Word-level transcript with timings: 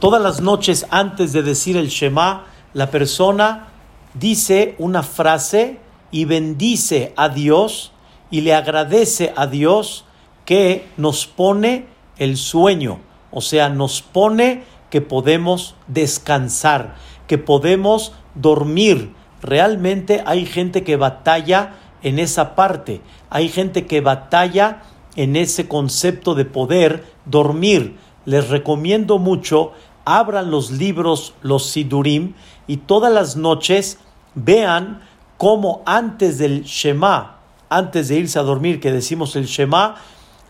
Todas 0.00 0.22
las 0.22 0.40
noches 0.40 0.86
antes 0.90 1.32
de 1.32 1.42
decir 1.42 1.76
el 1.76 1.88
Shema, 1.88 2.44
la 2.72 2.88
persona 2.88 3.66
dice 4.14 4.76
una 4.78 5.02
frase 5.02 5.80
y 6.12 6.24
bendice 6.24 7.12
a 7.16 7.28
Dios 7.28 7.90
y 8.30 8.42
le 8.42 8.54
agradece 8.54 9.32
a 9.36 9.48
Dios 9.48 10.04
que 10.44 10.86
nos 10.96 11.26
pone 11.26 11.86
el 12.16 12.36
sueño, 12.36 13.00
o 13.32 13.40
sea, 13.40 13.70
nos 13.70 14.00
pone 14.00 14.62
que 14.88 15.00
podemos 15.00 15.74
descansar, 15.88 16.94
que 17.26 17.38
podemos 17.38 18.12
dormir. 18.36 19.12
Realmente 19.42 20.22
hay 20.24 20.46
gente 20.46 20.84
que 20.84 20.96
batalla 20.96 21.74
en 22.04 22.20
esa 22.20 22.54
parte, 22.54 23.00
hay 23.30 23.48
gente 23.48 23.86
que 23.86 24.00
batalla 24.00 24.82
en 25.16 25.34
ese 25.34 25.66
concepto 25.66 26.36
de 26.36 26.44
poder 26.44 27.04
dormir. 27.26 27.96
Les 28.24 28.48
recomiendo 28.50 29.18
mucho, 29.18 29.72
abran 30.16 30.50
los 30.50 30.70
libros, 30.70 31.34
los 31.42 31.66
Sidurim, 31.66 32.32
y 32.66 32.78
todas 32.78 33.12
las 33.12 33.36
noches 33.36 33.98
vean 34.34 35.02
cómo 35.36 35.82
antes 35.84 36.38
del 36.38 36.64
Shema, 36.64 37.40
antes 37.68 38.08
de 38.08 38.16
irse 38.16 38.38
a 38.38 38.42
dormir, 38.42 38.80
que 38.80 38.90
decimos 38.90 39.36
el 39.36 39.44
Shema, 39.44 39.96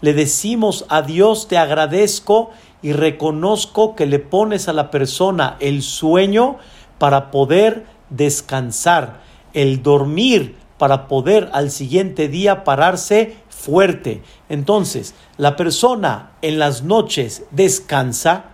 le 0.00 0.14
decimos 0.14 0.84
a 0.88 1.02
Dios, 1.02 1.48
te 1.48 1.58
agradezco 1.58 2.50
y 2.82 2.92
reconozco 2.92 3.96
que 3.96 4.06
le 4.06 4.20
pones 4.20 4.68
a 4.68 4.72
la 4.72 4.92
persona 4.92 5.56
el 5.58 5.82
sueño 5.82 6.58
para 6.98 7.32
poder 7.32 7.84
descansar, 8.10 9.20
el 9.54 9.82
dormir 9.82 10.56
para 10.78 11.08
poder 11.08 11.50
al 11.52 11.72
siguiente 11.72 12.28
día 12.28 12.62
pararse 12.62 13.36
fuerte. 13.48 14.22
Entonces, 14.48 15.16
la 15.36 15.56
persona 15.56 16.30
en 16.42 16.60
las 16.60 16.84
noches 16.84 17.42
descansa 17.50 18.44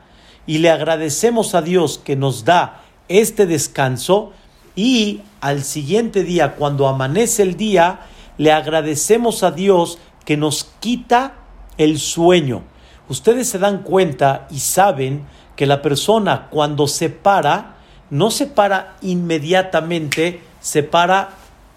y 0.46 0.58
le 0.58 0.70
agradecemos 0.70 1.54
a 1.54 1.62
Dios 1.62 2.00
que 2.02 2.16
nos 2.16 2.44
da 2.44 2.82
este 3.08 3.46
descanso 3.46 4.32
y 4.76 5.22
al 5.40 5.62
siguiente 5.62 6.24
día, 6.24 6.56
cuando 6.56 6.88
amanece 6.88 7.42
el 7.42 7.56
día, 7.56 8.00
le 8.38 8.50
agradecemos 8.50 9.42
a 9.42 9.50
Dios 9.50 9.98
que 10.24 10.36
nos 10.36 10.64
quita 10.80 11.34
el 11.78 11.98
sueño. 11.98 12.62
Ustedes 13.08 13.48
se 13.48 13.58
dan 13.58 13.82
cuenta 13.82 14.48
y 14.50 14.58
saben 14.60 15.26
que 15.56 15.66
la 15.66 15.82
persona 15.82 16.48
cuando 16.50 16.86
se 16.86 17.10
para, 17.10 17.76
no 18.10 18.30
se 18.30 18.46
para 18.46 18.96
inmediatamente, 19.02 20.40
se 20.60 20.82
para 20.82 21.30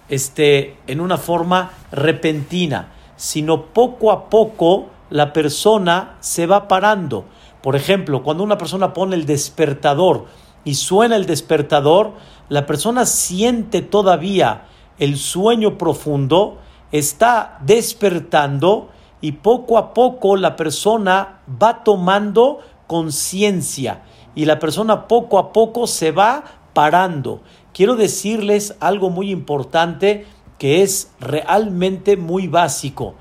este, 0.09 0.77
en 0.87 1.01
una 1.01 1.17
forma 1.17 1.71
repentina, 1.91 2.93
sino 3.17 3.65
poco 3.65 4.11
a 4.11 4.29
poco 4.29 4.87
la 5.09 5.33
persona 5.33 6.15
se 6.19 6.47
va 6.47 6.67
parando. 6.67 7.25
Por 7.61 7.75
ejemplo, 7.75 8.23
cuando 8.23 8.43
una 8.43 8.57
persona 8.57 8.93
pone 8.93 9.15
el 9.15 9.25
despertador 9.25 10.25
y 10.63 10.75
suena 10.75 11.15
el 11.15 11.25
despertador, 11.25 12.13
la 12.49 12.65
persona 12.65 13.05
siente 13.05 13.81
todavía 13.81 14.67
el 14.99 15.17
sueño 15.17 15.77
profundo, 15.77 16.57
está 16.91 17.59
despertando 17.61 18.89
y 19.21 19.33
poco 19.33 19.77
a 19.77 19.93
poco 19.93 20.35
la 20.35 20.55
persona 20.55 21.39
va 21.61 21.83
tomando 21.83 22.59
conciencia 22.87 24.03
y 24.35 24.45
la 24.45 24.59
persona 24.59 25.07
poco 25.07 25.39
a 25.39 25.51
poco 25.51 25.87
se 25.87 26.11
va 26.11 26.43
parando. 26.73 27.41
Quiero 27.73 27.95
decirles 27.95 28.75
algo 28.79 29.09
muy 29.09 29.31
importante 29.31 30.25
que 30.57 30.83
es 30.83 31.11
realmente 31.19 32.17
muy 32.17 32.47
básico. 32.47 33.15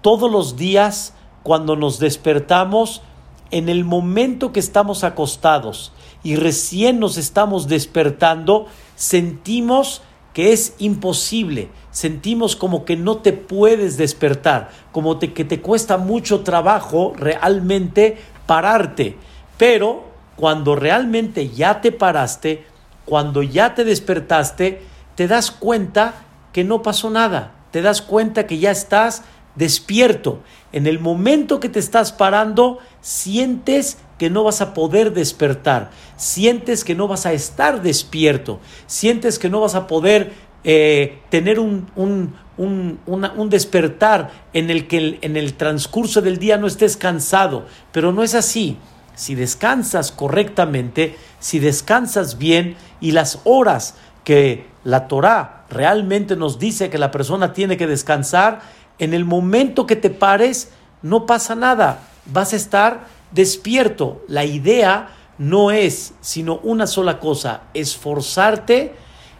Todos 0.00 0.30
los 0.30 0.56
días 0.56 1.14
cuando 1.42 1.76
nos 1.76 1.98
despertamos, 1.98 3.02
en 3.50 3.68
el 3.68 3.84
momento 3.84 4.52
que 4.52 4.60
estamos 4.60 5.04
acostados 5.04 5.92
y 6.22 6.36
recién 6.36 7.00
nos 7.00 7.16
estamos 7.16 7.68
despertando, 7.68 8.66
sentimos 8.96 10.02
que 10.34 10.52
es 10.52 10.74
imposible, 10.78 11.70
sentimos 11.90 12.54
como 12.54 12.84
que 12.84 12.96
no 12.96 13.18
te 13.18 13.32
puedes 13.32 13.96
despertar, 13.96 14.70
como 14.92 15.18
que 15.18 15.44
te 15.44 15.60
cuesta 15.60 15.96
mucho 15.96 16.40
trabajo 16.40 17.12
realmente 17.16 18.18
pararte, 18.46 19.16
pero 19.58 20.04
cuando 20.36 20.76
realmente 20.76 21.50
ya 21.50 21.80
te 21.80 21.92
paraste, 21.92 22.64
cuando 23.04 23.42
ya 23.42 23.74
te 23.74 23.84
despertaste, 23.84 24.82
te 25.16 25.26
das 25.26 25.50
cuenta 25.50 26.14
que 26.52 26.62
no 26.64 26.82
pasó 26.82 27.10
nada, 27.10 27.52
te 27.72 27.82
das 27.82 28.00
cuenta 28.02 28.46
que 28.46 28.58
ya 28.58 28.70
estás 28.70 29.22
despierto. 29.60 30.40
En 30.72 30.86
el 30.86 30.98
momento 30.98 31.60
que 31.60 31.68
te 31.68 31.78
estás 31.78 32.12
parando, 32.12 32.78
sientes 33.02 33.98
que 34.18 34.30
no 34.30 34.42
vas 34.42 34.60
a 34.62 34.72
poder 34.74 35.12
despertar, 35.12 35.90
sientes 36.16 36.82
que 36.82 36.94
no 36.94 37.06
vas 37.06 37.26
a 37.26 37.32
estar 37.32 37.82
despierto, 37.82 38.58
sientes 38.86 39.38
que 39.38 39.50
no 39.50 39.60
vas 39.60 39.74
a 39.74 39.86
poder 39.86 40.32
eh, 40.64 41.18
tener 41.28 41.60
un, 41.60 41.88
un, 41.94 42.34
un, 42.56 43.50
despertar 43.50 44.30
en 44.52 44.70
el 44.70 44.88
que 44.88 45.18
en 45.20 45.36
el 45.36 45.54
transcurso 45.54 46.22
del 46.22 46.38
día 46.38 46.56
no 46.56 46.66
estés 46.66 46.96
cansado, 46.96 47.66
pero 47.92 48.12
no 48.12 48.22
es 48.22 48.34
así. 48.34 48.78
Si 49.14 49.34
descansas 49.34 50.10
correctamente, 50.10 51.16
si 51.38 51.58
descansas 51.58 52.38
bien 52.38 52.76
y 53.00 53.12
las 53.12 53.40
horas 53.44 53.94
que 54.24 54.66
la 54.84 55.08
Torah 55.08 55.60
realmente 55.68 56.36
nos 56.36 56.58
dice 56.58 56.90
que 56.90 56.98
la 56.98 57.10
persona 57.10 57.52
tiene 57.52 57.76
que 57.76 57.86
descansar, 57.86 58.60
en 59.00 59.14
el 59.14 59.24
momento 59.24 59.86
que 59.86 59.96
te 59.96 60.10
pares, 60.10 60.70
no 61.02 61.26
pasa 61.26 61.56
nada, 61.56 62.02
vas 62.26 62.52
a 62.52 62.56
estar 62.56 63.06
despierto. 63.32 64.22
La 64.28 64.44
idea 64.44 65.08
no 65.38 65.70
es 65.70 66.12
sino 66.20 66.58
una 66.62 66.86
sola 66.86 67.18
cosa, 67.18 67.62
esforzarte 67.72 68.94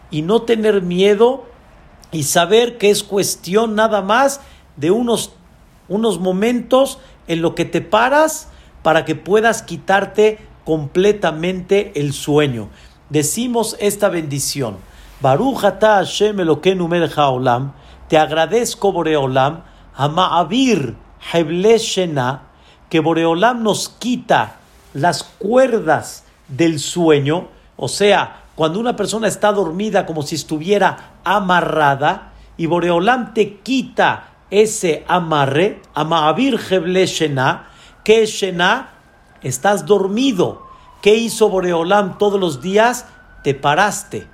y 0.09 0.23
no 0.23 0.41
tener 0.41 0.81
miedo 0.81 1.45
y 2.11 2.23
saber 2.23 2.79
que 2.79 2.89
es 2.89 3.03
cuestión 3.03 3.75
nada 3.75 4.01
más 4.01 4.41
de 4.77 4.89
unos, 4.89 5.33
unos 5.87 6.19
momentos 6.19 6.97
en 7.27 7.43
lo 7.43 7.53
que 7.53 7.65
te 7.65 7.81
paras 7.81 8.47
para 8.81 9.05
que 9.05 9.13
puedas 9.13 9.61
quitarte 9.61 10.39
completamente 10.65 11.91
el 11.95 12.13
sueño. 12.13 12.69
Decimos 13.11 13.77
esta 13.79 14.09
bendición. 14.09 14.77
Baruch 15.21 15.59
Hashem 15.59 16.39
Elokeinu 16.39 16.89
Olam 17.17 17.73
te 18.11 18.17
agradezco, 18.17 18.91
Boreolam, 18.91 19.63
a 19.95 20.09
Ma'avir 20.09 20.97
Shena, 21.31 22.41
que 22.89 22.99
Boreolam 22.99 23.63
nos 23.63 23.87
quita 23.87 24.57
las 24.93 25.23
cuerdas 25.23 26.25
del 26.49 26.81
sueño, 26.81 27.47
o 27.77 27.87
sea, 27.87 28.41
cuando 28.55 28.81
una 28.81 28.97
persona 28.97 29.29
está 29.29 29.53
dormida 29.53 30.05
como 30.05 30.23
si 30.23 30.35
estuviera 30.35 31.13
amarrada, 31.23 32.33
y 32.57 32.65
Boreolam 32.65 33.33
te 33.33 33.59
quita 33.59 34.25
ese 34.49 35.05
amarre, 35.07 35.81
a 35.93 36.03
Ma'avir 36.03 36.57
Shena, 36.57 37.69
que 38.03 38.25
Shena, 38.25 38.89
estás 39.41 39.85
dormido. 39.85 40.67
¿Qué 41.01 41.15
hizo 41.15 41.47
Boreolam 41.47 42.17
todos 42.17 42.41
los 42.41 42.61
días? 42.61 43.05
Te 43.41 43.53
paraste, 43.53 44.27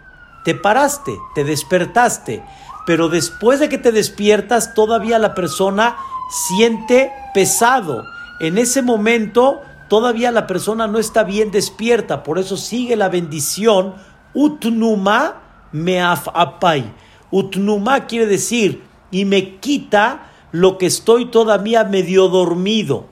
te 0.47 0.56
paraste, 0.56 1.19
te 1.35 1.44
despertaste 1.44 2.41
pero 2.88 3.09
después 3.09 3.59
de 3.59 3.68
que 3.68 3.78
te 3.78 3.91
despiertas 3.91 4.74
todavía 4.74 5.19
la 5.19 5.35
persona 5.35 5.97
siente 6.30 7.12
pesado. 7.34 8.06
En 8.40 8.58
ese 8.58 8.81
momento 8.81 9.59
todavía 9.90 10.31
la 10.31 10.47
persona 10.47 10.88
no 10.88 10.97
está 10.97 11.25
bien 11.25 11.52
despierta, 11.52 12.24
por 12.24 12.40
eso 12.40 12.56
sigue 12.56 12.96
la 12.96 13.09
bendición 13.09 13.96
utnuma 14.34 15.41
meafapay. 15.74 16.94
Utnuma 17.29 18.08
quiere 18.08 18.25
decir 18.25 18.84
y 19.12 19.25
me 19.25 19.58
quita 19.58 20.31
lo 20.53 20.78
que 20.78 20.85
estoy 20.85 21.25
todavía 21.25 21.84
medio 21.84 22.29
dormido. 22.29 23.08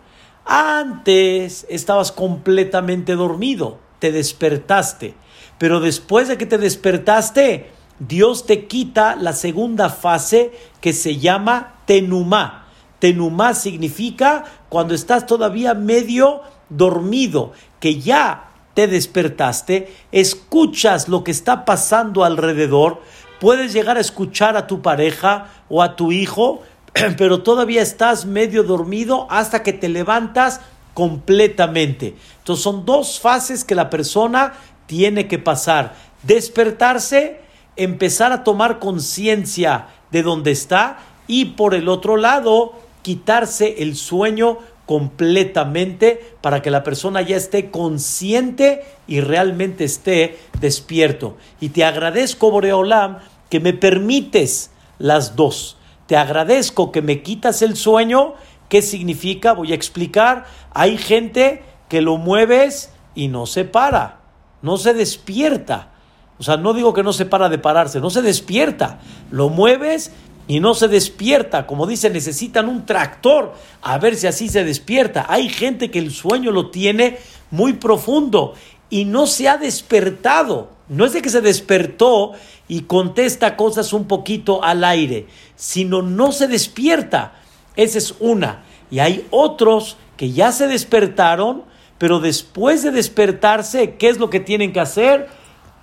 Antes 0.45 1.65
estabas 1.67 2.13
completamente 2.13 3.15
dormido, 3.15 3.79
te 3.99 4.13
despertaste, 4.13 5.15
pero 5.57 5.79
después 5.79 6.27
de 6.27 6.37
que 6.37 6.45
te 6.45 6.57
despertaste, 6.57 7.71
Dios 7.99 8.45
te 8.45 8.65
quita 8.65 9.15
la 9.15 9.33
segunda 9.33 9.89
fase 9.89 10.51
que 10.81 10.93
se 10.93 11.17
llama 11.17 11.75
tenumá. 11.85 12.67
Tenumá 12.99 13.53
significa 13.53 14.43
cuando 14.69 14.93
estás 14.93 15.25
todavía 15.25 15.73
medio 15.73 16.41
dormido, 16.69 17.53
que 17.79 17.99
ya 17.99 18.49
te 18.73 18.87
despertaste, 18.87 19.93
escuchas 20.11 21.07
lo 21.07 21.23
que 21.23 21.31
está 21.31 21.63
pasando 21.63 22.23
alrededor, 22.23 23.01
puedes 23.39 23.73
llegar 23.73 23.97
a 23.97 24.01
escuchar 24.01 24.57
a 24.57 24.67
tu 24.67 24.81
pareja 24.81 25.47
o 25.69 25.81
a 25.81 25.95
tu 25.95 26.11
hijo, 26.11 26.61
pero 27.17 27.43
todavía 27.43 27.81
estás 27.81 28.25
medio 28.25 28.63
dormido 28.63 29.27
hasta 29.29 29.63
que 29.63 29.71
te 29.71 29.87
levantas 29.87 30.59
completamente. 30.93 32.15
Entonces 32.39 32.63
son 32.63 32.85
dos 32.85 33.19
fases 33.19 33.63
que 33.63 33.75
la 33.75 33.89
persona 33.89 34.53
tiene 34.87 35.27
que 35.27 35.39
pasar. 35.39 35.95
Despertarse 36.23 37.45
empezar 37.75 38.31
a 38.31 38.43
tomar 38.43 38.79
conciencia 38.79 39.87
de 40.11 40.23
dónde 40.23 40.51
está 40.51 40.99
y 41.27 41.45
por 41.45 41.73
el 41.73 41.89
otro 41.89 42.17
lado 42.17 42.73
quitarse 43.01 43.83
el 43.83 43.95
sueño 43.95 44.59
completamente 44.85 46.35
para 46.41 46.61
que 46.61 46.71
la 46.71 46.83
persona 46.83 47.21
ya 47.21 47.37
esté 47.37 47.71
consciente 47.71 48.83
y 49.07 49.19
realmente 49.19 49.83
esté 49.83 50.37
despierto. 50.59 51.37
Y 51.59 51.69
te 51.69 51.83
agradezco, 51.83 52.51
Boreolam, 52.51 53.19
que 53.49 53.59
me 53.59 53.73
permites 53.73 54.71
las 54.99 55.35
dos. 55.35 55.77
Te 56.05 56.17
agradezco 56.17 56.91
que 56.91 57.01
me 57.01 57.23
quitas 57.23 57.63
el 57.63 57.75
sueño. 57.75 58.35
¿Qué 58.69 58.83
significa? 58.83 59.53
Voy 59.53 59.71
a 59.71 59.75
explicar. 59.75 60.45
Hay 60.71 60.97
gente 60.97 61.63
que 61.89 62.01
lo 62.01 62.17
mueves 62.17 62.91
y 63.15 63.27
no 63.27 63.47
se 63.47 63.65
para, 63.65 64.19
no 64.65 64.77
se 64.77 64.95
despierta. 64.95 65.91
O 66.39 66.43
sea, 66.43 66.57
no 66.57 66.73
digo 66.73 66.91
que 66.93 67.03
no 67.03 67.13
se 67.13 67.27
para 67.27 67.49
de 67.49 67.59
pararse, 67.59 68.01
no 68.01 68.09
se 68.09 68.23
despierta. 68.23 68.99
Lo 69.29 69.49
mueves 69.49 70.11
y 70.47 70.59
no 70.59 70.73
se 70.73 70.87
despierta. 70.87 71.67
Como 71.67 71.85
dice, 71.85 72.09
necesitan 72.09 72.67
un 72.67 72.83
tractor 72.83 73.53
a 73.83 73.99
ver 73.99 74.15
si 74.15 74.25
así 74.25 74.49
se 74.49 74.63
despierta. 74.63 75.27
Hay 75.29 75.49
gente 75.49 75.91
que 75.91 75.99
el 75.99 76.11
sueño 76.11 76.49
lo 76.49 76.71
tiene 76.71 77.19
muy 77.51 77.73
profundo 77.73 78.55
y 78.89 79.05
no 79.05 79.27
se 79.27 79.47
ha 79.47 79.57
despertado. 79.57 80.71
No 80.89 81.05
es 81.05 81.13
de 81.13 81.21
que 81.21 81.29
se 81.29 81.41
despertó 81.41 82.31
y 82.67 82.81
contesta 82.81 83.55
cosas 83.55 83.93
un 83.93 84.07
poquito 84.07 84.63
al 84.63 84.83
aire, 84.83 85.27
sino 85.55 86.01
no 86.01 86.31
se 86.31 86.47
despierta. 86.47 87.33
Esa 87.75 87.99
es 87.99 88.15
una. 88.19 88.63
Y 88.89 88.97
hay 88.97 89.27
otros 89.29 89.97
que 90.17 90.31
ya 90.31 90.51
se 90.51 90.67
despertaron, 90.67 91.63
pero 91.97 92.19
después 92.19 92.83
de 92.83 92.91
despertarse, 92.91 93.95
¿qué 93.95 94.09
es 94.09 94.17
lo 94.17 94.29
que 94.29 94.39
tienen 94.39 94.73
que 94.73 94.79
hacer? 94.79 95.29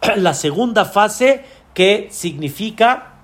La 0.17 0.35
segunda 0.35 0.85
fase 0.85 1.45
que 1.75 2.09
significa 2.11 3.15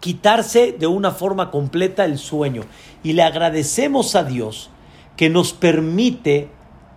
quitarse 0.00 0.72
de 0.72 0.86
una 0.86 1.12
forma 1.12 1.50
completa 1.50 2.04
el 2.04 2.18
sueño. 2.18 2.64
Y 3.02 3.12
le 3.12 3.22
agradecemos 3.22 4.14
a 4.14 4.24
Dios 4.24 4.70
que 5.16 5.30
nos 5.30 5.52
permite, 5.52 6.48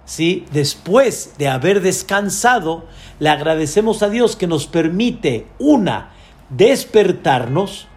¿sí? 0.05 0.45
después 0.51 1.35
de 1.37 1.47
haber 1.47 1.81
descansado, 1.81 2.85
le 3.19 3.29
agradecemos 3.29 4.03
a 4.03 4.09
Dios 4.09 4.35
que 4.35 4.47
nos 4.47 4.67
permite, 4.67 5.47
una, 5.59 6.11
despertarnos 6.49 7.87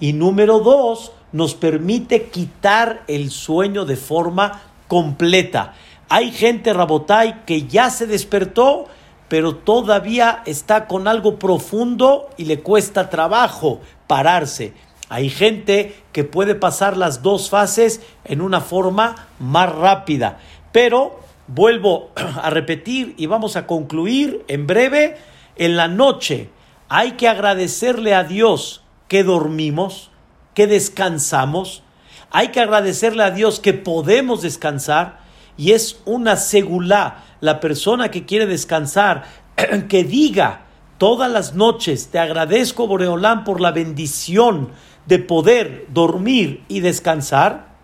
y 0.00 0.12
número 0.12 0.60
dos, 0.60 1.12
nos 1.32 1.54
permite 1.54 2.28
quitar 2.28 3.02
el 3.08 3.30
sueño 3.30 3.84
de 3.84 3.96
forma 3.96 4.62
completa. 4.86 5.74
Hay 6.08 6.30
gente, 6.30 6.72
Rabotai, 6.72 7.44
que 7.44 7.66
ya 7.66 7.90
se 7.90 8.06
despertó, 8.06 8.86
pero 9.28 9.56
todavía 9.56 10.42
está 10.46 10.86
con 10.86 11.08
algo 11.08 11.38
profundo 11.38 12.30
y 12.36 12.44
le 12.44 12.60
cuesta 12.60 13.10
trabajo 13.10 13.80
pararse. 14.06 14.74
Hay 15.08 15.28
gente 15.28 15.94
que 16.12 16.24
puede 16.24 16.54
pasar 16.54 16.96
las 16.96 17.22
dos 17.22 17.50
fases 17.50 18.00
en 18.24 18.40
una 18.40 18.60
forma 18.60 19.28
más 19.38 19.72
rápida. 19.74 20.38
Pero 20.72 21.20
vuelvo 21.46 22.10
a 22.42 22.50
repetir 22.50 23.14
y 23.16 23.26
vamos 23.26 23.56
a 23.56 23.66
concluir 23.66 24.44
en 24.48 24.66
breve. 24.66 25.16
En 25.56 25.76
la 25.76 25.88
noche 25.88 26.50
hay 26.88 27.12
que 27.12 27.28
agradecerle 27.28 28.14
a 28.14 28.24
Dios 28.24 28.82
que 29.08 29.24
dormimos, 29.24 30.10
que 30.54 30.66
descansamos. 30.66 31.82
Hay 32.30 32.48
que 32.48 32.60
agradecerle 32.60 33.22
a 33.22 33.30
Dios 33.30 33.60
que 33.60 33.72
podemos 33.72 34.42
descansar. 34.42 35.23
Y 35.56 35.72
es 35.72 36.00
una 36.04 36.36
segulá. 36.36 37.24
La 37.40 37.60
persona 37.60 38.10
que 38.10 38.24
quiere 38.24 38.46
descansar, 38.46 39.24
que 39.88 40.04
diga 40.04 40.62
todas 40.98 41.30
las 41.30 41.54
noches, 41.54 42.08
te 42.08 42.18
agradezco, 42.18 42.86
Boreolán, 42.86 43.44
por 43.44 43.60
la 43.60 43.72
bendición 43.72 44.70
de 45.06 45.18
poder 45.18 45.86
dormir 45.92 46.64
y 46.68 46.80
descansar. 46.80 47.74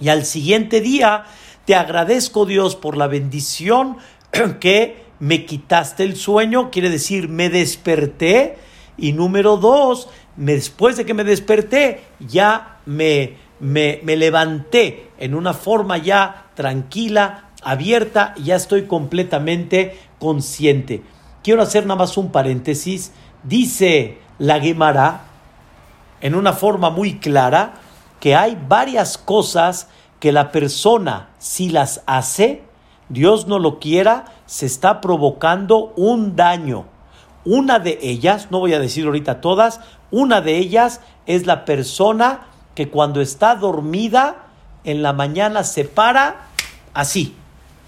Y 0.00 0.08
al 0.08 0.24
siguiente 0.24 0.80
día, 0.80 1.24
te 1.64 1.74
agradezco, 1.74 2.46
Dios, 2.46 2.76
por 2.76 2.96
la 2.96 3.06
bendición 3.06 3.98
que 4.60 5.04
me 5.18 5.46
quitaste 5.46 6.04
el 6.04 6.16
sueño, 6.16 6.70
quiere 6.70 6.90
decir, 6.90 7.28
me 7.28 7.48
desperté. 7.48 8.58
Y 8.98 9.12
número 9.12 9.56
dos, 9.56 10.08
después 10.36 10.96
de 10.96 11.04
que 11.04 11.14
me 11.14 11.24
desperté, 11.24 12.02
ya 12.18 12.78
me, 12.86 13.36
me, 13.60 14.00
levanté 14.04 15.10
en 15.18 15.34
una 15.34 15.54
forma 15.54 15.98
ya 15.98 16.46
tranquila, 16.54 17.50
abierta, 17.62 18.34
y 18.36 18.44
ya 18.44 18.56
estoy 18.56 18.86
completamente 18.86 19.98
consciente. 20.18 21.02
Quiero 21.42 21.62
hacer 21.62 21.84
nada 21.86 21.98
más 22.00 22.16
un 22.16 22.30
paréntesis. 22.30 23.12
Dice 23.42 24.18
la 24.38 24.60
Gemara, 24.60 25.22
en 26.20 26.34
una 26.34 26.52
forma 26.52 26.90
muy 26.90 27.18
clara, 27.18 27.74
que 28.20 28.34
hay 28.34 28.58
varias 28.68 29.18
cosas 29.18 29.88
que 30.20 30.32
la 30.32 30.50
persona, 30.50 31.28
si 31.38 31.68
las 31.68 32.02
hace, 32.06 32.62
Dios 33.08 33.46
no 33.46 33.58
lo 33.58 33.78
quiera, 33.78 34.24
se 34.46 34.66
está 34.66 35.00
provocando 35.00 35.92
un 35.96 36.34
daño. 36.34 36.86
Una 37.44 37.78
de 37.78 37.98
ellas, 38.02 38.48
no 38.50 38.58
voy 38.58 38.74
a 38.74 38.80
decir 38.80 39.06
ahorita 39.06 39.40
todas, 39.40 39.80
una 40.10 40.40
de 40.40 40.56
ellas 40.56 41.00
es 41.26 41.46
la 41.46 41.64
persona 41.64 42.48
que 42.76 42.88
cuando 42.88 43.20
está 43.20 43.56
dormida 43.56 44.46
en 44.84 45.02
la 45.02 45.12
mañana 45.12 45.64
se 45.64 45.84
para 45.84 46.46
así, 46.94 47.34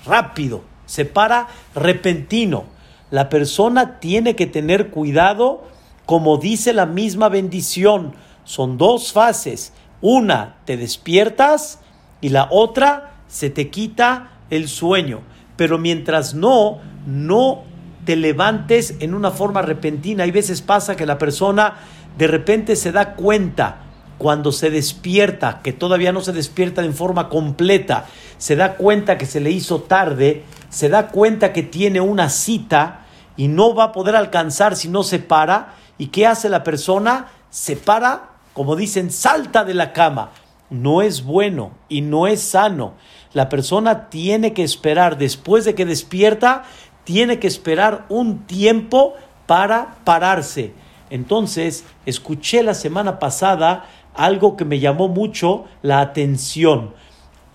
rápido, 0.05 0.63
se 0.87 1.05
para 1.05 1.47
repentino 1.77 2.65
la 3.11 3.29
persona 3.29 4.01
tiene 4.01 4.37
que 4.37 4.47
tener 4.47 4.91
cuidado, 4.91 5.65
como 6.05 6.37
dice 6.37 6.73
la 6.73 6.87
misma 6.87 7.29
bendición. 7.29 8.15
Son 8.45 8.77
dos 8.77 9.13
fases. 9.13 9.73
Una, 10.01 10.57
te 10.65 10.77
despiertas 10.77 11.81
y 12.21 12.29
la 12.29 12.49
otra, 12.51 13.15
se 13.27 13.51
te 13.51 13.71
quita 13.71 14.31
el 14.51 14.69
sueño. 14.69 15.21
Pero 15.57 15.79
mientras 15.79 16.35
no, 16.35 16.79
no 17.07 17.63
te 18.05 18.17
levantes 18.17 18.97
en 19.01 19.15
una 19.15 19.31
forma 19.31 19.63
repentina. 19.63 20.25
Hay 20.25 20.31
veces 20.31 20.61
pasa 20.61 20.97
que 20.97 21.07
la 21.07 21.19
persona 21.19 21.77
de 22.19 22.27
repente 22.27 22.77
se 22.77 22.93
da 22.93 23.15
cuenta 23.15 23.85
cuando 24.19 24.53
se 24.53 24.71
despierta, 24.71 25.61
que 25.63 25.73
todavía 25.73 26.13
no 26.13 26.21
se 26.21 26.33
despierta 26.33 26.85
en 26.85 26.93
forma 26.93 27.29
completa, 27.29 28.07
se 28.37 28.57
da 28.57 28.75
cuenta 28.75 29.17
que 29.17 29.27
se 29.27 29.41
le 29.41 29.51
hizo 29.51 29.83
tarde, 29.83 30.45
se 30.69 30.89
da 30.89 31.09
cuenta 31.09 31.53
que 31.53 31.63
tiene 31.63 32.01
una 32.01 32.29
cita 32.29 33.07
y 33.37 33.49
no 33.49 33.75
va 33.75 33.85
a 33.85 33.93
poder 33.93 34.17
alcanzar 34.17 34.77
si 34.77 34.89
no 34.89 35.05
se 35.05 35.21
para. 35.21 35.75
¿Y 35.97 36.09
qué 36.09 36.27
hace 36.27 36.49
la 36.49 36.65
persona? 36.65 37.29
Se 37.51 37.77
para, 37.77 38.31
como 38.53 38.77
dicen, 38.77 39.11
salta 39.11 39.65
de 39.65 39.75
la 39.75 39.93
cama. 39.93 40.33
No 40.71 41.01
es 41.01 41.25
bueno 41.25 41.71
y 41.89 42.03
no 42.03 42.27
es 42.27 42.43
sano. 42.43 42.95
La 43.33 43.49
persona 43.49 44.11
tiene 44.11 44.53
que 44.53 44.65
esperar, 44.65 45.17
después 45.17 45.65
de 45.65 45.75
que 45.75 45.87
despierta, 45.87 46.65
tiene 47.05 47.39
que 47.39 47.47
esperar 47.47 48.05
un 48.09 48.47
tiempo 48.47 49.15
para 49.47 49.97
pararse. 50.05 50.75
Entonces, 51.11 51.85
escuché 52.05 52.63
la 52.63 52.75
semana 52.75 53.19
pasada 53.19 53.87
algo 54.19 54.57
que 54.57 54.67
me 54.67 54.81
llamó 54.81 55.09
mucho 55.09 55.65
la 55.81 56.01
atención. 56.01 56.91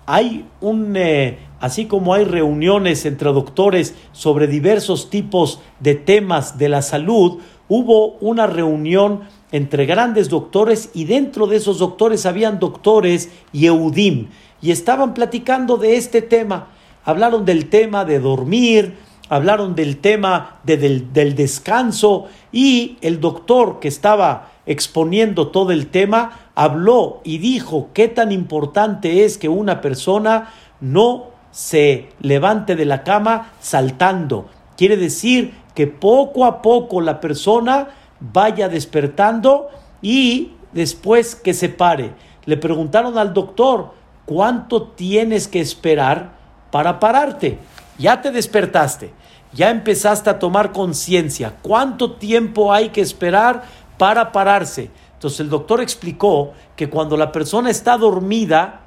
Hay 0.06 0.46
un, 0.62 0.96
eh, 0.96 1.38
así 1.60 1.86
como 1.86 2.14
hay 2.14 2.24
reuniones 2.24 3.06
entre 3.06 3.32
doctores 3.32 3.94
sobre 4.14 4.48
diversos 4.48 5.10
tipos 5.10 5.62
de 5.82 5.96
temas 5.96 6.58
de 6.58 6.70
la 6.70 6.82
salud, 6.82 7.40
hubo 7.68 8.14
una 8.22 8.48
reunión 8.48 9.22
entre 9.52 9.86
grandes 9.86 10.30
doctores 10.30 10.90
y 10.94 11.04
dentro 11.04 11.48
de 11.48 11.58
esos 11.58 11.80
doctores 11.80 12.26
habían 12.26 12.60
doctores 12.60 13.30
Yehudim 13.52 14.30
y 14.62 14.72
estaban 14.72 15.14
platicando 15.14 15.78
de 15.78 15.98
este 15.98 16.22
tema. 16.22 16.70
Hablaron 17.04 17.44
del 17.44 17.70
tema 17.70 18.06
de 18.06 18.20
dormir, 18.20 18.96
hablaron 19.28 19.76
del 19.76 19.98
tema 19.98 20.60
del, 20.64 21.12
del 21.12 21.36
descanso 21.36 22.28
y 22.54 22.98
el 23.02 23.20
doctor 23.20 23.80
que 23.82 23.90
estaba 23.90 24.54
exponiendo 24.66 25.50
todo 25.50 25.72
el 25.72 25.88
tema 25.88 26.43
habló 26.56 27.22
y 27.24 27.38
dijo 27.40 27.90
qué 27.94 28.08
tan 28.08 28.32
importante 28.32 29.26
es 29.26 29.38
que 29.38 29.50
una 29.50 29.82
persona 29.82 30.50
no 30.80 31.28
se 31.52 32.10
levante 32.20 32.76
de 32.76 32.86
la 32.86 33.04
cama 33.04 33.52
saltando. 33.60 34.48
Quiere 34.76 34.98
decir 34.98 35.54
que 35.76 35.88
poco 35.88 36.46
a 36.46 36.62
poco 36.62 37.02
la 37.02 37.20
persona 37.20 37.90
vaya 38.20 38.70
despertando 38.70 39.68
y 40.02 40.54
después 40.72 41.36
que 41.36 41.54
se 41.54 41.70
pare. 41.70 42.14
Le 42.46 42.58
preguntaron 42.58 43.18
al 43.18 43.34
doctor, 43.34 43.94
¿cuánto 44.26 44.84
tienes 44.90 45.48
que 45.48 45.62
esperar 45.62 46.34
para 46.72 47.00
pararte? 47.00 47.60
Ya 47.98 48.22
te 48.22 48.32
despertaste, 48.32 49.14
ya 49.54 49.70
empezaste 49.70 50.30
a 50.30 50.40
tomar 50.40 50.72
conciencia. 50.72 51.54
¿Cuánto 51.62 52.14
tiempo 52.14 52.74
hay 52.74 52.90
que 52.90 53.02
esperar 53.02 53.64
para 53.98 54.32
pararse? 54.32 54.90
Entonces 55.24 55.40
el 55.40 55.50
doctor 55.50 55.80
explicó 55.80 56.52
que 56.76 56.90
cuando 56.90 57.16
la 57.16 57.32
persona 57.32 57.70
está 57.70 57.98
dormida, 57.98 58.82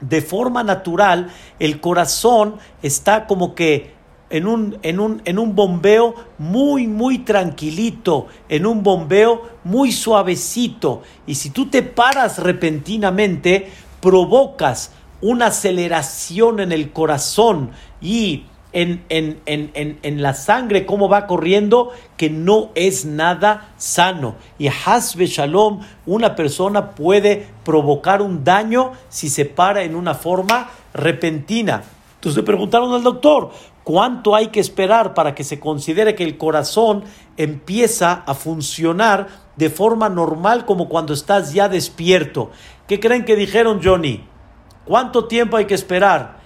de 0.00 0.22
forma 0.22 0.62
natural, 0.62 1.32
el 1.58 1.80
corazón 1.80 2.58
está 2.80 3.26
como 3.26 3.56
que 3.56 3.92
en 4.30 4.46
un, 4.46 4.78
en 4.82 5.00
un, 5.00 5.20
en 5.24 5.36
un 5.36 5.56
bombeo 5.56 6.14
muy, 6.38 6.86
muy 6.86 7.24
tranquilito, 7.24 8.28
en 8.48 8.66
un 8.66 8.84
bombeo 8.84 9.42
muy 9.64 9.90
suavecito. 9.90 11.02
Y 11.26 11.34
si 11.34 11.50
tú 11.50 11.66
te 11.66 11.82
paras 11.82 12.38
repentinamente, 12.38 13.72
provocas 14.00 14.92
una 15.20 15.46
aceleración 15.46 16.60
en 16.60 16.70
el 16.70 16.92
corazón 16.92 17.72
y 18.00 18.44
en, 18.74 19.04
en, 19.08 19.40
en, 19.46 19.98
en, 20.02 20.22
la 20.22 20.34
sangre, 20.34 20.84
cómo 20.84 21.08
va 21.08 21.26
corriendo, 21.26 21.92
que 22.16 22.28
no 22.28 22.70
es 22.74 23.04
nada 23.06 23.72
sano. 23.76 24.34
Y 24.58 24.68
Hasbe 24.68 25.26
Shalom, 25.26 25.80
una 26.06 26.34
persona 26.34 26.90
puede 26.90 27.46
provocar 27.64 28.20
un 28.20 28.42
daño 28.42 28.92
si 29.08 29.28
se 29.28 29.44
para 29.44 29.84
en 29.84 29.94
una 29.94 30.14
forma 30.14 30.70
repentina. 30.92 31.84
Entonces 32.16 32.36
le 32.36 32.42
preguntaron 32.42 32.92
al 32.92 33.04
doctor, 33.04 33.50
¿cuánto 33.84 34.34
hay 34.34 34.48
que 34.48 34.60
esperar 34.60 35.14
para 35.14 35.36
que 35.36 35.44
se 35.44 35.60
considere 35.60 36.16
que 36.16 36.24
el 36.24 36.36
corazón 36.36 37.04
empieza 37.36 38.24
a 38.26 38.34
funcionar 38.34 39.28
de 39.56 39.70
forma 39.70 40.08
normal 40.08 40.66
como 40.66 40.88
cuando 40.88 41.14
estás 41.14 41.52
ya 41.52 41.68
despierto? 41.68 42.50
¿Qué 42.88 42.98
creen 42.98 43.24
que 43.24 43.36
dijeron 43.36 43.80
Johnny? 43.82 44.24
¿Cuánto 44.84 45.26
tiempo 45.26 45.56
hay 45.56 45.66
que 45.66 45.74
esperar? 45.74 46.38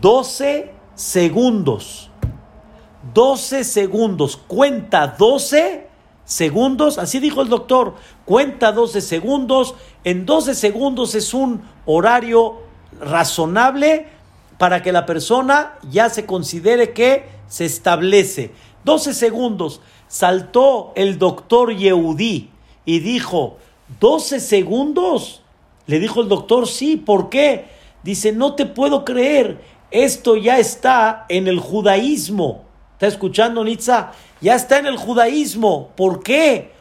12 0.00 0.81
segundos. 0.94 2.10
12 3.14 3.64
segundos. 3.64 4.36
Cuenta 4.36 5.16
12 5.18 5.88
segundos. 6.24 6.98
Así 6.98 7.18
dijo 7.18 7.42
el 7.42 7.48
doctor. 7.48 7.94
Cuenta 8.24 8.72
12 8.72 9.00
segundos. 9.00 9.74
En 10.04 10.26
12 10.26 10.54
segundos 10.54 11.14
es 11.14 11.34
un 11.34 11.62
horario 11.86 12.58
razonable 13.00 14.06
para 14.58 14.82
que 14.82 14.92
la 14.92 15.06
persona 15.06 15.74
ya 15.90 16.08
se 16.08 16.26
considere 16.26 16.92
que 16.92 17.26
se 17.48 17.64
establece. 17.64 18.52
12 18.84 19.14
segundos. 19.14 19.80
Saltó 20.08 20.92
el 20.94 21.18
doctor 21.18 21.74
Yehudi 21.74 22.50
y 22.84 22.98
dijo, 23.00 23.56
12 24.00 24.40
segundos. 24.40 25.42
Le 25.86 25.98
dijo 25.98 26.20
el 26.20 26.28
doctor, 26.28 26.68
sí, 26.68 26.96
¿por 26.96 27.28
qué? 27.28 27.66
Dice, 28.02 28.32
no 28.32 28.54
te 28.54 28.66
puedo 28.66 29.04
creer 29.04 29.60
esto 29.92 30.36
ya 30.36 30.58
está 30.58 31.26
en 31.28 31.46
el 31.46 31.60
judaísmo. 31.60 32.64
¿Está 32.94 33.06
escuchando, 33.06 33.62
Nitza? 33.62 34.12
Ya 34.40 34.54
está 34.54 34.78
en 34.78 34.86
el 34.86 34.96
judaísmo. 34.96 35.90
¿Por 35.96 36.22
qué? 36.22 36.72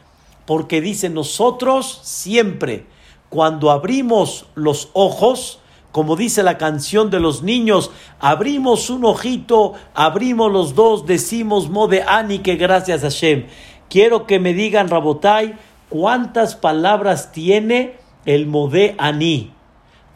Porque 0.45 0.81
dice 0.81 1.09
nosotros 1.09 1.99
siempre, 2.03 2.85
cuando 3.29 3.69
abrimos 3.69 4.45
los 4.55 4.89
ojos, 4.93 5.59
como 5.91 6.15
dice 6.15 6.41
la 6.41 6.57
canción 6.57 7.09
de 7.09 7.19
los 7.19 7.43
niños, 7.43 7.91
abrimos 8.19 8.89
un 8.89 9.03
ojito, 9.05 9.73
abrimos 9.93 10.51
los 10.51 10.73
dos, 10.73 11.05
decimos 11.05 11.69
Mode 11.69 12.03
Ani 12.07 12.39
que 12.39 12.55
gracias 12.55 13.03
a 13.03 13.07
Hashem. 13.07 13.47
Quiero 13.89 14.25
que 14.25 14.39
me 14.39 14.53
digan, 14.53 14.87
Rabotai, 14.87 15.57
cuántas 15.89 16.55
palabras 16.55 17.31
tiene 17.33 17.97
el 18.25 18.47
Mode 18.47 18.95
Ani. 18.97 19.51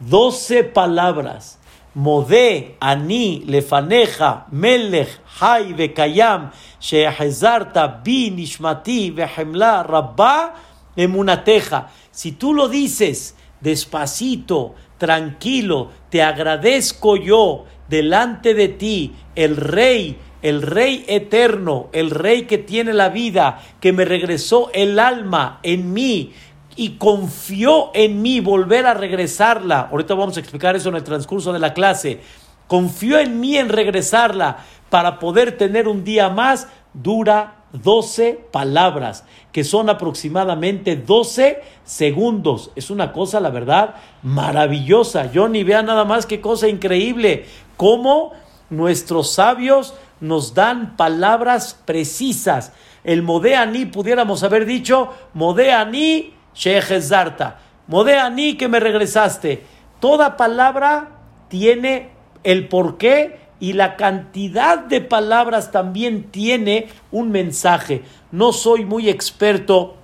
Doce 0.00 0.64
palabras. 0.64 1.58
Modé, 1.96 2.76
Ani, 2.78 3.42
Lefaneja, 3.46 4.44
Melech, 4.50 5.08
Hay, 5.40 5.72
Bekayam, 5.72 6.50
Sheahezarta, 6.78 8.02
Bi, 8.04 8.30
Nishmati, 8.30 9.10
Behemla, 9.10 9.82
Rabba, 9.82 10.54
Emunateja. 10.94 11.88
Si 12.10 12.32
tú 12.32 12.52
lo 12.52 12.68
dices 12.68 13.34
despacito, 13.62 14.74
tranquilo, 14.98 15.90
te 16.10 16.22
agradezco 16.22 17.16
yo 17.16 17.64
delante 17.88 18.52
de 18.52 18.68
ti, 18.68 19.14
el 19.34 19.56
Rey, 19.56 20.18
el 20.42 20.60
Rey 20.60 21.02
eterno, 21.08 21.88
el 21.92 22.10
Rey 22.10 22.42
que 22.42 22.58
tiene 22.58 22.92
la 22.92 23.08
vida, 23.08 23.62
que 23.80 23.94
me 23.94 24.04
regresó 24.04 24.70
el 24.74 24.98
alma 24.98 25.60
en 25.62 25.94
mí, 25.94 26.34
y 26.76 26.90
confió 26.98 27.90
en 27.94 28.20
mí 28.22 28.40
volver 28.40 28.86
a 28.86 28.94
regresarla. 28.94 29.88
Ahorita 29.90 30.14
vamos 30.14 30.36
a 30.36 30.40
explicar 30.40 30.76
eso 30.76 30.90
en 30.90 30.96
el 30.96 31.04
transcurso 31.04 31.52
de 31.52 31.58
la 31.58 31.72
clase. 31.72 32.20
Confió 32.66 33.18
en 33.18 33.40
mí 33.40 33.56
en 33.56 33.70
regresarla 33.70 34.58
para 34.90 35.18
poder 35.18 35.56
tener 35.56 35.88
un 35.88 36.04
día 36.04 36.28
más. 36.28 36.68
Dura 36.92 37.56
12 37.72 38.46
palabras, 38.52 39.24
que 39.52 39.64
son 39.64 39.88
aproximadamente 39.88 40.96
12 40.96 41.62
segundos. 41.84 42.70
Es 42.76 42.90
una 42.90 43.12
cosa, 43.12 43.40
la 43.40 43.50
verdad, 43.50 43.96
maravillosa. 44.22 45.30
Yo 45.32 45.48
ni 45.48 45.64
vea 45.64 45.82
nada 45.82 46.04
más 46.04 46.26
qué 46.26 46.40
cosa 46.40 46.68
increíble. 46.68 47.46
Cómo 47.76 48.32
nuestros 48.70 49.32
sabios 49.32 49.94
nos 50.20 50.54
dan 50.54 50.96
palabras 50.96 51.80
precisas. 51.84 52.72
El 53.04 53.22
Modeani, 53.22 53.86
pudiéramos 53.86 54.42
haber 54.42 54.64
dicho, 54.64 55.10
Modeani 55.34 56.35
Sheikh 56.56 57.00
Zarta, 57.02 57.58
Modeani 57.86 58.56
que 58.56 58.68
me 58.68 58.80
regresaste. 58.80 59.64
Toda 60.00 60.36
palabra 60.36 61.10
tiene 61.48 62.10
el 62.42 62.68
porqué 62.68 63.40
y 63.60 63.74
la 63.74 63.96
cantidad 63.96 64.78
de 64.78 65.00
palabras 65.00 65.70
también 65.70 66.24
tiene 66.30 66.88
un 67.10 67.30
mensaje. 67.30 68.02
No 68.32 68.52
soy 68.52 68.84
muy 68.84 69.08
experto 69.08 69.96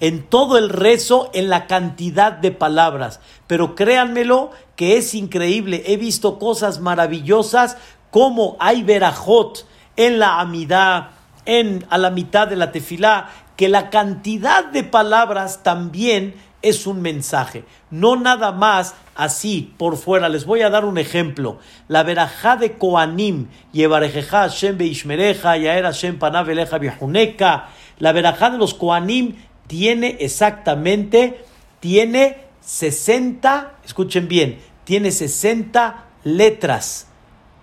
en 0.00 0.24
todo 0.24 0.58
el 0.58 0.68
rezo, 0.68 1.30
en 1.32 1.48
la 1.48 1.66
cantidad 1.66 2.32
de 2.32 2.50
palabras, 2.50 3.20
pero 3.46 3.74
créanmelo 3.74 4.50
que 4.76 4.96
es 4.98 5.14
increíble. 5.14 5.84
He 5.86 5.96
visto 5.96 6.38
cosas 6.38 6.80
maravillosas 6.80 7.78
como 8.10 8.56
hay 8.60 8.82
verajot 8.82 9.66
en 9.96 10.18
la 10.18 10.40
amidad, 10.40 11.10
en 11.46 11.86
a 11.90 11.96
la 11.96 12.10
mitad 12.10 12.48
de 12.48 12.56
la 12.56 12.72
tefilá, 12.72 13.30
que 13.56 13.68
la 13.68 13.90
cantidad 13.90 14.64
de 14.64 14.84
palabras 14.84 15.62
también 15.62 16.34
es 16.62 16.86
un 16.86 17.00
mensaje, 17.00 17.64
no 17.90 18.16
nada 18.16 18.52
más 18.52 18.94
así 19.14 19.72
por 19.78 19.96
fuera. 19.96 20.28
Les 20.28 20.44
voy 20.44 20.62
a 20.62 20.70
dar 20.70 20.84
un 20.84 20.98
ejemplo. 20.98 21.58
La 21.88 22.02
verajá 22.02 22.56
de 22.56 22.72
Koanim, 22.72 23.48
Yevarejeja 23.72 24.40
Hashem 24.40 24.76
Beishmereja, 24.76 25.56
Yaer 25.56 25.84
Hashem 25.84 26.18
Panaveleja 26.18 26.78
Bihuneka. 26.78 27.68
La 27.98 28.12
verajá 28.12 28.50
de 28.50 28.58
los 28.58 28.74
Koanim 28.74 29.36
tiene 29.66 30.16
exactamente, 30.20 31.44
tiene 31.80 32.44
60, 32.60 33.74
escuchen 33.84 34.28
bien, 34.28 34.58
tiene 34.84 35.10
60 35.10 36.04
letras. 36.24 37.08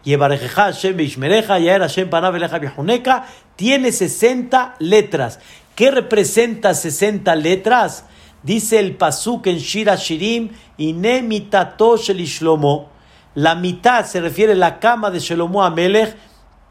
Yevarejeja 0.03 0.63
Hashem 0.63 0.97
Beishmereja, 0.97 1.59
Yaer 1.59 1.81
Hashem 1.81 2.09
Panaveleja 2.09 2.59
Bihuneka, 2.59 3.25
tiene 3.55 3.91
60 3.91 4.75
letras. 4.79 5.39
¿Qué 5.75 5.89
representa 5.89 6.75
60 6.75 7.35
letras? 7.35 8.05
Dice 8.43 8.79
el 8.79 8.95
Pasuk 8.95 9.47
en 9.47 9.57
Shira 9.57 9.95
Shirim, 9.95 10.51
Inemitato 10.77 11.97
Shlomo. 11.97 12.89
La 13.33 13.55
mitad 13.55 14.05
se 14.05 14.21
refiere 14.21 14.53
a 14.53 14.57
la 14.57 14.79
cama 14.79 15.09
de 15.09 15.19
Shlomo 15.19 15.63
Amelech. 15.63 16.15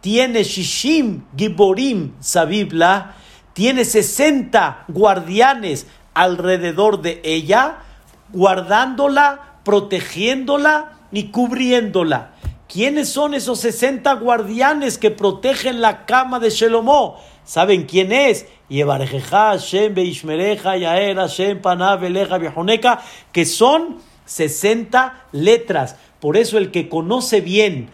Tiene 0.00 0.44
Shishim 0.44 1.24
Giborim 1.36 2.12
Sabibla. 2.20 3.16
Tiene 3.54 3.84
60 3.84 4.84
guardianes 4.86 5.88
alrededor 6.14 7.02
de 7.02 7.20
ella, 7.24 7.78
guardándola, 8.32 9.58
protegiéndola 9.64 10.92
y 11.10 11.24
cubriéndola. 11.24 12.34
¿Quiénes 12.68 13.08
son 13.08 13.34
esos 13.34 13.58
60 13.60 14.12
guardianes 14.14 14.96
que 14.96 15.10
protegen 15.10 15.80
la 15.80 16.06
cama 16.06 16.38
de 16.38 16.50
Shlomo? 16.50 17.18
¿Saben 17.52 17.82
quién 17.82 18.12
es? 18.12 18.46
que 23.30 23.44
son 23.44 23.98
60 24.24 25.26
letras. 25.32 25.96
Por 26.18 26.38
eso 26.38 26.56
el 26.56 26.70
que 26.70 26.88
conoce 26.88 27.42
bien 27.42 27.90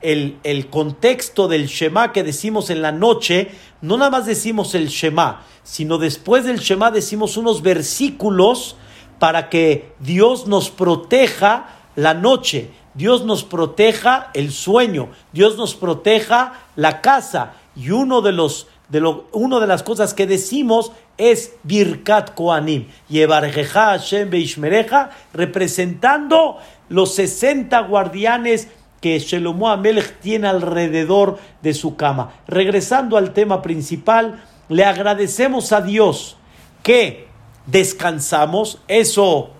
el, 0.00 0.38
el, 0.44 0.68
contexto 0.68 1.48
del 1.48 1.66
Shema 1.66 2.12
que 2.12 2.22
decimos 2.22 2.70
en 2.70 2.82
la 2.82 2.92
noche, 2.92 3.50
no 3.80 3.96
nada 3.96 4.12
más 4.12 4.26
decimos 4.26 4.76
el 4.76 4.86
Shema, 4.86 5.42
sino 5.64 5.98
después 5.98 6.44
del 6.44 6.60
Shema 6.60 6.92
decimos 6.92 7.36
unos 7.36 7.62
versículos 7.62 8.76
para 9.18 9.48
que 9.48 9.90
Dios 9.98 10.46
nos 10.46 10.70
proteja 10.70 11.80
la 11.96 12.14
noche, 12.14 12.70
Dios 12.94 13.24
nos 13.24 13.42
proteja 13.42 14.30
el 14.34 14.52
sueño, 14.52 15.08
Dios 15.32 15.56
nos 15.56 15.74
proteja 15.74 16.60
la 16.76 17.00
casa. 17.00 17.54
Y 17.74 17.90
uno 17.90 18.20
de 18.20 18.32
los 18.32 18.68
de 18.90 19.00
lo, 19.00 19.28
una 19.32 19.60
de 19.60 19.66
las 19.66 19.82
cosas 19.82 20.14
que 20.14 20.26
decimos 20.26 20.92
es 21.16 21.54
Birkat 21.62 22.34
Koanim, 22.34 22.88
Yevarjeja 23.08 23.86
Hashem 23.86 24.30
Beishmereja, 24.30 25.10
representando 25.32 26.58
los 26.88 27.14
60 27.14 27.78
guardianes 27.82 28.68
que 29.00 29.18
Shelomo 29.18 29.68
Amelech 29.68 30.18
tiene 30.20 30.48
alrededor 30.48 31.38
de 31.62 31.72
su 31.72 31.96
cama. 31.96 32.32
Regresando 32.46 33.16
al 33.16 33.32
tema 33.32 33.62
principal, 33.62 34.42
le 34.68 34.84
agradecemos 34.84 35.72
a 35.72 35.80
Dios 35.80 36.36
que 36.82 37.28
descansamos, 37.66 38.80
eso 38.88 39.50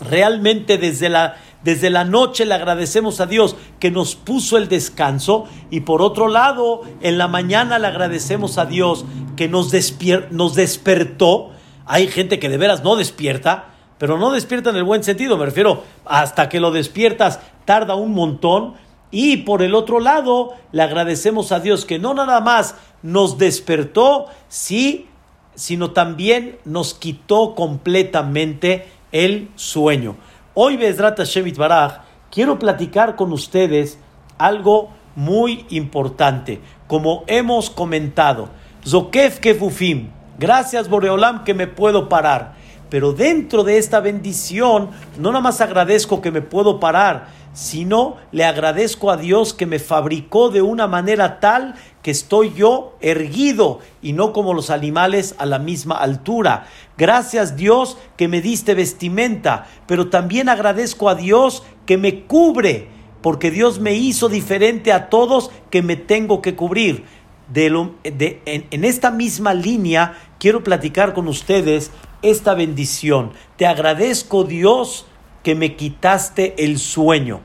realmente 0.00 0.78
desde 0.78 1.08
la 1.08 1.36
desde 1.64 1.88
la 1.88 2.04
noche 2.04 2.44
le 2.44 2.54
agradecemos 2.54 3.20
a 3.20 3.26
Dios 3.26 3.56
que 3.80 3.90
nos 3.90 4.14
puso 4.14 4.58
el 4.58 4.68
descanso 4.68 5.46
y 5.70 5.80
por 5.80 6.02
otro 6.02 6.28
lado, 6.28 6.82
en 7.00 7.16
la 7.16 7.26
mañana 7.26 7.78
le 7.78 7.86
agradecemos 7.86 8.58
a 8.58 8.66
Dios 8.66 9.06
que 9.36 9.48
nos, 9.48 9.72
nos 10.30 10.54
despertó. 10.54 11.50
Hay 11.86 12.08
gente 12.08 12.38
que 12.38 12.50
de 12.50 12.58
veras 12.58 12.84
no 12.84 12.96
despierta. 12.96 13.70
pero 13.98 14.18
no 14.18 14.30
despierta 14.30 14.70
en 14.70 14.76
el 14.76 14.84
buen 14.84 15.02
sentido, 15.02 15.38
me 15.38 15.46
refiero 15.46 15.82
hasta 16.04 16.48
que 16.48 16.60
lo 16.60 16.70
despiertas 16.70 17.40
tarda 17.64 17.94
un 17.94 18.12
montón 18.12 18.74
y 19.10 19.38
por 19.38 19.62
el 19.62 19.74
otro 19.74 20.00
lado 20.00 20.54
le 20.72 20.82
agradecemos 20.82 21.52
a 21.52 21.60
Dios 21.60 21.84
que 21.84 21.98
no 21.98 22.12
nada 22.12 22.40
más 22.40 22.74
nos 23.02 23.38
despertó, 23.38 24.26
sí, 24.48 25.06
sino 25.54 25.92
también 25.92 26.58
nos 26.64 26.94
quitó 26.94 27.54
completamente 27.54 28.88
el 29.12 29.48
sueño. 29.54 30.16
Hoy, 30.56 30.76
Bezrat 30.76 31.18
Shevit 31.24 31.56
Baraj, 31.56 31.94
quiero 32.30 32.60
platicar 32.60 33.16
con 33.16 33.32
ustedes 33.32 33.98
algo 34.38 34.90
muy 35.16 35.66
importante. 35.70 36.60
Como 36.86 37.24
hemos 37.26 37.70
comentado, 37.70 38.50
Zokef 38.86 39.40
Kefufim, 39.40 40.10
gracias 40.38 40.88
Boreolam 40.88 41.42
que 41.42 41.54
me 41.54 41.66
puedo 41.66 42.08
parar. 42.08 42.54
Pero 42.88 43.12
dentro 43.12 43.64
de 43.64 43.78
esta 43.78 43.98
bendición, 43.98 44.90
no 45.18 45.32
nada 45.32 45.40
más 45.40 45.60
agradezco 45.60 46.22
que 46.22 46.30
me 46.30 46.40
puedo 46.40 46.78
parar, 46.78 47.26
sino 47.54 48.16
le 48.32 48.44
agradezco 48.44 49.10
a 49.10 49.16
Dios 49.16 49.54
que 49.54 49.64
me 49.64 49.78
fabricó 49.78 50.50
de 50.50 50.60
una 50.60 50.86
manera 50.86 51.40
tal 51.40 51.76
que 52.02 52.10
estoy 52.10 52.52
yo 52.52 52.96
erguido 53.00 53.78
y 54.02 54.12
no 54.12 54.32
como 54.32 54.52
los 54.52 54.68
animales 54.68 55.36
a 55.38 55.46
la 55.46 55.58
misma 55.58 55.94
altura. 55.94 56.66
Gracias 56.98 57.56
Dios 57.56 57.96
que 58.16 58.28
me 58.28 58.42
diste 58.42 58.74
vestimenta, 58.74 59.66
pero 59.86 60.10
también 60.10 60.48
agradezco 60.48 61.08
a 61.08 61.14
Dios 61.14 61.62
que 61.86 61.96
me 61.96 62.24
cubre, 62.24 62.88
porque 63.22 63.50
Dios 63.50 63.78
me 63.78 63.94
hizo 63.94 64.28
diferente 64.28 64.92
a 64.92 65.08
todos 65.08 65.50
que 65.70 65.80
me 65.80 65.96
tengo 65.96 66.42
que 66.42 66.56
cubrir. 66.56 67.04
De 67.48 67.66
en, 67.66 68.66
en 68.70 68.84
esta 68.84 69.10
misma 69.10 69.54
línea 69.54 70.18
quiero 70.38 70.64
platicar 70.64 71.14
con 71.14 71.28
ustedes 71.28 71.90
esta 72.22 72.54
bendición. 72.54 73.32
Te 73.56 73.66
agradezco 73.66 74.44
Dios 74.44 75.06
que 75.44 75.54
me 75.54 75.76
quitaste 75.76 76.64
el 76.64 76.78
sueño. 76.80 77.40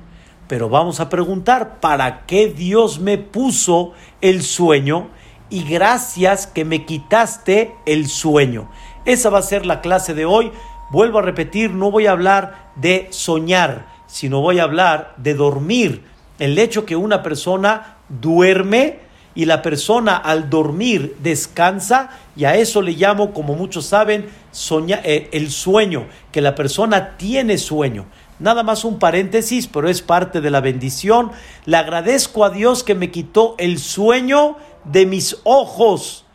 Pero 0.47 0.67
vamos 0.69 0.99
a 0.99 1.09
preguntar, 1.09 1.79
¿para 1.79 2.25
qué 2.25 2.47
Dios 2.47 2.99
me 2.99 3.19
puso 3.19 3.93
el 4.21 4.41
sueño? 4.41 5.09
Y 5.51 5.63
gracias 5.63 6.47
que 6.47 6.65
me 6.65 6.85
quitaste 6.85 7.75
el 7.85 8.07
sueño. 8.07 8.71
Esa 9.05 9.29
va 9.29 9.39
a 9.39 9.43
ser 9.43 9.67
la 9.67 9.81
clase 9.81 10.15
de 10.15 10.25
hoy. 10.25 10.51
Vuelvo 10.89 11.19
a 11.19 11.23
repetir, 11.23 11.69
no 11.71 11.91
voy 11.91 12.07
a 12.07 12.11
hablar 12.11 12.71
de 12.75 13.07
soñar, 13.11 13.85
sino 14.07 14.41
voy 14.41 14.57
a 14.57 14.63
hablar 14.63 15.13
de 15.17 15.35
dormir. 15.35 16.03
El 16.39 16.57
hecho 16.57 16.85
que 16.85 16.95
una 16.95 17.21
persona 17.21 17.97
duerme 18.07 18.99
y 19.35 19.45
la 19.45 19.61
persona 19.61 20.15
al 20.15 20.49
dormir 20.49 21.15
descansa 21.21 22.09
y 22.35 22.45
a 22.45 22.55
eso 22.55 22.81
le 22.81 22.93
llamo, 22.93 23.33
como 23.33 23.55
muchos 23.55 23.85
saben, 23.85 24.29
eh, 25.03 25.29
el 25.31 25.51
sueño, 25.51 26.07
que 26.31 26.41
la 26.41 26.55
persona 26.55 27.17
tiene 27.17 27.57
sueño. 27.57 28.05
Nada 28.39 28.63
más 28.63 28.85
un 28.85 28.99
paréntesis, 28.99 29.67
pero 29.67 29.89
es 29.89 30.01
parte 30.01 30.41
de 30.41 30.49
la 30.49 30.61
bendición. 30.61 31.31
Le 31.65 31.77
agradezco 31.77 32.45
a 32.45 32.49
Dios 32.49 32.83
que 32.83 32.95
me 32.95 33.11
quitó 33.11 33.55
el 33.57 33.79
sueño 33.79 34.55
de 34.85 35.05
mis 35.05 35.37
ojos 35.43 36.25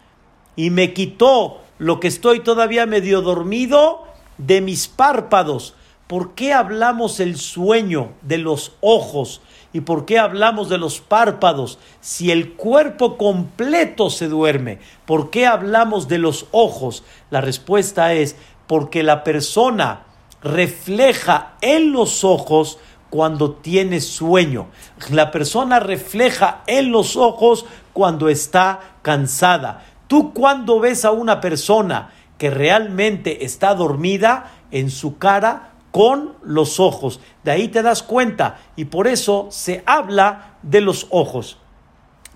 y 0.55 0.71
me 0.71 0.93
quitó 0.93 1.63
lo 1.79 2.01
que 2.01 2.09
estoy 2.09 2.41
todavía 2.41 2.87
medio 2.87 3.23
dormido 3.23 4.05
de 4.39 4.61
mis 4.61 4.87
párpados. 4.87 5.75
¿Por 6.07 6.35
qué 6.35 6.53
hablamos 6.53 7.21
el 7.21 7.37
sueño 7.37 8.13
de 8.23 8.39
los 8.39 8.73
ojos? 8.83 9.41
¿Y 9.75 9.81
por 9.81 10.07
qué 10.07 10.21
hablamos 10.21 10.69
de 10.69 10.79
los 10.79 11.01
párpados 11.01 11.81
si 12.01 12.31
el 12.31 12.53
cuerpo 12.53 13.19
completo 13.19 14.09
se 14.09 14.29
duerme? 14.29 14.79
¿Por 15.05 15.31
qué 15.31 15.49
hablamos 15.49 16.07
de 16.07 16.19
los 16.19 16.47
ojos? 16.53 17.03
La 17.31 17.41
respuesta 17.41 18.13
es 18.13 18.37
porque 18.69 19.03
la 19.03 19.25
persona 19.25 20.05
refleja 20.45 21.55
en 21.61 21.91
los 21.91 22.23
ojos 22.23 22.79
cuando 23.11 23.51
tiene 23.55 24.01
sueño. 24.01 24.69
La 25.11 25.33
persona 25.33 25.81
refleja 25.81 26.63
en 26.69 26.93
los 26.93 27.17
ojos 27.17 27.67
cuando 27.93 28.29
está 28.29 28.79
cansada. 29.03 29.85
Tú 30.07 30.33
cuando 30.33 30.79
ves 30.79 31.05
a 31.05 31.11
una 31.11 31.41
persona 31.41 32.13
que 32.39 32.49
realmente 32.49 33.45
está 33.45 33.75
dormida, 33.75 34.53
en 34.71 34.91
su 34.91 35.19
cara 35.19 35.74
con 35.95 36.35
los 36.43 36.81
ojos. 36.81 37.21
De 37.45 37.53
ahí 37.53 37.69
te 37.69 37.81
das 37.81 38.03
cuenta 38.03 38.59
y 38.75 38.87
por 38.87 39.07
eso 39.07 39.47
se 39.53 39.85
habla 39.87 40.57
de 40.61 40.81
los 40.81 41.07
ojos. 41.11 41.57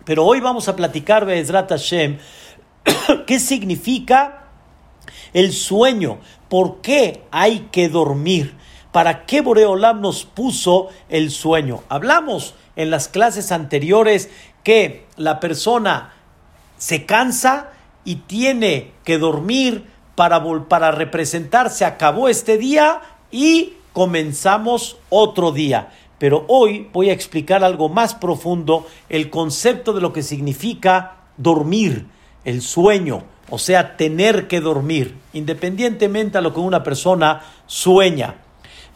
Pero 0.05 0.25
hoy 0.25 0.38
vamos 0.38 0.68
a 0.68 0.77
platicar, 0.77 1.27
Bezrat 1.27 1.68
Hashem, 1.68 2.18
qué 3.27 3.40
significa 3.40 4.44
el 5.33 5.53
sueño, 5.53 6.21
por 6.49 6.83
qué 6.83 7.25
hay 7.33 7.68
que 7.73 7.88
dormir, 7.88 8.55
para 8.92 9.27
qué 9.27 9.40
Boreolam 9.40 10.03
nos 10.03 10.25
puso 10.25 10.90
el 11.09 11.33
sueño. 11.33 11.83
Hablamos 11.88 12.55
en 12.77 12.90
las 12.90 13.09
clases 13.09 13.51
anteriores 13.51 14.31
que 14.62 15.05
la 15.16 15.40
persona 15.40 16.12
se 16.77 17.07
cansa 17.07 17.73
y 18.05 18.14
tiene 18.29 18.92
que 19.03 19.18
dormir 19.18 19.85
para, 20.14 20.44
para 20.68 20.92
representar, 20.92 21.71
se 21.71 21.85
acabó 21.85 22.29
este 22.29 22.57
día 22.57 23.03
y 23.31 23.75
comenzamos 23.93 24.99
otro 25.11 25.53
día. 25.53 25.91
Pero 26.19 26.45
hoy 26.49 26.88
voy 26.93 27.11
a 27.11 27.12
explicar 27.12 27.62
algo 27.62 27.88
más 27.88 28.14
profundo, 28.14 28.87
el 29.09 29.31
concepto 29.31 29.93
de 29.93 30.01
lo 30.01 30.12
que 30.12 30.23
significa 30.23 31.19
dormir, 31.37 32.07
el 32.45 32.61
sueño, 32.62 33.23
o 33.51 33.59
sea, 33.59 33.97
tener 33.97 34.49
que 34.49 34.61
dormir, 34.61 35.17
independientemente 35.33 36.38
a 36.38 36.41
lo 36.41 36.53
que 36.53 36.61
una 36.61 36.83
persona 36.83 37.43
sueña. 37.67 38.37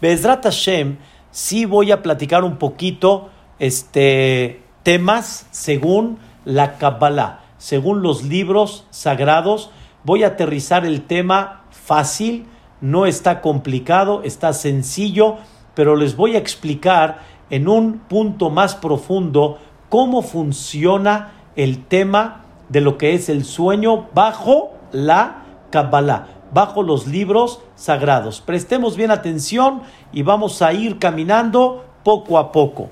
Bezrat 0.01 0.45
Hashem, 0.45 0.99
sí 1.31 1.65
voy 1.65 1.93
a 1.93 2.03
platicar 2.03 2.45
un 2.45 2.59
poquito 2.59 3.31
este, 3.59 4.61
temas 4.83 5.47
según 5.53 6.19
la 6.45 6.77
Kabbalah, 6.79 7.45
según 7.59 8.03
los 8.03 8.25
libros 8.25 8.87
sagrados. 8.91 9.71
Voy 10.05 10.25
a 10.25 10.29
aterrizar 10.29 10.85
el 10.85 11.03
tema 11.03 11.65
fácil, 11.71 12.47
no 12.83 13.07
está 13.07 13.41
complicado, 13.41 14.23
está 14.25 14.53
sencillo, 14.53 15.39
pero 15.75 15.97
les 15.97 16.17
voy 16.17 16.35
a 16.35 16.39
explicar 16.39 17.21
en 17.49 17.69
un 17.69 18.01
punto 18.01 18.51
más 18.51 18.75
profundo 18.75 19.59
cómo 19.89 20.21
funciona 20.23 21.33
el 21.57 21.85
tema 21.85 22.43
de 22.69 22.81
lo 22.81 22.99
que 22.99 23.15
es 23.15 23.29
el 23.29 23.45
sueño 23.45 24.09
bajo 24.15 24.73
la 24.91 25.45
Kabbalah, 25.71 26.29
bajo 26.53 26.83
los 26.83 27.07
libros 27.07 27.61
sagrados. 27.77 28.41
Prestemos 28.41 28.97
bien 28.97 29.11
atención 29.11 29.83
y 30.13 30.23
vamos 30.23 30.61
a 30.61 30.73
ir 30.73 30.99
caminando 30.99 31.85
poco 32.03 32.39
a 32.39 32.53
poco. 32.53 32.91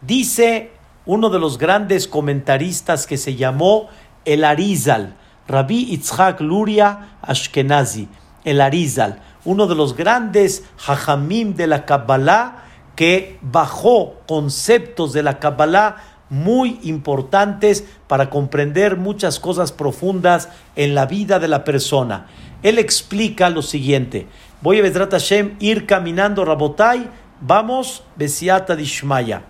Dice 0.00 0.72
uno 1.04 1.28
de 1.28 1.38
los 1.38 1.58
grandes 1.58 2.08
comentaristas 2.08 3.06
que 3.06 3.16
se 3.16 3.36
llamó 3.36 3.88
el 4.24 4.44
Arizal, 4.44 5.14
Rabbi 5.46 5.92
Itzhak 5.92 6.40
Luria 6.40 7.18
Ashkenazi, 7.22 8.08
el 8.44 8.60
Arizal 8.60 9.20
uno 9.46 9.66
de 9.66 9.74
los 9.74 9.96
grandes 9.96 10.64
hajamim 10.86 11.54
de 11.54 11.66
la 11.66 11.86
Kabbalah, 11.86 12.64
que 12.96 13.38
bajó 13.40 14.16
conceptos 14.26 15.12
de 15.12 15.22
la 15.22 15.38
Kabbalah 15.38 15.96
muy 16.28 16.80
importantes 16.82 17.84
para 18.08 18.28
comprender 18.28 18.96
muchas 18.96 19.38
cosas 19.38 19.70
profundas 19.70 20.48
en 20.74 20.94
la 20.94 21.06
vida 21.06 21.38
de 21.38 21.48
la 21.48 21.64
persona. 21.64 22.26
Él 22.62 22.78
explica 22.78 23.48
lo 23.48 23.62
siguiente. 23.62 24.26
Voy 24.60 24.80
a 24.80 24.82
Vedrat 24.82 25.12
Hashem 25.12 25.56
ir 25.60 25.86
caminando 25.86 26.44
Rabotai. 26.44 27.08
Vamos, 27.40 28.02
Besiata 28.16 28.74
Dishmaya. 28.74 29.42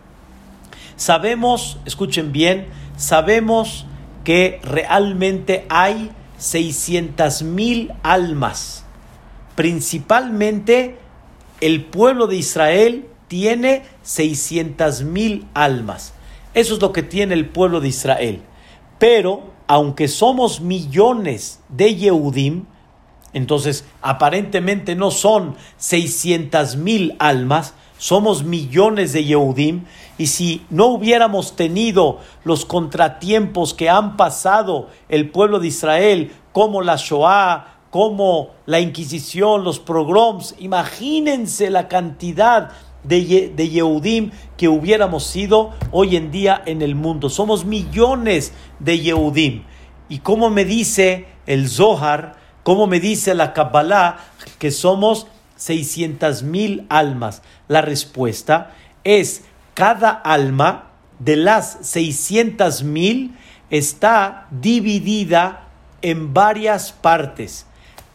Sabemos, 0.97 1.79
escuchen 1.87 2.33
bien, 2.33 2.67
sabemos 2.97 3.87
que 4.25 4.61
realmente 4.63 5.65
hay 5.71 6.11
600 6.39 7.43
mil 7.43 7.93
almas 8.03 8.86
principalmente 9.57 10.99
el 11.61 11.85
pueblo 11.85 12.29
de 12.29 12.37
Israel 12.37 13.09
tiene 13.27 13.83
600 14.03 15.03
mil 15.03 15.49
almas. 15.55 16.13
Eso 16.55 16.75
es 16.75 16.81
lo 16.81 16.93
que 16.93 17.03
tiene 17.03 17.35
el 17.35 17.49
pueblo 17.49 17.81
de 17.81 17.89
Israel. 17.89 18.43
Pero, 18.99 19.51
aunque 19.67 20.09
somos 20.09 20.61
millones 20.61 21.61
de 21.69 21.97
Yehudim, 21.97 22.65
entonces 23.33 23.85
aparentemente 24.01 24.95
no 24.95 25.11
son 25.11 25.57
600 25.77 26.77
mil 26.77 27.17
almas, 27.19 27.75
somos 27.99 28.45
millones 28.45 29.13
de 29.13 29.25
Yehudim, 29.25 29.85
y 30.19 30.29
si 30.29 30.65
no 30.71 30.87
hubiéramos 30.87 31.57
tenido 31.57 32.21
los 32.45 32.65
contratiempos 32.65 33.75
que 33.75 33.91
han 33.91 34.17
pasado 34.17 34.89
el 35.09 35.31
pueblo 35.31 35.59
de 35.61 35.69
Israel, 35.69 36.33
como 36.53 36.81
la 36.81 36.97
Shoah, 36.97 37.76
como 37.91 38.51
la 38.67 38.81
Inquisición, 38.81 39.65
los 39.65 39.79
pogroms, 39.79 40.55
imagínense 40.59 41.71
la 41.71 41.89
cantidad 41.89 42.71
de, 43.05 43.53
de 43.55 43.69
Yehudim 43.69 44.33
que 44.57 44.69
hubiéramos 44.69 45.25
sido 45.25 45.73
hoy 45.93 46.17
en 46.17 46.31
día 46.31 46.63
en 46.67 46.83
el 46.83 46.95
mundo. 46.95 47.31
Somos 47.31 47.65
millones 47.65 48.53
de 48.81 48.99
Yehudim. 49.01 49.63
Y 50.09 50.19
como 50.19 50.51
me 50.51 50.65
dice 50.65 51.27
el 51.47 51.69
Zohar, 51.69 52.37
como 52.63 52.87
me 52.87 53.01
dice 53.01 53.35
la 53.35 53.53
Kabbalah, 53.53 54.19
que 54.59 54.71
somos 54.71 55.27
600 55.57 56.43
mil 56.43 56.87
almas? 56.89 57.43
La 57.69 57.81
respuesta 57.81 58.73
es 59.05 59.45
cada 59.75 60.11
alma 60.11 60.91
de 61.19 61.37
las 61.37 61.79
600 61.83 62.83
mil 62.83 63.37
está 63.71 64.47
dividida 64.51 65.69
en 66.03 66.35
varias 66.35 66.93
partes. 66.93 67.67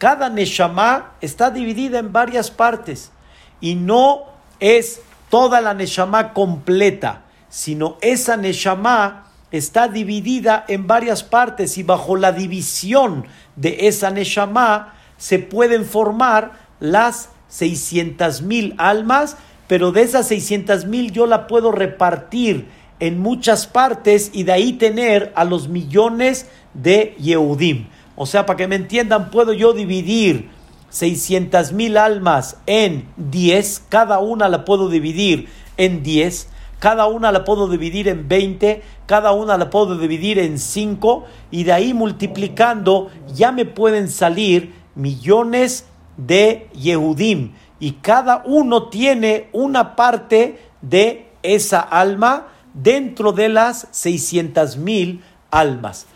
Cada 0.02 0.28
Neshama 0.28 1.12
está 1.20 1.52
dividida 1.52 2.00
en 2.00 2.12
varias 2.12 2.50
partes 2.50 3.12
y 3.60 3.76
no 3.76 4.24
es 4.58 5.00
toda 5.30 5.60
la 5.60 5.74
Neshama 5.74 6.32
completa, 6.32 7.22
sino 7.48 7.98
esa 8.00 8.36
Neshama 8.36 9.30
está 9.52 9.86
dividida 9.86 10.64
en 10.66 10.88
varias 10.88 11.22
partes 11.22 11.78
y 11.78 11.84
bajo 11.84 12.16
la 12.16 12.32
división 12.32 13.26
de 13.54 13.86
esa 13.86 14.10
Neshama 14.10 14.92
se 15.18 15.38
pueden 15.38 15.84
formar 15.84 16.50
las 16.80 17.28
600 17.46 18.42
mil 18.42 18.74
almas, 18.78 19.36
pero 19.68 19.92
de 19.92 20.02
esas 20.02 20.26
600 20.26 20.84
mil 20.86 21.12
yo 21.12 21.26
la 21.26 21.46
puedo 21.46 21.70
repartir 21.70 22.66
en 22.98 23.20
muchas 23.20 23.68
partes 23.68 24.30
y 24.32 24.42
de 24.42 24.50
ahí 24.50 24.72
tener 24.72 25.32
a 25.36 25.44
los 25.44 25.68
millones 25.68 26.48
de 26.74 27.14
Yehudim. 27.20 27.86
O 28.16 28.26
sea, 28.26 28.46
para 28.46 28.56
que 28.56 28.68
me 28.68 28.76
entiendan, 28.76 29.30
puedo 29.30 29.52
yo 29.52 29.72
dividir 29.72 30.50
600 30.90 31.72
mil 31.72 31.96
almas 31.96 32.58
en 32.66 33.08
10, 33.16 33.84
cada 33.88 34.18
una 34.18 34.48
la 34.48 34.64
puedo 34.64 34.88
dividir 34.88 35.48
en 35.78 36.02
10, 36.02 36.48
cada 36.78 37.06
una 37.06 37.32
la 37.32 37.44
puedo 37.44 37.68
dividir 37.68 38.08
en 38.08 38.28
20, 38.28 38.82
cada 39.06 39.32
una 39.32 39.56
la 39.56 39.70
puedo 39.70 39.96
dividir 39.96 40.38
en 40.38 40.58
5 40.58 41.24
y 41.50 41.64
de 41.64 41.72
ahí 41.72 41.94
multiplicando 41.94 43.10
ya 43.32 43.52
me 43.52 43.64
pueden 43.64 44.10
salir 44.10 44.74
millones 44.94 45.86
de 46.16 46.68
Yehudim 46.74 47.52
y 47.80 47.92
cada 47.92 48.42
uno 48.44 48.88
tiene 48.88 49.48
una 49.52 49.96
parte 49.96 50.58
de 50.82 51.30
esa 51.42 51.80
alma 51.80 52.48
dentro 52.74 53.32
de 53.32 53.48
las 53.48 53.88
600 53.90 54.76
mil 54.76 55.22
almas. 55.50 56.06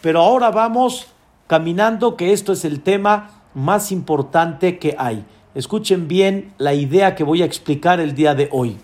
Pero 0.00 0.20
ahora 0.20 0.50
vamos 0.50 1.06
caminando, 1.46 2.16
que 2.16 2.32
esto 2.32 2.52
es 2.52 2.64
el 2.64 2.80
tema 2.80 3.42
más 3.54 3.92
importante 3.92 4.78
que 4.78 4.96
hay. 4.98 5.24
Escuchen 5.54 6.08
bien 6.08 6.52
la 6.58 6.74
idea 6.74 7.14
que 7.14 7.24
voy 7.24 7.42
a 7.42 7.44
explicar 7.44 8.00
el 8.00 8.14
día 8.14 8.34
de 8.34 8.48
hoy. 8.52 8.76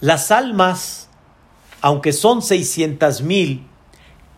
Las 0.00 0.30
almas, 0.30 1.08
aunque 1.80 2.12
son 2.12 2.42
600 2.42 3.22
mil, 3.22 3.66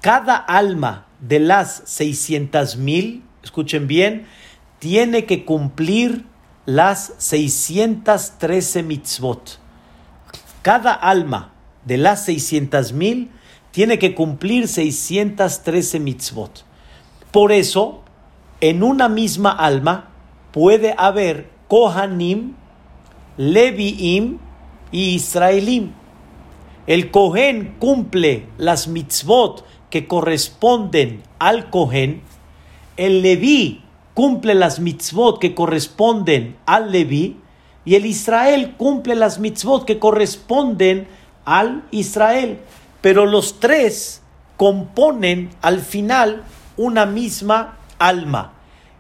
cada 0.01 0.37
alma 0.37 1.07
de 1.21 1.41
las 1.41 1.83
600 1.87 2.77
mil, 2.77 3.25
escuchen 3.43 3.89
bien, 3.89 4.27
tiene 4.79 5.25
que 5.25 5.45
cumplir 5.45 6.25
las 6.65 7.15
613 7.19 8.83
mitzvot 8.85 9.59
cada 10.69 10.93
alma 10.93 11.53
de 11.87 11.97
las 11.97 12.27
600 12.27 12.93
mil 12.93 13.31
tiene 13.71 13.99
que 13.99 14.15
cumplir 14.15 14.69
613 14.69 16.01
mitzvot. 16.01 16.65
Por 17.31 17.53
eso, 17.53 18.03
en 18.61 18.83
una 18.83 19.09
misma 19.09 19.51
alma 19.51 20.11
puede 20.53 20.95
haber 20.97 21.51
Kohanim, 21.69 22.55
Leviim 23.37 24.39
y 24.91 25.15
Israelim. 25.15 25.93
El 26.87 27.11
Kohen 27.11 27.77
cumple 27.79 28.47
las 28.57 28.89
mitzvot 28.89 29.65
que 29.91 30.07
corresponden 30.07 31.23
al 31.39 31.71
Kohen. 31.71 32.23
El 32.97 33.23
Leví 33.23 33.83
cumple 34.15 34.55
las 34.55 34.81
mitzvot 34.81 35.39
que 35.39 35.55
corresponden 35.55 36.57
al 36.67 36.91
Leví 36.91 37.37
y 37.85 37.95
el 37.95 38.07
Israel 38.07 38.75
cumple 38.77 39.15
las 39.15 39.39
mitzvot 39.39 39.85
que 39.85 39.99
corresponden 39.99 41.07
al 41.45 41.85
Israel. 41.91 42.59
Pero 43.01 43.27
los 43.27 43.61
tres 43.61 44.23
componen 44.57 45.51
al 45.63 45.81
final 45.81 46.45
una 46.77 47.07
misma 47.07 47.79
alma. 47.99 48.55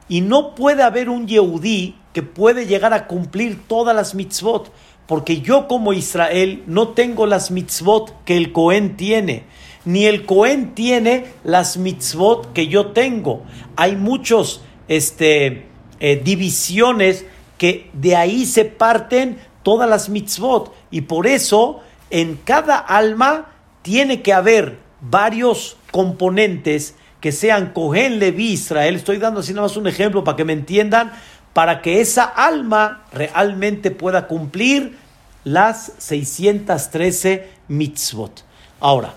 Y 0.08 0.20
no 0.20 0.54
puede 0.54 0.82
haber 0.82 1.08
un 1.08 1.26
Yehudí 1.26 1.96
que 2.12 2.22
puede 2.22 2.66
llegar 2.66 2.94
a 2.94 3.06
cumplir 3.06 3.60
todas 3.68 3.94
las 3.94 4.14
mitzvot, 4.14 4.72
porque 5.06 5.40
yo 5.40 5.68
como 5.68 5.92
Israel 5.92 6.62
no 6.66 6.88
tengo 6.88 7.26
las 7.26 7.50
mitzvot 7.50 8.24
que 8.24 8.36
el 8.36 8.52
Cohen 8.52 8.96
tiene, 8.96 9.44
ni 9.84 10.06
el 10.06 10.26
Cohen 10.26 10.74
tiene 10.74 11.26
las 11.44 11.76
mitzvot 11.76 12.52
que 12.52 12.68
yo 12.68 12.88
tengo. 12.88 13.42
Hay 13.76 13.96
muchos 13.96 14.62
este, 14.88 15.66
eh, 16.00 16.20
divisiones 16.22 17.24
que 17.58 17.90
de 17.92 18.16
ahí 18.16 18.46
se 18.46 18.64
parten 18.64 19.38
todas 19.62 19.88
las 19.88 20.08
mitzvot. 20.08 20.72
Y 20.90 21.02
por 21.02 21.26
eso 21.26 21.80
en 22.10 22.36
cada 22.44 22.78
alma 22.78 23.57
tiene 23.82 24.22
que 24.22 24.32
haber 24.32 24.78
varios 25.00 25.76
componentes 25.90 26.94
que 27.20 27.32
sean 27.32 27.72
Cohen 27.72 28.18
Levi 28.18 28.52
Israel. 28.52 28.96
Estoy 28.96 29.18
dando 29.18 29.40
así 29.40 29.52
nada 29.52 29.66
más 29.66 29.76
un 29.76 29.86
ejemplo 29.86 30.24
para 30.24 30.36
que 30.36 30.44
me 30.44 30.52
entiendan, 30.52 31.12
para 31.52 31.82
que 31.82 32.00
esa 32.00 32.24
alma 32.24 33.04
realmente 33.12 33.90
pueda 33.90 34.26
cumplir 34.26 34.98
las 35.44 35.92
613 35.98 37.48
mitzvot. 37.68 38.44
Ahora, 38.80 39.14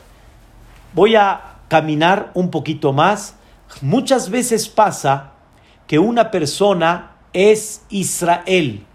voy 0.93 1.15
a 1.15 1.57
caminar 1.67 2.31
un 2.33 2.49
poquito 2.49 2.93
más. 2.93 3.35
Muchas 3.81 4.29
veces 4.29 4.67
pasa 4.67 5.33
que 5.87 5.99
una 5.99 6.31
persona 6.31 7.11
es 7.33 7.83
Israel. 7.89 8.85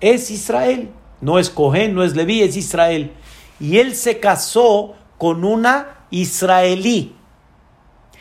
Es 0.00 0.30
Israel. 0.30 0.90
No 1.20 1.38
es 1.38 1.50
Cohen, 1.50 1.94
no 1.94 2.04
es 2.04 2.14
Leví, 2.14 2.42
es 2.42 2.56
Israel. 2.56 3.12
Y 3.60 3.78
él 3.78 3.94
se 3.94 4.20
casó 4.20 4.94
con 5.16 5.44
una 5.44 6.04
israelí. 6.10 7.14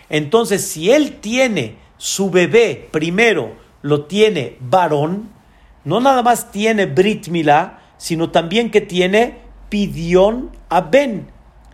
Entonces, 0.10 0.67
si 0.67 0.91
él 0.91 1.19
tiene 1.19 1.78
su 1.97 2.30
bebé, 2.30 2.89
primero 2.91 3.56
lo 3.82 4.06
tiene 4.06 4.58
varón, 4.60 5.30
no 5.84 6.00
nada 6.00 6.23
más 6.23 6.52
tiene 6.52 6.86
Brit 6.86 7.28
Milá, 7.28 7.80
sino 7.97 8.32
también 8.32 8.71
que 8.71 8.82
tiene 8.82 9.39
Pidión 9.69 10.52
Aben. 10.69 11.30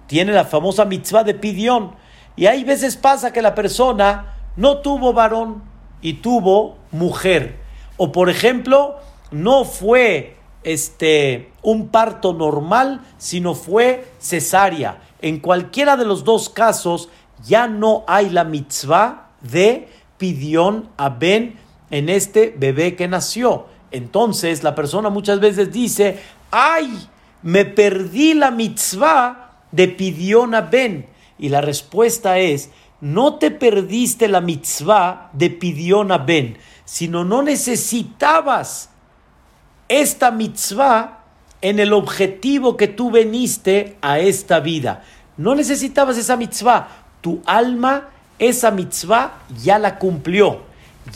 Tiene 0.08 0.34
la 0.34 0.46
famosa 0.46 0.86
mitzvah 0.86 1.24
de 1.24 1.34
Pidión. 1.34 1.96
Y 2.36 2.48
hay 2.48 2.64
veces 2.64 2.96
pasa 2.98 3.32
que 3.32 3.42
la 3.42 3.56
persona 3.56 4.36
no 4.56 4.80
tuvo 4.80 5.14
varón, 5.14 5.74
y 6.04 6.16
tuvo 6.16 6.78
mujer. 6.92 7.56
O 7.98 8.12
por 8.12 8.30
ejemplo, 8.30 8.98
no 9.32 9.66
fue 9.66 10.36
este 10.64 11.52
un 11.62 11.90
parto 11.90 12.34
normal, 12.34 13.02
sino 13.18 13.56
fue 13.56 14.06
cesárea. 14.20 15.02
En 15.22 15.40
cualquiera 15.40 15.98
de 15.98 16.06
los 16.06 16.24
dos 16.24 16.50
casos 16.50 17.10
ya 17.46 17.68
no 17.68 18.04
hay 18.08 18.30
la 18.30 18.44
mitzvah 18.44 19.30
de 19.42 19.88
pidión 20.18 20.90
a 20.98 21.10
Ben 21.10 21.60
en 21.92 22.10
este 22.10 22.54
bebé 22.58 22.96
que 22.96 23.08
nació. 23.08 23.68
Entonces 23.92 24.64
la 24.64 24.76
persona 24.76 25.10
muchas 25.10 25.40
veces 25.40 25.72
dice, 25.72 26.20
ay, 26.52 27.08
me 27.42 27.66
perdí 27.66 28.34
la 28.34 28.52
mitzvah 28.52 29.60
de 29.72 29.88
pidión 29.88 30.56
a 30.56 30.62
Ben. 30.62 31.08
Y 31.38 31.50
la 31.50 31.62
respuesta 31.62 32.40
es, 32.40 32.70
no 33.04 33.36
te 33.36 33.52
perdiste 33.52 34.30
la 34.30 34.40
mitzvah 34.40 35.30
de 35.34 35.50
Pidión 35.50 36.08
Ben, 36.26 36.58
sino 36.86 37.26
no 37.26 37.44
necesitabas 37.44 38.92
esta 39.88 40.32
mitzvah 40.32 41.20
en 41.62 41.80
el 41.80 41.94
objetivo 41.94 42.76
que 42.76 42.88
tú 42.88 43.10
veniste 43.10 43.98
a 44.02 44.20
esta 44.20 44.60
vida. 44.60 45.04
No 45.38 45.56
necesitabas 45.56 46.18
esa 46.18 46.36
mitzvah. 46.36 46.90
Tu 47.22 47.42
alma, 47.46 48.10
esa 48.38 48.70
mitzvah, 48.70 49.40
ya 49.64 49.80
la 49.80 49.98
cumplió, 49.98 50.62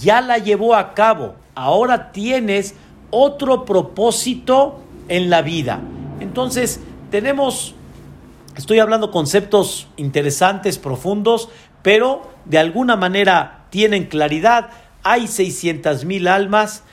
ya 0.02 0.22
la 0.22 0.38
llevó 0.38 0.76
a 0.76 0.94
cabo. 0.94 1.36
Ahora 1.54 2.12
tienes 2.12 2.76
otro 3.10 3.66
propósito 3.66 4.80
en 5.10 5.30
la 5.30 5.42
vida. 5.42 5.82
Entonces, 6.20 6.80
tenemos, 7.12 7.76
estoy 8.56 8.80
hablando 8.80 9.12
conceptos 9.12 9.88
interesantes, 9.98 10.78
profundos, 10.78 11.50
pero 11.82 12.30
de 12.46 12.58
alguna 12.58 12.96
manera 12.96 13.66
tienen 13.70 14.06
claridad. 14.06 14.70
Hay 15.04 15.28
600 15.28 16.06
mil 16.06 16.28
almas. 16.28 16.84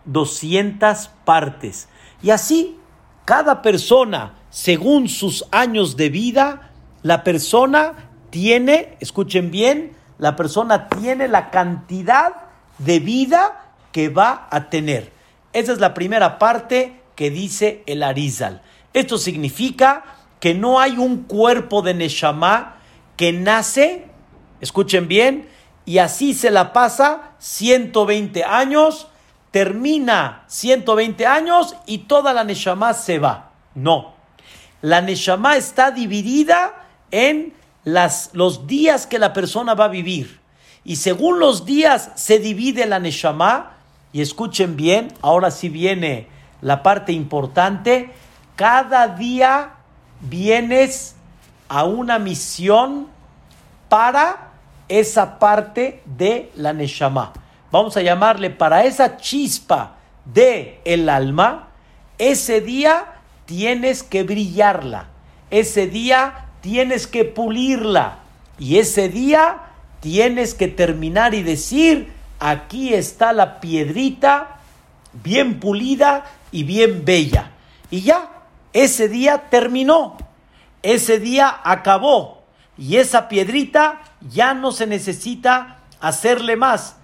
29.200 0.08 1.10
partes. 1.26 1.88
Y 2.22 2.30
así, 2.32 2.78
cada 3.26 3.62
persona, 3.62 4.36
según 4.50 5.10
sus 5.10 5.46
años 5.52 5.98
de 5.98 6.10
vida, 6.10 6.72
la 7.02 7.24
persona 7.24 8.10
tiene, 8.30 8.98
escuchen 9.00 9.52
bien, 9.52 9.96
la 10.18 10.36
persona 10.36 10.88
tiene 10.90 11.28
la 11.28 11.50
cantidad 11.50 12.34
de 12.78 13.00
vida 13.00 13.74
que 13.92 14.10
va 14.10 14.48
a 14.52 14.70
tener. 14.70 15.12
Esa 15.54 15.72
es 15.72 15.80
la 15.80 15.94
primera 15.94 16.38
parte 16.38 17.02
que 17.16 17.30
dice 17.30 17.84
el 17.86 18.04
Arizal. 18.04 18.62
Esto 18.94 19.18
significa 19.18 20.04
que 20.40 20.54
no 20.54 20.80
hay 20.80 20.98
un 20.98 21.24
cuerpo 21.24 21.82
de 21.82 21.94
Neshama 21.94 22.78
que 23.16 23.32
nace, 23.32 24.06
escuchen 24.62 25.08
bien, 25.08 25.48
y 25.86 26.00
así 26.00 26.34
se 26.34 26.52
la 26.52 26.74
pasa 26.74 27.32
120 27.40 28.44
años, 28.44 29.08
termina 29.56 30.44
120 30.48 31.26
años 31.26 31.78
y 31.86 32.00
toda 32.00 32.34
la 32.34 32.44
Neshama 32.44 32.94
se 32.94 33.20
va. 33.20 33.52
No. 33.74 34.14
La 34.82 35.00
Neshama 35.00 35.56
está 35.56 35.92
dividida 35.92 36.74
en 37.10 37.54
las, 37.86 38.32
los 38.34 38.68
días 38.68 39.08
que 39.08 39.18
la 39.18 39.32
persona 39.32 39.74
va 39.74 39.86
a 39.86 39.88
vivir. 39.88 40.42
Y 40.84 40.98
según 40.98 41.40
los 41.40 41.66
días 41.66 42.12
se 42.16 42.40
divide 42.40 42.86
la 42.86 43.00
Neshama. 43.00 43.78
Y 44.12 44.20
escuchen 44.20 44.76
bien, 44.76 45.14
ahora 45.22 45.52
sí 45.52 45.70
viene 45.70 46.28
la 46.60 46.84
parte 46.84 47.14
importante. 47.14 48.12
Cada 48.58 49.08
día 49.08 49.76
vienes 50.20 51.16
a 51.70 51.86
una 51.86 52.20
misión 52.20 53.08
para 53.88 54.50
esa 54.90 55.40
parte 55.40 56.04
de 56.18 56.52
la 56.58 56.74
Neshama. 56.74 57.32
Vamos 57.76 57.98
a 57.98 58.02
llamarle 58.02 58.52
para 58.52 58.86
esa 58.86 59.18
chispa 59.18 59.98
de 60.24 60.80
el 60.86 61.10
alma. 61.10 61.72
Ese 62.18 62.62
día 62.62 63.16
tienes 63.46 64.02
que 64.02 64.24
brillarla. 64.24 65.08
Ese 65.52 65.88
día 65.88 66.46
tienes 66.62 67.06
que 67.06 67.26
pulirla. 67.26 68.20
Y 68.58 68.78
ese 68.78 69.10
día 69.10 69.58
tienes 70.00 70.54
que 70.54 70.70
terminar 70.70 71.34
y 71.34 71.44
decir, 71.44 72.14
aquí 72.40 72.94
está 72.94 73.34
la 73.34 73.60
piedrita 73.60 74.62
bien 75.12 75.60
pulida 75.60 76.24
y 76.54 76.64
bien 76.64 77.04
bella. 77.04 77.52
Y 77.92 78.04
ya, 78.04 78.30
ese 78.72 79.10
día 79.10 79.50
terminó. 79.50 80.16
Ese 80.82 81.20
día 81.20 81.54
acabó. 81.62 82.46
Y 82.78 82.96
esa 82.96 83.28
piedrita 83.28 84.00
ya 84.22 84.54
no 84.54 84.72
se 84.72 84.88
necesita 84.88 85.80
hacerle 86.00 86.56
más. 86.56 86.96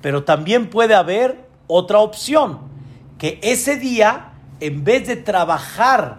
Pero 0.00 0.24
también 0.24 0.70
puede 0.70 0.94
haber 0.94 1.48
otra 1.66 1.98
opción. 1.98 2.70
Que 3.18 3.38
ese 3.42 3.76
día, 3.76 4.32
en 4.60 4.84
vez 4.84 5.06
de 5.06 5.16
trabajar 5.16 6.18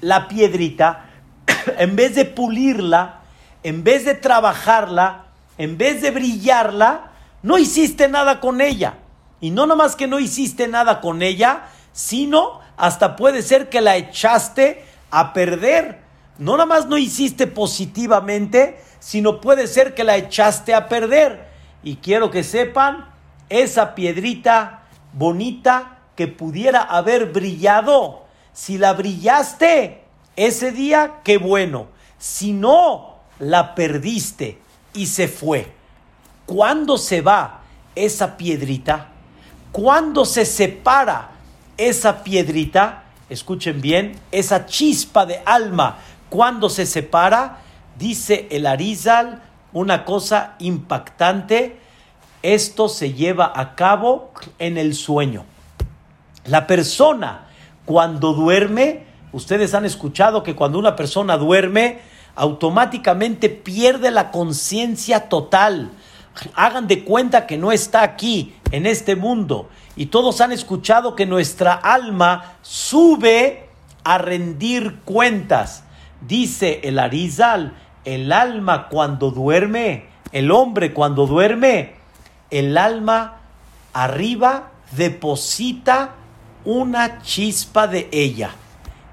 la 0.00 0.28
piedrita, 0.28 1.10
en 1.78 1.96
vez 1.96 2.14
de 2.14 2.24
pulirla, 2.24 3.20
en 3.62 3.82
vez 3.82 4.04
de 4.04 4.14
trabajarla, 4.14 5.26
en 5.58 5.76
vez 5.76 6.02
de 6.02 6.10
brillarla, 6.10 7.10
no 7.42 7.58
hiciste 7.58 8.08
nada 8.08 8.40
con 8.40 8.60
ella. 8.60 8.98
Y 9.40 9.50
no 9.50 9.66
nomás 9.66 9.96
que 9.96 10.06
no 10.06 10.18
hiciste 10.18 10.68
nada 10.68 11.00
con 11.00 11.22
ella, 11.22 11.64
sino 11.92 12.60
hasta 12.76 13.16
puede 13.16 13.42
ser 13.42 13.68
que 13.68 13.80
la 13.80 13.96
echaste 13.96 14.84
a 15.10 15.32
perder. 15.32 16.00
No 16.38 16.52
nada 16.52 16.66
más 16.66 16.86
no 16.86 16.98
hiciste 16.98 17.46
positivamente, 17.46 18.80
sino 18.98 19.40
puede 19.40 19.66
ser 19.66 19.94
que 19.94 20.04
la 20.04 20.16
echaste 20.16 20.74
a 20.74 20.88
perder. 20.88 21.48
Y 21.82 21.96
quiero 21.96 22.30
que 22.30 22.42
sepan, 22.42 23.15
esa 23.48 23.94
piedrita 23.94 24.82
bonita 25.12 25.98
que 26.14 26.26
pudiera 26.26 26.82
haber 26.82 27.32
brillado, 27.32 28.24
si 28.52 28.78
la 28.78 28.94
brillaste 28.94 30.02
ese 30.34 30.72
día, 30.72 31.20
qué 31.24 31.38
bueno. 31.38 31.88
Si 32.18 32.52
no, 32.52 33.16
la 33.38 33.74
perdiste 33.74 34.58
y 34.94 35.06
se 35.06 35.28
fue. 35.28 35.72
¿Cuándo 36.46 36.96
se 36.96 37.20
va 37.20 37.60
esa 37.94 38.36
piedrita? 38.36 39.08
¿Cuándo 39.72 40.24
se 40.24 40.46
separa 40.46 41.30
esa 41.76 42.22
piedrita? 42.22 43.04
Escuchen 43.28 43.80
bien, 43.80 44.18
esa 44.30 44.66
chispa 44.66 45.26
de 45.26 45.42
alma, 45.44 45.98
cuando 46.28 46.68
se 46.68 46.86
separa, 46.86 47.58
dice 47.98 48.46
el 48.50 48.66
Arizal 48.66 49.42
una 49.72 50.04
cosa 50.04 50.54
impactante. 50.58 51.80
Esto 52.42 52.88
se 52.88 53.12
lleva 53.12 53.52
a 53.54 53.74
cabo 53.74 54.32
en 54.58 54.78
el 54.78 54.94
sueño. 54.94 55.44
La 56.44 56.66
persona 56.66 57.46
cuando 57.84 58.32
duerme, 58.32 59.04
ustedes 59.32 59.74
han 59.74 59.84
escuchado 59.84 60.42
que 60.42 60.54
cuando 60.54 60.78
una 60.78 60.96
persona 60.96 61.36
duerme, 61.36 62.00
automáticamente 62.34 63.48
pierde 63.48 64.10
la 64.10 64.30
conciencia 64.30 65.28
total. 65.28 65.90
Hagan 66.54 66.86
de 66.86 67.04
cuenta 67.04 67.46
que 67.46 67.56
no 67.56 67.72
está 67.72 68.02
aquí, 68.02 68.54
en 68.70 68.86
este 68.86 69.16
mundo. 69.16 69.68
Y 69.96 70.06
todos 70.06 70.40
han 70.40 70.52
escuchado 70.52 71.16
que 71.16 71.26
nuestra 71.26 71.72
alma 71.72 72.56
sube 72.62 73.68
a 74.04 74.18
rendir 74.18 75.00
cuentas. 75.04 75.84
Dice 76.20 76.80
el 76.84 76.98
Arizal, 76.98 77.74
el 78.04 78.32
alma 78.32 78.88
cuando 78.88 79.30
duerme, 79.30 80.06
el 80.32 80.50
hombre 80.50 80.92
cuando 80.92 81.26
duerme, 81.26 81.94
el 82.50 82.78
alma 82.78 83.38
arriba 83.92 84.70
deposita 84.92 86.14
una 86.64 87.22
chispa 87.22 87.86
de 87.86 88.08
ella. 88.12 88.50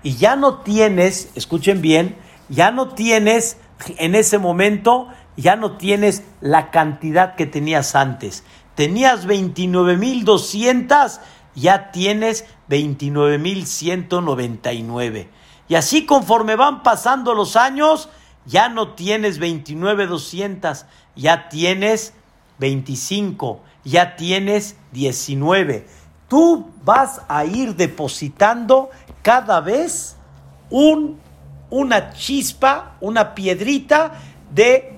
Y 0.03 0.15
ya 0.15 0.35
no 0.35 0.59
tienes, 0.59 1.31
escuchen 1.35 1.81
bien, 1.81 2.17
ya 2.49 2.71
no 2.71 2.89
tienes 2.89 3.57
en 3.97 4.15
ese 4.15 4.37
momento, 4.37 5.07
ya 5.37 5.55
no 5.55 5.77
tienes 5.77 6.23
la 6.41 6.71
cantidad 6.71 7.35
que 7.35 7.45
tenías 7.45 7.95
antes. 7.95 8.43
Tenías 8.75 9.25
29.200, 9.27 11.19
ya 11.55 11.91
tienes 11.91 12.45
29.199. 12.69 15.27
Y 15.69 15.75
así 15.75 16.05
conforme 16.05 16.55
van 16.55 16.83
pasando 16.83 17.33
los 17.33 17.55
años, 17.55 18.09
ya 18.45 18.67
no 18.69 18.89
tienes 18.89 19.39
29.200, 19.39 20.85
ya 21.15 21.49
tienes 21.49 22.13
25, 22.59 23.61
ya 23.83 24.15
tienes 24.15 24.77
19 24.91 26.03
tú 26.33 26.71
vas 26.83 27.21
a 27.27 27.45
ir 27.45 27.75
depositando 27.75 28.89
cada 29.21 29.59
vez 29.61 30.15
un, 30.71 31.19
una 31.69 32.11
chispa, 32.11 32.93
una 33.01 33.35
piedrita 33.35 34.13
de 34.49 34.97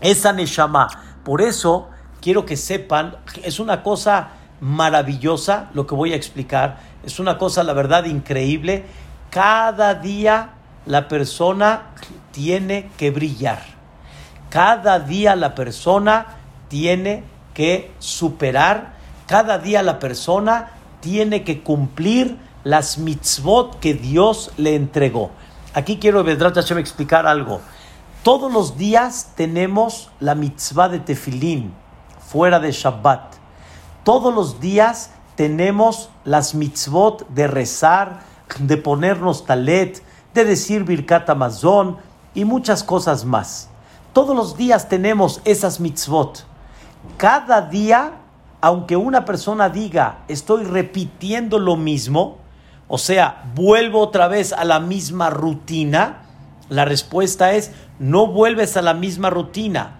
esa 0.00 0.32
Neshama. 0.32 0.86
Por 1.24 1.42
eso 1.42 1.88
quiero 2.20 2.46
que 2.46 2.56
sepan, 2.56 3.16
es 3.42 3.58
una 3.58 3.82
cosa 3.82 4.28
maravillosa 4.60 5.68
lo 5.74 5.84
que 5.84 5.96
voy 5.96 6.12
a 6.12 6.16
explicar, 6.16 6.78
es 7.04 7.18
una 7.18 7.38
cosa, 7.38 7.64
la 7.64 7.72
verdad, 7.72 8.04
increíble. 8.04 8.84
Cada 9.30 9.94
día 9.94 10.50
la 10.86 11.08
persona 11.08 11.86
tiene 12.30 12.88
que 12.96 13.10
brillar. 13.10 13.64
Cada 14.48 15.00
día 15.00 15.34
la 15.34 15.56
persona 15.56 16.41
tiene 16.72 17.22
que 17.52 17.92
superar. 17.98 18.94
Cada 19.26 19.58
día 19.58 19.82
la 19.82 19.98
persona 19.98 20.70
tiene 21.00 21.44
que 21.44 21.62
cumplir 21.62 22.38
las 22.64 22.96
mitzvot 22.96 23.78
que 23.78 23.92
Dios 23.92 24.52
le 24.56 24.74
entregó. 24.74 25.32
Aquí 25.74 25.98
quiero, 25.98 26.24
Vedrat 26.24 26.54
Hashem, 26.54 26.78
explicar 26.78 27.26
algo. 27.26 27.60
Todos 28.22 28.50
los 28.50 28.78
días 28.78 29.32
tenemos 29.36 30.10
la 30.18 30.34
mitzvah 30.34 30.88
de 30.88 31.00
tefilín, 31.00 31.74
fuera 32.26 32.58
de 32.58 32.72
Shabbat. 32.72 33.34
Todos 34.02 34.34
los 34.34 34.58
días 34.58 35.10
tenemos 35.34 36.08
las 36.24 36.54
mitzvot 36.54 37.28
de 37.28 37.48
rezar, 37.48 38.20
de 38.58 38.78
ponernos 38.78 39.44
talet, 39.44 40.02
de 40.32 40.44
decir 40.46 40.84
Birkat 40.84 41.28
Amazon 41.28 41.98
y 42.32 42.46
muchas 42.46 42.82
cosas 42.82 43.26
más. 43.26 43.68
Todos 44.14 44.34
los 44.34 44.56
días 44.56 44.88
tenemos 44.88 45.42
esas 45.44 45.78
mitzvot. 45.80 46.46
Cada 47.16 47.62
día, 47.62 48.12
aunque 48.60 48.96
una 48.96 49.24
persona 49.24 49.68
diga, 49.68 50.18
estoy 50.28 50.64
repitiendo 50.64 51.58
lo 51.58 51.76
mismo, 51.76 52.38
o 52.88 52.98
sea, 52.98 53.44
vuelvo 53.54 54.00
otra 54.00 54.28
vez 54.28 54.52
a 54.52 54.64
la 54.64 54.80
misma 54.80 55.30
rutina, 55.30 56.22
la 56.68 56.84
respuesta 56.84 57.52
es, 57.52 57.72
no 57.98 58.26
vuelves 58.26 58.76
a 58.76 58.82
la 58.82 58.94
misma 58.94 59.30
rutina. 59.30 59.96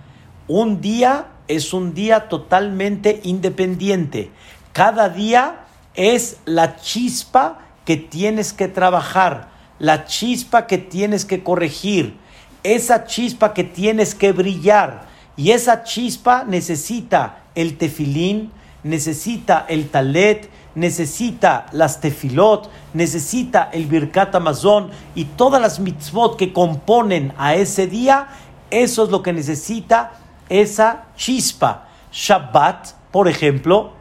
Un 0.49 0.81
día 0.81 1.27
es 1.49 1.73
un 1.73 1.95
día 1.95 2.29
totalmente 2.29 3.21
independiente. 3.25 4.31
Cada 4.73 5.09
día 5.09 5.65
es 5.95 6.39
la 6.45 6.77
chispa 6.77 7.59
que 7.85 7.97
tienes 7.97 8.53
que 8.53 8.69
trabajar, 8.69 9.49
la 9.79 10.05
chispa 10.05 10.67
que 10.67 10.79
tienes 10.79 11.25
que 11.25 11.43
corregir, 11.43 12.17
esa 12.63 13.05
chispa 13.05 13.55
que 13.55 13.65
tienes 13.65 14.15
que 14.15 14.33
brillar. 14.33 15.12
Y 15.37 15.51
esa 15.51 15.83
chispa 15.83 16.45
necesita 16.45 17.45
el 17.55 17.79
tefilín, 17.79 18.53
necesita 18.83 19.65
el 19.69 19.89
talet, 19.89 20.51
necesita 20.75 21.67
las 21.73 22.01
tefilot, 22.01 22.71
necesita 22.95 23.71
el 23.73 23.87
birkat 23.87 24.35
amazon 24.35 24.91
y 25.15 25.25
todas 25.25 25.61
las 25.61 25.81
mitzvot 25.81 26.37
que 26.37 26.53
componen 26.53 27.33
a 27.37 27.55
ese 27.55 27.87
día, 27.87 28.29
eso 28.71 29.05
es 29.05 29.11
lo 29.11 29.23
que 29.23 29.33
necesita 29.33 30.13
esa 30.49 31.07
chispa. 31.17 31.89
Shabbat, 32.11 32.89
por 33.11 33.29
ejemplo, 33.29 33.93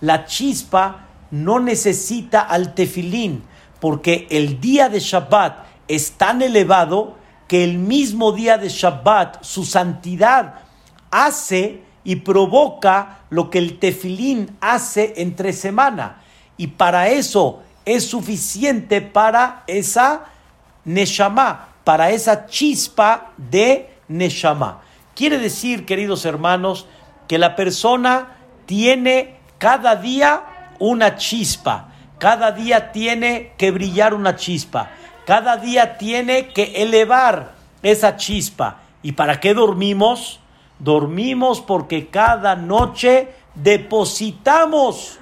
la 0.00 0.24
chispa 0.26 1.06
no 1.30 1.60
necesita 1.60 2.40
al 2.40 2.74
tefilín, 2.74 3.42
porque 3.80 4.26
el 4.30 4.60
día 4.60 4.88
de 4.88 5.00
Shabbat 5.00 5.66
es 5.88 6.12
tan 6.12 6.42
elevado 6.42 7.16
que 7.46 7.64
el 7.64 7.78
mismo 7.78 8.32
día 8.32 8.58
de 8.58 8.68
Shabbat, 8.68 9.42
su 9.42 9.64
santidad, 9.64 10.67
hace 11.10 11.82
y 12.04 12.16
provoca 12.16 13.20
lo 13.30 13.50
que 13.50 13.58
el 13.58 13.78
tefilín 13.78 14.56
hace 14.60 15.14
entre 15.16 15.52
semana. 15.52 16.22
Y 16.56 16.68
para 16.68 17.08
eso 17.08 17.62
es 17.84 18.06
suficiente 18.08 19.00
para 19.00 19.62
esa 19.66 20.24
neshama, 20.84 21.68
para 21.84 22.10
esa 22.10 22.46
chispa 22.46 23.32
de 23.36 23.90
neshama. 24.08 24.80
Quiere 25.14 25.38
decir, 25.38 25.84
queridos 25.84 26.24
hermanos, 26.24 26.86
que 27.26 27.38
la 27.38 27.56
persona 27.56 28.36
tiene 28.66 29.36
cada 29.58 29.96
día 29.96 30.74
una 30.78 31.16
chispa, 31.16 31.88
cada 32.18 32.52
día 32.52 32.92
tiene 32.92 33.52
que 33.58 33.70
brillar 33.70 34.14
una 34.14 34.36
chispa, 34.36 34.90
cada 35.26 35.56
día 35.56 35.98
tiene 35.98 36.48
que 36.48 36.82
elevar 36.82 37.52
esa 37.82 38.16
chispa. 38.16 38.80
¿Y 39.02 39.12
para 39.12 39.40
qué 39.40 39.54
dormimos? 39.54 40.40
Dormimos 40.78 41.60
porque 41.60 42.08
cada 42.08 42.54
noche 42.54 43.32
depositamos 43.54 45.18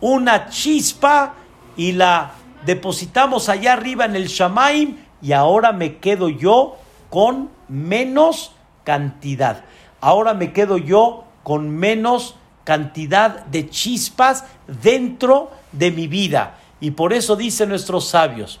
una 0.00 0.48
chispa 0.48 1.34
y 1.76 1.92
la 1.92 2.32
depositamos 2.66 3.48
allá 3.48 3.72
arriba 3.72 4.04
en 4.04 4.16
el 4.16 4.26
Shamaim 4.26 4.98
y 5.22 5.32
ahora 5.32 5.72
me 5.72 5.96
quedo 5.96 6.28
yo 6.28 6.76
con 7.10 7.50
menos 7.68 8.52
cantidad. 8.84 9.64
Ahora 10.00 10.34
me 10.34 10.52
quedo 10.52 10.76
yo 10.76 11.24
con 11.42 11.70
menos 11.70 12.36
cantidad 12.64 13.46
de 13.46 13.70
chispas 13.70 14.44
dentro 14.66 15.50
de 15.72 15.90
mi 15.90 16.06
vida. 16.06 16.58
Y 16.80 16.92
por 16.92 17.12
eso 17.12 17.34
dicen 17.34 17.70
nuestros 17.70 18.08
sabios, 18.08 18.60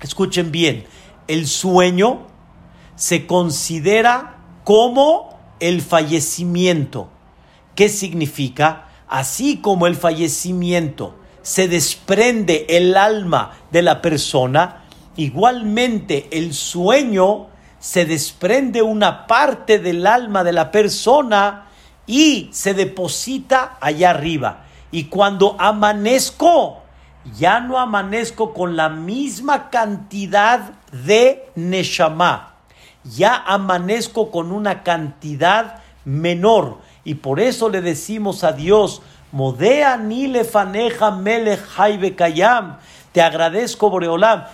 escuchen 0.00 0.50
bien, 0.50 0.84
el 1.28 1.46
sueño 1.46 2.26
se 2.96 3.26
considera 3.26 4.38
como 4.64 5.37
el 5.60 5.82
fallecimiento. 5.82 7.08
¿Qué 7.74 7.88
significa? 7.88 8.88
Así 9.08 9.58
como 9.58 9.86
el 9.86 9.94
fallecimiento 9.94 11.14
se 11.42 11.68
desprende 11.68 12.66
el 12.68 12.96
alma 12.96 13.52
de 13.70 13.82
la 13.82 14.02
persona, 14.02 14.84
igualmente 15.16 16.28
el 16.30 16.52
sueño 16.52 17.46
se 17.78 18.04
desprende 18.04 18.82
una 18.82 19.26
parte 19.26 19.78
del 19.78 20.06
alma 20.06 20.44
de 20.44 20.52
la 20.52 20.70
persona 20.70 21.68
y 22.06 22.50
se 22.52 22.74
deposita 22.74 23.78
allá 23.80 24.10
arriba. 24.10 24.64
Y 24.90 25.04
cuando 25.04 25.56
amanezco, 25.58 26.82
ya 27.36 27.60
no 27.60 27.78
amanezco 27.78 28.52
con 28.52 28.76
la 28.76 28.88
misma 28.88 29.70
cantidad 29.70 30.72
de 30.92 31.50
Neshama. 31.54 32.57
Ya 33.16 33.36
amanezco 33.36 34.30
con 34.30 34.52
una 34.52 34.82
cantidad 34.82 35.82
menor. 36.04 36.78
Y 37.04 37.14
por 37.14 37.40
eso 37.40 37.68
le 37.68 37.80
decimos 37.80 38.44
a 38.44 38.52
Dios, 38.52 39.02
Modea 39.30 39.96
ni 39.96 40.26
lefaneja 40.26 41.10
melech 41.10 42.16
kayam. 42.16 42.78
Te 43.12 43.20
agradezco, 43.20 43.90
Boreolam, 43.90 44.44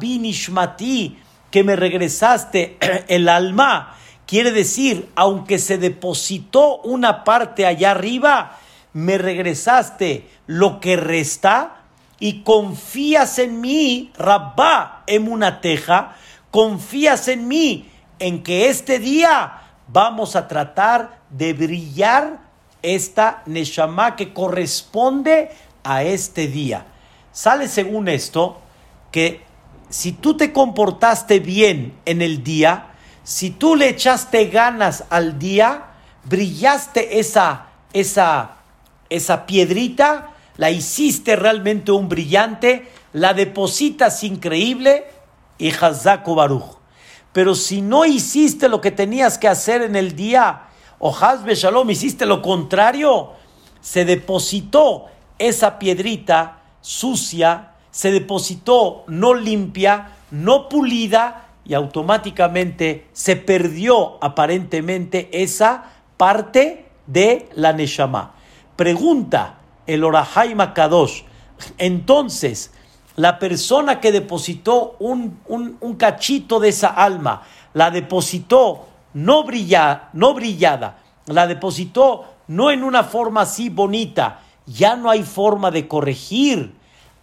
binishmati, 0.00 1.18
que 1.50 1.64
me 1.64 1.76
regresaste 1.76 2.76
el 3.08 3.28
alma 3.28 3.96
Quiere 4.26 4.50
decir, 4.50 5.08
aunque 5.14 5.60
se 5.60 5.78
depositó 5.78 6.78
una 6.78 7.22
parte 7.22 7.64
allá 7.64 7.92
arriba, 7.92 8.58
me 8.92 9.18
regresaste 9.18 10.28
lo 10.48 10.80
que 10.80 10.96
resta 10.96 11.76
y 12.18 12.42
confías 12.42 13.38
en 13.38 13.60
mí, 13.60 14.10
Rabba, 14.18 15.04
en 15.06 15.30
una 15.30 15.60
teja, 15.60 16.16
confías 16.50 17.28
en 17.28 17.48
mí, 17.48 17.90
en 18.18 18.42
que 18.42 18.68
este 18.68 18.98
día 18.98 19.62
vamos 19.88 20.36
a 20.36 20.48
tratar 20.48 21.20
de 21.30 21.52
brillar 21.52 22.40
esta 22.82 23.42
Neshama 23.46 24.16
que 24.16 24.32
corresponde 24.32 25.50
a 25.82 26.02
este 26.02 26.46
día. 26.46 26.86
Sale 27.32 27.68
según 27.68 28.08
esto 28.08 28.60
que 29.10 29.42
si 29.88 30.12
tú 30.12 30.36
te 30.36 30.52
comportaste 30.52 31.40
bien 31.40 31.94
en 32.04 32.22
el 32.22 32.42
día, 32.42 32.88
si 33.22 33.50
tú 33.50 33.76
le 33.76 33.88
echaste 33.88 34.46
ganas 34.46 35.04
al 35.10 35.38
día, 35.38 35.84
brillaste 36.24 37.18
esa, 37.18 37.66
esa, 37.92 38.56
esa 39.08 39.46
piedrita, 39.46 40.30
la 40.56 40.70
hiciste 40.70 41.36
realmente 41.36 41.92
un 41.92 42.08
brillante, 42.08 42.88
la 43.12 43.34
depositas 43.34 44.22
increíble 44.24 45.04
y 45.58 45.72
Hazaku 45.72 46.34
Baruch. 46.34 46.78
Pero 47.32 47.54
si 47.54 47.82
no 47.82 48.04
hiciste 48.04 48.68
lo 48.68 48.80
que 48.80 48.90
tenías 48.90 49.38
que 49.38 49.48
hacer 49.48 49.82
en 49.82 49.96
el 49.96 50.16
día, 50.16 50.62
o 50.98 51.14
Hazbe 51.14 51.54
Shalom, 51.54 51.90
hiciste 51.90 52.24
lo 52.24 52.40
contrario, 52.40 53.32
se 53.80 54.04
depositó 54.04 55.06
esa 55.38 55.78
piedrita 55.78 56.60
sucia, 56.80 57.72
se 57.90 58.10
depositó 58.10 59.04
no 59.08 59.34
limpia, 59.34 60.12
no 60.30 60.68
pulida, 60.68 61.46
y 61.68 61.74
automáticamente 61.74 63.08
se 63.12 63.36
perdió 63.36 64.22
aparentemente 64.22 65.28
esa 65.32 65.90
parte 66.16 66.86
de 67.06 67.48
la 67.54 67.72
Neshama. 67.72 68.34
Pregunta 68.76 69.58
el 69.86 70.04
Orahai 70.04 70.54
Kadosh. 70.74 71.22
Entonces, 71.78 72.72
la 73.16 73.38
persona 73.38 74.00
que 74.00 74.12
depositó 74.12 74.96
un, 75.00 75.38
cachito 75.98 76.60
de 76.60 76.68
esa 76.68 76.88
alma, 76.88 77.42
la 77.74 77.90
depositó 77.90 78.86
no, 79.14 79.44
brilla, 79.44 80.10
no 80.12 80.34
brillada, 80.34 80.98
la 81.26 81.46
depositó 81.46 82.24
no 82.48 82.70
en 82.70 82.84
una 82.84 83.02
forma 83.02 83.42
así 83.42 83.70
bonita 83.70 84.40
ya 84.66 84.96
no 84.96 85.10
hay 85.10 85.22
forma 85.22 85.70
de 85.70 85.88
corregir. 85.88 86.74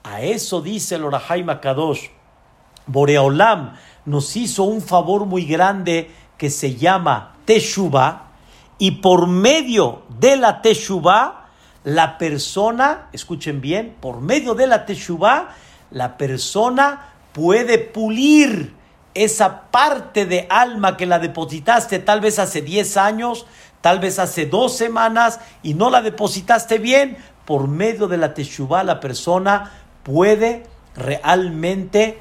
A 0.03 0.21
eso 0.21 0.61
dice 0.61 0.95
el 0.95 1.05
Orahai 1.05 1.43
Makadosh. 1.43 2.07
Boreolam 2.87 3.75
nos 4.05 4.35
hizo 4.35 4.63
un 4.63 4.81
favor 4.81 5.25
muy 5.25 5.45
grande 5.45 6.11
que 6.37 6.49
se 6.49 6.75
llama 6.75 7.35
Teshuvah 7.45 8.31
y 8.77 8.91
por 8.91 9.27
medio 9.27 10.03
de 10.19 10.35
la 10.35 10.61
Teshuvah 10.61 11.47
la 11.85 12.17
persona, 12.17 13.09
escuchen 13.11 13.61
bien, 13.61 13.95
por 13.99 14.21
medio 14.21 14.55
de 14.55 14.67
la 14.67 14.85
Teshuvah 14.85 15.49
la 15.93 16.17
persona 16.17 17.13
puede 17.31 17.77
pulir 17.77 18.73
esa 19.13 19.61
parte 19.69 20.25
de 20.25 20.47
alma 20.49 20.97
que 20.97 21.05
la 21.05 21.19
depositaste 21.19 21.99
tal 21.99 22.19
vez 22.19 22.39
hace 22.39 22.61
10 22.61 22.97
años, 22.97 23.45
tal 23.81 23.99
vez 23.99 24.19
hace 24.19 24.47
dos 24.47 24.75
semanas 24.75 25.39
y 25.61 25.75
no 25.75 25.89
la 25.89 26.01
depositaste 26.01 26.79
bien, 26.79 27.17
por 27.45 27.67
medio 27.67 28.07
de 28.07 28.17
la 28.17 28.33
Teshuvah 28.33 28.83
la 28.83 28.99
persona 28.99 29.71
puede 30.01 30.63
realmente 30.95 32.17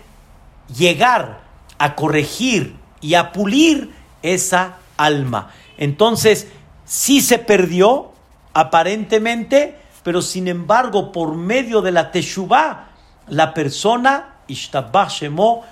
llegar 0.77 1.41
a 1.79 1.95
corregir 1.95 2.77
y 3.01 3.15
a 3.15 3.33
pulir 3.33 3.93
esa 4.23 4.77
alma. 4.97 5.51
Entonces, 5.79 6.49
sí 6.85 7.21
se 7.21 7.39
perdió 7.39 8.13
aparentemente, 8.53 9.79
pero 10.03 10.21
sin 10.21 10.49
embargo, 10.49 11.11
por 11.11 11.35
medio 11.37 11.81
de 11.81 11.93
la 11.93 12.11
Teshuvah, 12.11 12.92
la 13.29 13.55
persona, 13.55 14.37
Ishtabah 14.49 15.09
Shemo, 15.09 15.63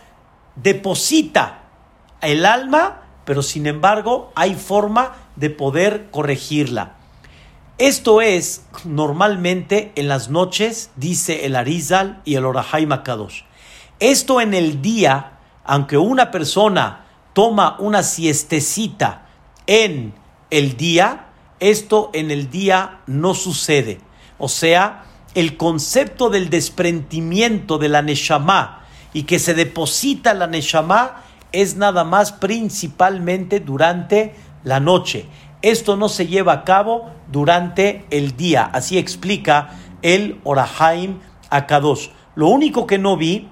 deposita 0.56 1.62
el 2.20 2.46
alma, 2.46 3.02
pero 3.24 3.42
sin 3.42 3.66
embargo, 3.66 4.32
hay 4.34 4.54
forma 4.54 5.14
de 5.36 5.50
poder 5.50 6.10
corregirla. 6.10 6.96
Esto 7.78 8.20
es 8.20 8.66
normalmente 8.84 9.92
en 9.94 10.08
las 10.08 10.28
noches, 10.28 10.90
dice 10.96 11.46
el 11.46 11.56
Arizal 11.56 12.20
y 12.24 12.34
el 12.34 12.44
Orahai 12.44 12.84
Makadosh. 12.84 13.44
Esto 14.00 14.40
en 14.40 14.52
el 14.52 14.82
día, 14.82 15.38
aunque 15.64 15.96
una 15.96 16.30
persona 16.30 17.06
toma 17.32 17.76
una 17.78 18.02
siestecita 18.02 19.26
en 19.66 20.12
el 20.50 20.76
día, 20.76 21.28
esto 21.58 22.10
en 22.12 22.30
el 22.30 22.50
día 22.50 23.00
no 23.06 23.34
sucede. 23.34 24.00
O 24.38 24.48
sea, 24.48 25.04
el 25.34 25.56
concepto 25.56 26.30
del 26.30 26.50
desprendimiento 26.50 27.78
de 27.78 27.88
la 27.88 28.02
Neshama 28.02 28.84
y 29.12 29.24
que 29.24 29.38
se 29.38 29.54
deposita 29.54 30.34
la 30.34 30.46
Neshama 30.46 31.22
es 31.52 31.76
nada 31.76 32.04
más 32.04 32.32
principalmente 32.32 33.60
durante 33.60 34.34
la 34.64 34.80
noche. 34.80 35.26
Esto 35.62 35.96
no 35.96 36.08
se 36.08 36.26
lleva 36.26 36.52
a 36.52 36.64
cabo 36.64 37.10
durante 37.30 38.06
el 38.10 38.36
día. 38.36 38.70
Así 38.72 38.98
explica 38.98 39.78
el 40.02 40.40
Orahaim 40.44 41.18
Akadosh. 41.50 42.08
Lo 42.34 42.48
único 42.48 42.86
que 42.86 42.98
no 42.98 43.16
vi 43.16 43.48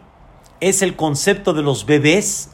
es 0.60 0.82
el 0.82 0.96
concepto 0.96 1.52
de 1.52 1.62
los 1.62 1.86
bebés. 1.86 2.50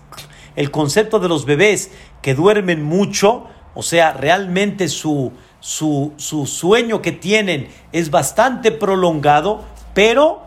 El 0.57 0.71
concepto 0.71 1.19
de 1.21 1.29
los 1.29 1.47
bebés 1.47 1.91
que 2.23 2.35
duermen 2.35 2.83
mucho, 2.83 3.47
o 3.75 3.83
sea, 3.83 4.13
realmente 4.13 4.89
su, 4.89 5.33
su, 5.65 6.13
su 6.19 6.45
sueño 6.45 7.01
que 7.01 7.11
tienen 7.11 7.69
es 7.91 8.11
bastante 8.11 8.71
prolongado, 8.71 9.65
pero 9.95 10.43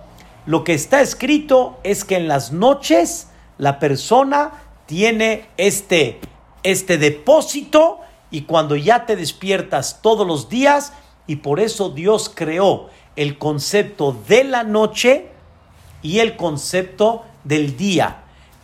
lo 0.45 0.63
que 0.63 0.75
está 0.75 1.01
escrito 1.01 1.79
es 1.81 2.05
que 2.05 2.17
en 2.17 2.27
las 2.27 2.51
noches 2.51 3.29
la 3.57 3.79
persona 3.79 4.51
tiene 4.85 5.47
este, 5.57 6.19
este 6.61 6.99
depósito 6.99 7.97
y 8.29 8.43
cuando 8.43 8.75
ya 8.75 9.07
te 9.07 9.15
despiertas 9.15 10.03
todos 10.03 10.27
los 10.27 10.49
días, 10.49 10.93
y 11.25 11.37
por 11.37 11.59
eso 11.59 11.89
Dios 11.89 12.31
creó 12.31 12.89
el 13.15 13.39
concepto 13.39 14.15
de 14.27 14.43
la 14.43 14.63
noche 14.63 15.29
y 16.03 16.19
el 16.19 16.37
concepto 16.37 17.23
del 17.43 17.75
día. 17.75 18.17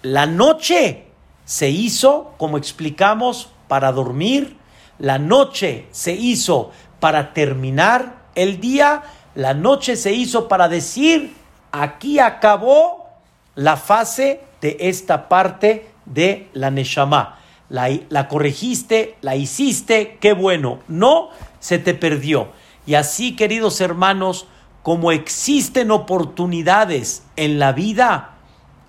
La 0.03 0.27
noche 0.27 1.07
se 1.45 1.71
hizo, 1.71 2.35
como 2.37 2.59
explicamos, 2.59 3.49
para 3.67 3.91
dormir, 3.91 4.55
la 4.99 5.19
noche 5.19 5.87
se 5.91 6.13
hizo 6.13 6.71
para 6.99 7.33
terminar 7.33 8.23
el 8.35 8.59
día, 8.59 9.03
la 9.35 9.53
noche 9.53 9.95
se 9.95 10.13
hizo 10.13 10.47
para 10.47 10.69
decir, 10.69 11.35
aquí 11.71 12.19
acabó 12.19 13.07
la 13.55 13.77
fase 13.77 14.41
de 14.61 14.77
esta 14.79 15.27
parte 15.27 15.89
de 16.05 16.49
la 16.53 16.71
Neshama 16.71 17.39
la, 17.73 18.27
corregiste, 18.27 19.15
la 19.21 19.35
hiciste, 19.35 20.17
qué 20.19 20.33
bueno. 20.33 20.79
No, 20.87 21.29
se 21.59 21.79
te 21.79 21.95
perdió. 21.95 22.49
Y 22.85 22.93
así, 22.93 23.35
queridos 23.35 23.81
hermanos, 23.81 24.45
como 24.83 25.11
existen 25.11 25.89
oportunidades 25.89 27.23
en 27.35 27.57
la 27.57 27.71
vida 27.71 28.35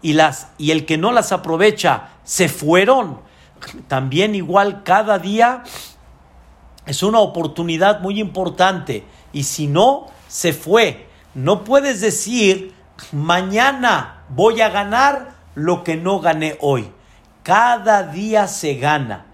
y, 0.02 0.12
las, 0.12 0.48
y 0.58 0.70
el 0.70 0.84
que 0.84 0.98
no 0.98 1.12
las 1.12 1.32
aprovecha 1.32 2.10
se 2.24 2.48
fueron, 2.48 3.20
también 3.88 4.34
igual 4.34 4.82
cada 4.82 5.18
día 5.18 5.62
es 6.86 7.02
una 7.02 7.20
oportunidad 7.20 8.00
muy 8.00 8.20
importante. 8.20 9.04
Y 9.32 9.44
si 9.44 9.66
no, 9.66 10.06
se 10.28 10.52
fue. 10.52 11.06
No 11.34 11.64
puedes 11.64 12.00
decir, 12.00 12.74
mañana 13.12 14.24
voy 14.28 14.60
a 14.60 14.68
ganar 14.68 15.34
lo 15.54 15.84
que 15.84 15.96
no 15.96 16.20
gané 16.20 16.56
hoy. 16.60 16.90
Cada 17.42 18.04
día 18.04 18.46
se 18.46 18.74
gana 18.74 19.26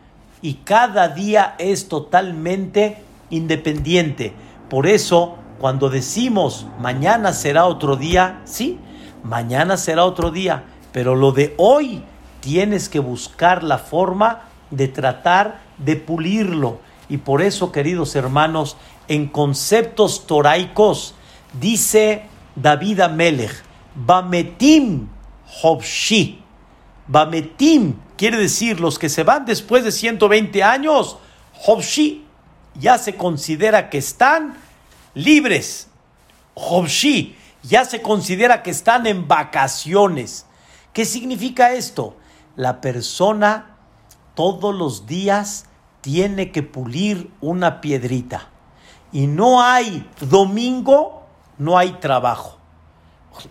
y 0.42 0.55
cada 0.55 1.09
día 1.09 1.55
es 1.59 1.88
totalmente 1.88 3.03
independiente. 3.30 4.32
Por 4.68 4.86
eso, 4.86 5.36
cuando 5.61 5.90
decimos 5.90 6.66
mañana 6.80 7.32
será 7.32 7.66
otro 7.66 7.96
día, 7.96 8.40
sí, 8.44 8.78
mañana 9.22 9.76
será 9.76 10.05
otro 10.05 10.30
día, 10.30 10.64
pero 10.92 11.14
lo 11.14 11.32
de 11.32 11.55
hoy 11.59 12.03
tienes 12.40 12.88
que 12.88 12.98
buscar 12.98 13.62
la 13.62 13.78
forma 13.78 14.42
de 14.70 14.88
tratar 14.88 15.61
de 15.78 15.96
pulirlo. 15.96 16.80
Y 17.11 17.18
por 17.18 17.42
eso, 17.42 17.72
queridos 17.72 18.14
hermanos, 18.14 18.76
en 19.08 19.26
conceptos 19.26 20.26
toraicos, 20.26 21.14
dice 21.61 22.22
David 22.54 23.00
Amelech, 23.00 23.64
Bametim 23.96 25.08
Hobshi, 25.61 26.40
Bametim 27.08 27.96
quiere 28.16 28.36
decir 28.36 28.78
los 28.78 28.96
que 29.00 29.08
se 29.08 29.24
van 29.24 29.44
después 29.44 29.82
de 29.82 29.90
120 29.90 30.62
años, 30.62 31.18
Hobshi 31.66 32.24
ya 32.76 32.96
se 32.96 33.16
considera 33.16 33.90
que 33.90 33.98
están 33.98 34.56
libres. 35.14 35.88
Hobshi 36.54 37.34
ya 37.64 37.84
se 37.84 38.00
considera 38.02 38.62
que 38.62 38.70
están 38.70 39.08
en 39.08 39.26
vacaciones. 39.26 40.46
¿Qué 40.92 41.04
significa 41.04 41.72
esto? 41.72 42.16
La 42.54 42.80
persona 42.80 43.76
todos 44.36 44.72
los 44.72 45.06
días 45.06 45.66
tiene 46.01 46.53
que 46.53 46.62
pulir 46.62 47.30
una 47.40 47.80
piedrita. 47.80 48.48
Y 49.12 49.26
no 49.26 49.62
hay 49.62 50.09
domingo, 50.20 51.24
no 51.59 51.76
hay 51.76 51.92
trabajo. 51.92 52.59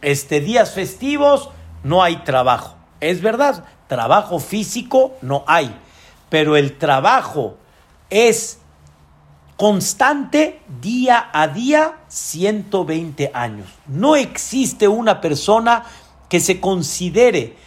Este 0.01 0.39
días 0.39 0.71
festivos, 0.71 1.49
no 1.83 2.03
hay 2.03 2.17
trabajo. 2.17 2.75
Es 2.99 3.21
verdad, 3.21 3.65
trabajo 3.87 4.39
físico 4.39 5.13
no 5.21 5.43
hay, 5.47 5.75
pero 6.29 6.55
el 6.57 6.77
trabajo 6.77 7.57
es 8.09 8.59
constante 9.57 10.61
día 10.81 11.29
a 11.33 11.47
día 11.47 11.99
120 12.07 13.31
años. 13.33 13.67
No 13.87 14.15
existe 14.15 14.87
una 14.87 15.21
persona 15.21 15.83
que 16.29 16.39
se 16.39 16.59
considere 16.59 17.57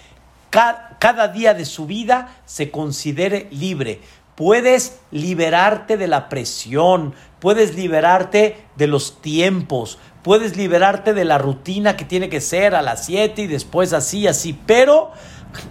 cada 0.52 1.28
día 1.28 1.54
de 1.54 1.64
su 1.64 1.86
vida 1.86 2.36
se 2.44 2.70
considere 2.70 3.48
libre. 3.50 4.02
Puedes 4.34 4.98
liberarte 5.10 5.96
de 5.96 6.08
la 6.08 6.28
presión, 6.28 7.14
puedes 7.38 7.74
liberarte 7.74 8.64
de 8.76 8.86
los 8.86 9.20
tiempos, 9.20 9.98
puedes 10.22 10.56
liberarte 10.56 11.12
de 11.12 11.24
la 11.24 11.38
rutina 11.38 11.96
que 11.96 12.04
tiene 12.04 12.28
que 12.28 12.40
ser 12.40 12.74
a 12.74 12.82
las 12.82 13.04
7 13.06 13.42
y 13.42 13.46
después 13.46 13.92
así, 13.92 14.26
así, 14.26 14.58
pero 14.66 15.10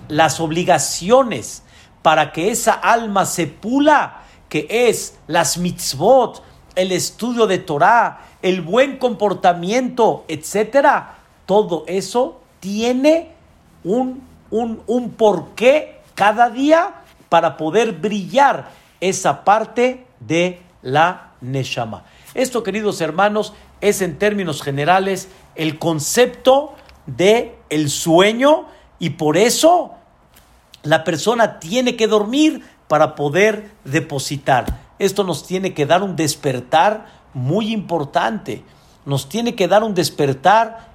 las 0.08 0.40
obligaciones 0.40 1.64
para 2.02 2.32
que 2.32 2.52
esa 2.52 2.74
alma 2.74 3.26
se 3.26 3.48
pula, 3.48 4.22
que 4.50 4.68
es 4.70 5.18
las 5.28 5.58
mitzvot, 5.58 6.44
el 6.76 6.92
estudio 6.92 7.48
de 7.48 7.58
Torah, 7.58 8.22
el 8.42 8.62
buen 8.62 8.98
comportamiento, 8.98 10.26
etcétera, 10.28 11.16
todo 11.46 11.84
eso 11.88 12.42
tiene 12.60 13.32
un, 13.84 14.22
un, 14.50 14.84
un 14.88 15.12
porqué 15.12 16.02
cada 16.16 16.50
día 16.50 17.01
para 17.32 17.56
poder 17.56 17.94
brillar 17.94 18.72
esa 19.00 19.46
parte 19.46 20.06
de 20.20 20.62
la 20.82 21.32
Neshama. 21.40 22.04
Esto, 22.34 22.62
queridos 22.62 23.00
hermanos, 23.00 23.54
es 23.80 24.02
en 24.02 24.20
términos 24.20 24.62
generales 24.62 25.30
el 25.56 25.80
concepto 25.80 26.74
de 27.06 27.56
el 27.70 27.90
sueño 27.90 28.66
y 29.00 29.12
por 29.12 29.38
eso 29.38 29.94
la 30.84 31.06
persona 31.06 31.58
tiene 31.60 31.96
que 31.96 32.08
dormir 32.08 32.66
para 32.90 33.16
poder 33.16 33.72
depositar. 33.86 34.82
Esto 35.00 35.24
nos 35.24 35.48
tiene 35.48 35.74
que 35.74 35.86
dar 35.86 36.04
un 36.04 36.18
despertar 36.18 37.06
muy 37.34 37.72
importante. 37.72 38.66
nos 39.06 39.30
tiene 39.30 39.56
que 39.56 39.70
dar 39.70 39.86
un 39.86 39.94
despertar 39.94 40.90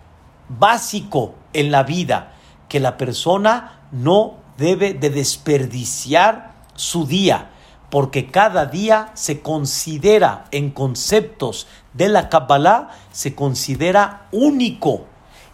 básico 0.51 1.35
en 1.55 1.71
la 1.71 1.83
vida, 1.83 2.35
que 2.69 2.79
la 2.79 2.99
persona 2.99 3.81
no 3.91 4.45
debe 4.57 4.95
de 4.95 5.11
desperdiciar 5.11 6.53
su 6.75 7.07
día, 7.07 7.51
porque 7.91 8.31
cada 8.31 8.67
día 8.67 9.11
se 9.15 9.41
considera 9.41 10.47
en 10.51 10.71
conceptos 10.71 11.67
de 11.93 12.09
la 12.09 12.29
Kabbalah, 12.29 12.91
se 13.13 13.35
considera 13.35 14.27
único. 14.33 15.05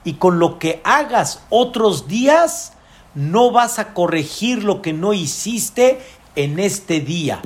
Y 0.05 0.15
con 0.15 0.39
lo 0.39 0.59
que 0.59 0.81
hagas 0.85 1.43
otros 1.51 2.09
días, 2.09 2.73
no 3.15 3.51
vas 3.51 3.79
a 3.79 3.95
corregir 3.95 4.65
lo 4.65 4.83
que 4.83 4.93
no 4.93 5.13
hiciste 5.13 6.01
en 6.35 6.59
este 6.59 7.01
día. 7.01 7.41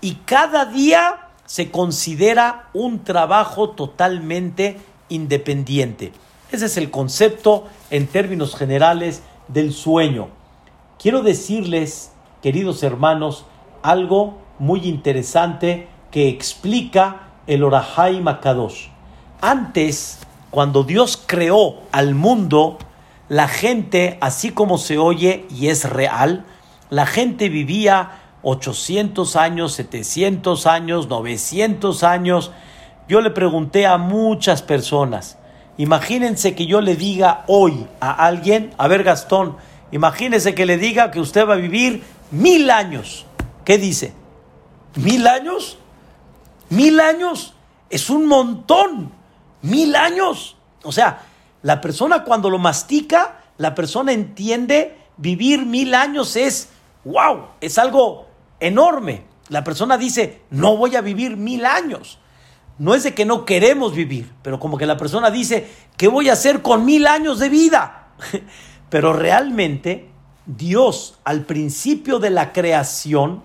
Y 0.00 0.16
cada 0.26 0.66
día 0.66 1.28
se 1.46 1.70
considera 1.70 2.68
un 2.72 3.04
trabajo 3.04 3.70
totalmente 3.70 4.80
independiente. 5.08 6.12
Ese 6.50 6.66
es 6.66 6.76
el 6.76 6.90
concepto 6.90 7.68
en 7.90 8.06
términos 8.06 8.56
generales 8.56 9.22
del 9.48 9.72
sueño. 9.72 10.28
Quiero 11.02 11.22
decirles, 11.22 12.12
queridos 12.42 12.84
hermanos, 12.84 13.44
algo 13.82 14.38
muy 14.60 14.86
interesante 14.86 15.88
que 16.12 16.28
explica 16.28 17.22
el 17.48 17.64
Orahai 17.64 18.20
Makadosh. 18.20 18.86
Antes, 19.40 20.20
cuando 20.52 20.84
Dios 20.84 21.20
creó 21.26 21.80
al 21.90 22.14
mundo, 22.14 22.78
la 23.28 23.48
gente, 23.48 24.16
así 24.20 24.50
como 24.50 24.78
se 24.78 24.96
oye 24.96 25.44
y 25.50 25.70
es 25.70 25.90
real, 25.90 26.44
la 26.88 27.06
gente 27.06 27.48
vivía 27.48 28.20
800 28.42 29.34
años, 29.34 29.72
700 29.72 30.68
años, 30.68 31.08
900 31.08 32.04
años. 32.04 32.52
Yo 33.08 33.20
le 33.22 33.30
pregunté 33.30 33.88
a 33.88 33.98
muchas 33.98 34.62
personas, 34.62 35.36
imagínense 35.78 36.54
que 36.54 36.66
yo 36.66 36.80
le 36.80 36.94
diga 36.94 37.42
hoy 37.48 37.88
a 37.98 38.12
alguien, 38.24 38.72
a 38.78 38.86
ver 38.86 39.02
Gastón, 39.02 39.56
imagínense 39.92 40.54
que 40.54 40.66
le 40.66 40.76
diga 40.76 41.10
que 41.10 41.20
usted 41.20 41.46
va 41.46 41.54
a 41.54 41.58
vivir 41.58 42.02
mil 42.30 42.70
años. 42.70 43.26
¿Qué 43.64 43.78
dice? 43.78 44.12
¿Mil 44.96 45.26
años? 45.26 45.78
¿Mil 46.70 46.98
años? 46.98 47.54
Es 47.90 48.10
un 48.10 48.26
montón. 48.26 49.12
Mil 49.62 49.94
años. 49.94 50.56
O 50.82 50.90
sea, 50.90 51.22
la 51.62 51.80
persona 51.80 52.24
cuando 52.24 52.50
lo 52.50 52.58
mastica, 52.58 53.42
la 53.58 53.74
persona 53.74 54.12
entiende 54.12 54.98
vivir 55.16 55.64
mil 55.64 55.94
años 55.94 56.34
es, 56.36 56.70
wow, 57.04 57.46
es 57.60 57.78
algo 57.78 58.26
enorme. 58.58 59.24
La 59.48 59.62
persona 59.62 59.96
dice, 59.96 60.42
no 60.50 60.76
voy 60.76 60.96
a 60.96 61.00
vivir 61.00 61.36
mil 61.36 61.64
años. 61.64 62.18
No 62.78 62.94
es 62.94 63.04
de 63.04 63.14
que 63.14 63.24
no 63.24 63.44
queremos 63.44 63.94
vivir, 63.94 64.32
pero 64.42 64.58
como 64.58 64.78
que 64.78 64.86
la 64.86 64.96
persona 64.96 65.30
dice, 65.30 65.68
¿qué 65.96 66.08
voy 66.08 66.30
a 66.30 66.32
hacer 66.32 66.62
con 66.62 66.84
mil 66.84 67.06
años 67.06 67.38
de 67.38 67.48
vida? 67.48 68.08
pero 68.92 69.14
realmente 69.14 70.10
Dios 70.44 71.14
al 71.24 71.46
principio 71.46 72.18
de 72.18 72.28
la 72.28 72.52
creación, 72.52 73.42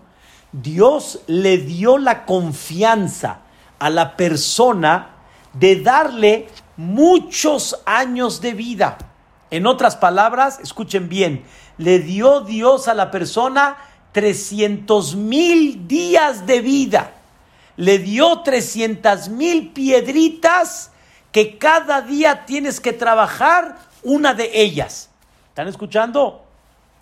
Dios 0.52 1.22
le 1.26 1.58
dio 1.60 1.98
la 1.98 2.26
confianza 2.26 3.40
a 3.80 3.90
la 3.90 4.18
persona 4.18 5.12
de 5.54 5.80
darle 5.80 6.50
muchos 6.76 7.82
años 7.86 8.42
de 8.42 8.56
vida. 8.56 8.98
En 9.50 9.68
otras 9.68 9.96
palabras, 9.96 10.60
escuchen 10.62 11.08
bien, 11.08 11.46
le 11.78 12.00
dio 12.00 12.42
Dios 12.42 12.90
a 12.90 12.94
la 12.94 13.10
persona 13.10 13.78
300 14.12 15.16
mil 15.16 15.88
días 15.88 16.46
de 16.46 16.60
vida. 16.60 17.14
Le 17.78 18.00
dio 18.00 18.42
300 18.42 19.30
mil 19.30 19.72
piedritas 19.72 20.92
que 21.32 21.58
cada 21.58 22.02
día 22.02 22.46
tienes 22.46 22.82
que 22.82 22.92
trabajar 22.92 23.78
una 24.04 24.34
de 24.34 24.52
ellas. 24.54 25.10
¿Están 25.58 25.70
escuchando? 25.70 26.46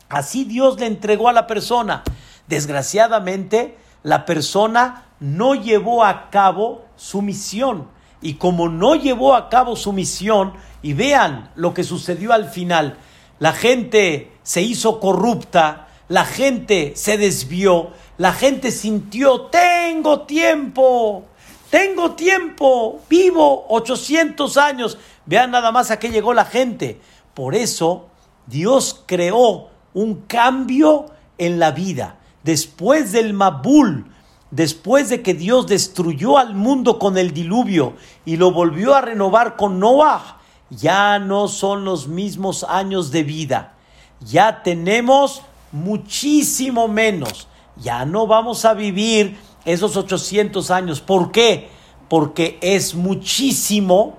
Así 0.08 0.46
Dios 0.46 0.80
le 0.80 0.86
entregó 0.86 1.28
a 1.28 1.34
la 1.34 1.46
persona. 1.46 2.04
Desgraciadamente, 2.48 3.78
la 4.02 4.26
persona 4.26 5.08
no 5.20 5.56
llevó 5.56 6.06
a 6.06 6.30
cabo 6.30 6.86
su 6.96 7.22
misión. 7.22 7.90
Y 8.22 8.36
como 8.36 8.70
no 8.70 8.96
llevó 8.96 9.36
a 9.36 9.50
cabo 9.50 9.76
su 9.76 9.92
misión, 9.92 10.54
y 10.82 10.94
vean 10.94 11.52
lo 11.56 11.74
que 11.74 11.84
sucedió 11.84 12.32
al 12.32 12.48
final, 12.48 12.96
la 13.40 13.52
gente 13.52 14.32
se 14.44 14.62
hizo 14.62 15.02
corrupta, 15.02 15.90
la 16.08 16.24
gente 16.24 16.94
se 16.96 17.18
desvió, 17.18 17.90
la 18.18 18.32
gente 18.32 18.72
sintió, 18.72 19.48
tengo 19.48 20.22
tiempo, 20.22 21.26
tengo 21.70 22.14
tiempo, 22.14 23.02
vivo 23.10 23.66
800 23.68 24.56
años. 24.56 24.98
Vean 25.26 25.52
nada 25.52 25.74
más 25.74 25.92
a 25.92 26.00
qué 26.00 26.10
llegó 26.10 26.34
la 26.34 26.46
gente. 26.46 27.02
Por 27.34 27.54
eso 27.54 28.12
Dios 28.48 29.04
creó 29.06 29.70
un 29.94 30.22
cambio 30.28 31.08
en 31.38 31.60
la 31.60 31.72
vida. 31.72 32.18
Después 32.44 33.12
del 33.12 33.34
Mabul, 33.34 34.06
después 34.52 35.10
de 35.10 35.22
que 35.22 35.34
Dios 35.34 35.68
destruyó 35.68 36.38
al 36.38 36.54
mundo 36.54 37.00
con 37.00 37.18
el 37.18 37.34
diluvio 37.34 37.96
y 38.26 38.38
lo 38.38 38.52
volvió 38.52 38.94
a 38.94 39.02
renovar 39.02 39.56
con 39.56 39.80
Noah, 39.80 40.40
ya 40.70 41.20
no 41.20 41.48
son 41.48 41.86
los 41.86 42.08
mismos 42.08 42.64
años 42.64 43.12
de 43.12 43.24
vida. 43.24 43.74
Ya 44.22 44.64
tenemos 44.64 45.42
muchísimo 45.72 46.88
menos. 46.88 47.48
Ya 47.78 48.06
no 48.06 48.28
vamos 48.28 48.66
a 48.66 48.74
vivir 48.74 49.38
esos 49.66 49.98
800 49.98 50.72
años. 50.72 51.02
¿Por 51.02 51.32
qué? 51.32 51.70
Porque 52.08 52.58
es 52.62 52.96
muchísimo, 52.96 54.18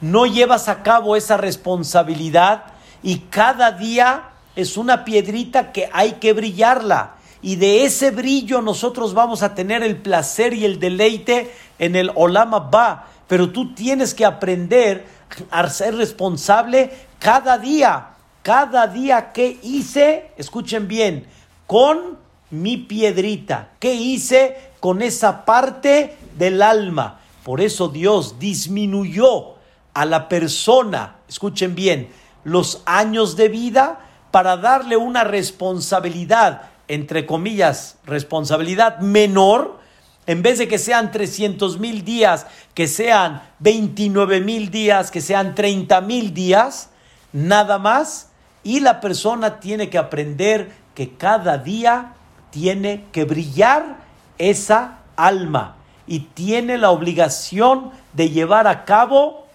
no 0.00 0.26
llevas 0.26 0.68
a 0.68 0.82
cabo 0.82 1.16
esa 1.16 1.36
responsabilidad 1.36 2.77
y 3.02 3.18
cada 3.30 3.72
día 3.72 4.30
es 4.56 4.76
una 4.76 5.04
piedrita 5.04 5.72
que 5.72 5.88
hay 5.92 6.12
que 6.14 6.32
brillarla. 6.32 7.14
Y 7.40 7.56
de 7.56 7.84
ese 7.84 8.10
brillo 8.10 8.60
nosotros 8.60 9.14
vamos 9.14 9.42
a 9.42 9.54
tener 9.54 9.82
el 9.82 9.96
placer 9.98 10.54
y 10.54 10.64
el 10.64 10.80
deleite 10.80 11.54
en 11.78 11.94
el 11.94 12.10
Olama 12.14 12.58
Ba. 12.58 13.06
Pero 13.28 13.50
tú 13.50 13.74
tienes 13.74 14.14
que 14.14 14.24
aprender 14.24 15.06
a 15.50 15.68
ser 15.68 15.94
responsable 15.94 16.90
cada 17.18 17.58
día. 17.58 18.08
Cada 18.42 18.86
día 18.86 19.32
que 19.32 19.58
hice, 19.62 20.32
escuchen 20.36 20.88
bien, 20.88 21.26
con 21.66 22.18
mi 22.50 22.78
piedrita, 22.78 23.70
¿qué 23.78 23.94
hice 23.94 24.56
con 24.80 25.02
esa 25.02 25.44
parte 25.44 26.16
del 26.36 26.62
alma? 26.62 27.20
Por 27.44 27.60
eso 27.60 27.88
Dios 27.88 28.38
disminuyó 28.38 29.56
a 29.92 30.04
la 30.04 30.28
persona, 30.28 31.16
escuchen 31.28 31.74
bien, 31.74 32.08
los 32.44 32.82
años 32.86 33.36
de 33.36 33.48
vida 33.48 34.00
para 34.30 34.56
darle 34.56 34.96
una 34.96 35.24
responsabilidad, 35.24 36.62
entre 36.86 37.26
comillas, 37.26 37.98
responsabilidad 38.04 38.98
menor, 39.00 39.78
en 40.26 40.42
vez 40.42 40.58
de 40.58 40.68
que 40.68 40.78
sean 40.78 41.10
300 41.10 41.78
mil 41.78 42.04
días, 42.04 42.46
que 42.74 42.86
sean 42.86 43.42
29 43.60 44.40
mil 44.40 44.70
días, 44.70 45.10
que 45.10 45.20
sean 45.20 45.54
30 45.54 46.00
mil 46.02 46.34
días, 46.34 46.90
nada 47.32 47.78
más. 47.78 48.28
Y 48.62 48.80
la 48.80 49.00
persona 49.00 49.60
tiene 49.60 49.88
que 49.88 49.96
aprender 49.96 50.70
que 50.94 51.14
cada 51.14 51.56
día 51.56 52.12
tiene 52.50 53.06
que 53.12 53.24
brillar 53.24 53.96
esa 54.36 54.98
alma 55.16 55.76
y 56.06 56.20
tiene 56.20 56.78
la 56.78 56.90
obligación 56.90 57.90
de 58.12 58.30
llevar 58.30 58.66
a 58.66 58.84
cabo 58.84 59.46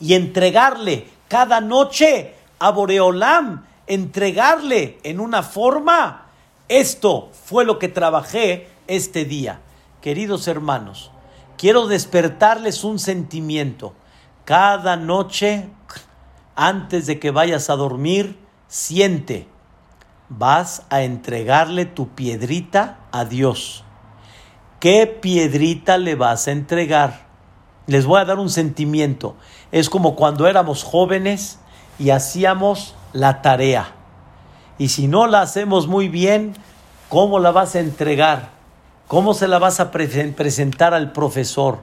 y 0.00 0.14
entregarle 0.14 1.06
cada 1.28 1.60
noche 1.60 2.34
a 2.58 2.70
Boreolam, 2.70 3.64
entregarle 3.86 4.98
en 5.02 5.20
una 5.20 5.42
forma. 5.42 6.26
Esto 6.68 7.30
fue 7.44 7.64
lo 7.64 7.78
que 7.78 7.88
trabajé 7.88 8.68
este 8.86 9.24
día. 9.24 9.60
Queridos 10.00 10.48
hermanos, 10.48 11.10
quiero 11.56 11.86
despertarles 11.86 12.84
un 12.84 12.98
sentimiento. 12.98 13.94
Cada 14.44 14.96
noche 14.96 15.68
antes 16.56 17.06
de 17.06 17.20
que 17.20 17.30
vayas 17.30 17.70
a 17.70 17.76
dormir, 17.76 18.36
siente, 18.66 19.46
vas 20.28 20.82
a 20.90 21.02
entregarle 21.02 21.86
tu 21.86 22.08
piedrita 22.08 22.98
a 23.12 23.24
Dios. 23.24 23.84
¿Qué 24.80 25.06
piedrita 25.06 25.98
le 25.98 26.16
vas 26.16 26.48
a 26.48 26.50
entregar? 26.50 27.26
Les 27.86 28.06
voy 28.06 28.20
a 28.20 28.24
dar 28.24 28.38
un 28.38 28.50
sentimiento. 28.50 29.36
Es 29.72 29.90
como 29.90 30.16
cuando 30.16 30.46
éramos 30.46 30.82
jóvenes 30.82 31.58
y 31.98 32.10
hacíamos 32.10 32.94
la 33.12 33.42
tarea. 33.42 33.92
Y 34.78 34.88
si 34.88 35.08
no 35.08 35.26
la 35.26 35.42
hacemos 35.42 35.86
muy 35.88 36.08
bien, 36.08 36.54
¿cómo 37.08 37.38
la 37.38 37.50
vas 37.50 37.74
a 37.74 37.80
entregar? 37.80 38.50
¿Cómo 39.08 39.34
se 39.34 39.48
la 39.48 39.58
vas 39.58 39.80
a 39.80 39.90
presentar 39.90 40.94
al 40.94 41.12
profesor? 41.12 41.80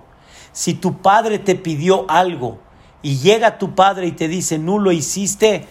Si 0.54 0.74
tu 0.74 1.02
padre 1.02 1.40
te 1.40 1.56
pidió 1.56 2.06
algo 2.10 2.60
y 3.02 3.18
llega 3.18 3.58
tu 3.58 3.76
padre 3.76 4.08
y 4.08 4.12
te 4.14 4.28
dice, 4.28 4.58
no 4.58 4.80
lo 4.80 4.92
hiciste, 4.92 5.68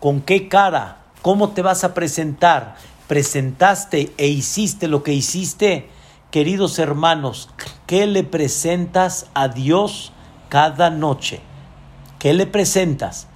¿con 0.00 0.20
qué 0.20 0.48
cara? 0.48 0.98
¿Cómo 1.22 1.50
te 1.50 1.62
vas 1.62 1.84
a 1.84 1.94
presentar? 1.94 2.76
¿Presentaste 3.06 4.12
e 4.18 4.26
hiciste 4.26 4.88
lo 4.88 5.02
que 5.02 5.12
hiciste? 5.12 5.88
Queridos 6.30 6.78
hermanos, 6.78 7.48
¿qué 7.86 8.06
le 8.06 8.24
presentas 8.24 9.26
a 9.34 9.48
Dios 9.48 10.12
cada 10.54 10.88
noche, 10.88 11.40
¿qué 12.24 12.32
le 12.32 12.46
presentas? 12.46 13.26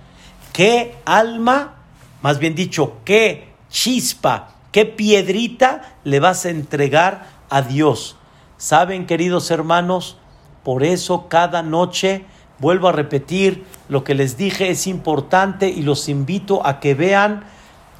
¿Qué 0.55 0.95
alma, 1.05 1.75
más 2.23 2.39
bien 2.39 2.55
dicho, 2.55 2.95
qué 3.05 3.53
chispa, 3.69 4.55
qué 4.73 4.87
piedrita 4.87 5.97
le 6.05 6.21
vas 6.21 6.47
a 6.47 6.49
entregar 6.49 7.27
a 7.51 7.61
Dios? 7.61 8.17
¿Saben, 8.57 9.05
queridos 9.05 9.51
hermanos? 9.51 10.17
Por 10.65 10.85
eso 10.85 11.29
cada 11.29 11.63
noche, 11.63 12.25
vuelvo 12.61 12.89
a 12.89 12.93
repetir, 12.93 13.67
lo 13.91 14.05
que 14.05 14.15
les 14.15 14.39
dije 14.39 14.71
es 14.71 14.87
importante 14.87 15.69
y 15.69 15.83
los 15.83 16.09
invito 16.09 16.67
a 16.67 16.81
que 16.81 16.95
vean 16.95 17.45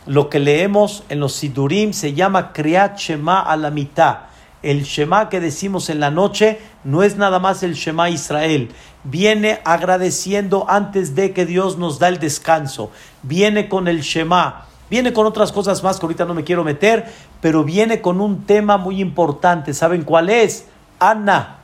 lo 0.07 0.31
que 0.31 0.39
leemos 0.39 1.03
en 1.11 1.21
los 1.21 1.35
Sidurim, 1.35 1.93
se 1.93 2.15
llama 2.15 2.55
Kriat 2.55 2.99
a 3.27 3.57
la 3.59 3.71
mitad. 3.71 4.21
El 4.69 4.85
Shema 4.85 5.29
que 5.29 5.41
decimos 5.41 5.89
en 5.91 6.01
la 6.01 6.11
noche 6.11 6.61
no 6.85 7.03
es 7.03 7.17
nada 7.17 7.39
más 7.39 7.63
el 7.63 7.75
Shema 7.75 8.11
Israel. 8.11 8.71
Viene 9.05 9.61
agradeciendo 9.65 10.67
antes 10.69 11.15
de 11.15 11.33
que 11.33 11.47
Dios 11.47 11.79
nos 11.79 11.99
da 11.99 12.09
el 12.09 12.19
descanso. 12.19 12.91
Viene 13.23 13.69
con 13.69 13.89
el 13.89 14.03
Shema. 14.03 14.67
Viene 14.91 15.13
con 15.13 15.27
otras 15.27 15.53
cosas 15.53 15.83
más 15.83 15.99
que 15.99 16.07
ahorita 16.07 16.25
no 16.25 16.35
me 16.35 16.45
quiero 16.45 16.65
meter, 16.65 17.07
pero 17.41 17.65
viene 17.65 18.01
con 18.01 18.21
un 18.21 18.45
tema 18.45 18.77
muy 18.77 19.01
importante. 19.01 19.75
¿Saben 19.75 20.03
cuál 20.03 20.31
es? 20.31 20.67
Ana 20.99 21.59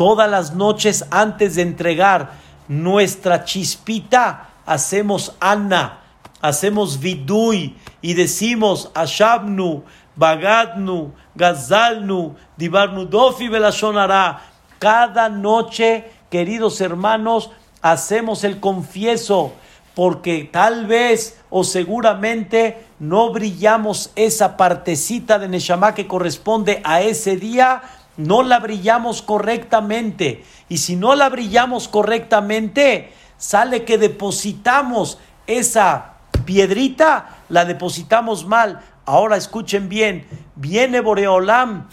todas 0.00 0.30
las 0.30 0.54
noches 0.54 1.04
antes 1.10 1.56
de 1.56 1.60
entregar 1.60 2.32
nuestra 2.68 3.44
chispita, 3.44 4.48
hacemos 4.64 5.36
Anna, 5.40 5.98
hacemos 6.40 7.00
Vidui 7.00 7.76
y 8.00 8.14
decimos 8.14 8.90
Ashabnu, 8.94 9.84
Bagadnu, 10.20 11.14
Gazalnu, 11.34 12.36
Dibarnu 12.58 13.06
Dofi 13.06 13.48
Belashonara. 13.48 14.42
Cada 14.78 15.30
noche, 15.30 16.12
queridos 16.28 16.82
hermanos, 16.82 17.50
hacemos 17.80 18.44
el 18.44 18.60
confieso, 18.60 19.52
porque 19.94 20.48
tal 20.52 20.86
vez 20.86 21.40
o 21.48 21.64
seguramente 21.64 22.84
no 22.98 23.32
brillamos 23.32 24.12
esa 24.14 24.58
partecita 24.58 25.38
de 25.38 25.48
Neshama 25.48 25.94
que 25.94 26.06
corresponde 26.06 26.82
a 26.84 27.00
ese 27.00 27.36
día 27.36 27.82
no 28.18 28.42
la 28.42 28.58
brillamos 28.58 29.22
correctamente. 29.22 30.44
Y 30.68 30.78
si 30.78 30.96
no 30.96 31.14
la 31.14 31.30
brillamos 31.30 31.88
correctamente, 31.88 33.12
sale 33.38 33.84
que 33.84 33.96
depositamos 33.96 35.16
esa 35.46 36.16
piedrita, 36.44 37.38
la 37.48 37.64
depositamos 37.64 38.46
mal. 38.46 38.82
Ahora 39.06 39.36
escuchen 39.36 39.88
bien, 39.88 40.26
viene 40.56 41.00
Boreolam 41.00 41.88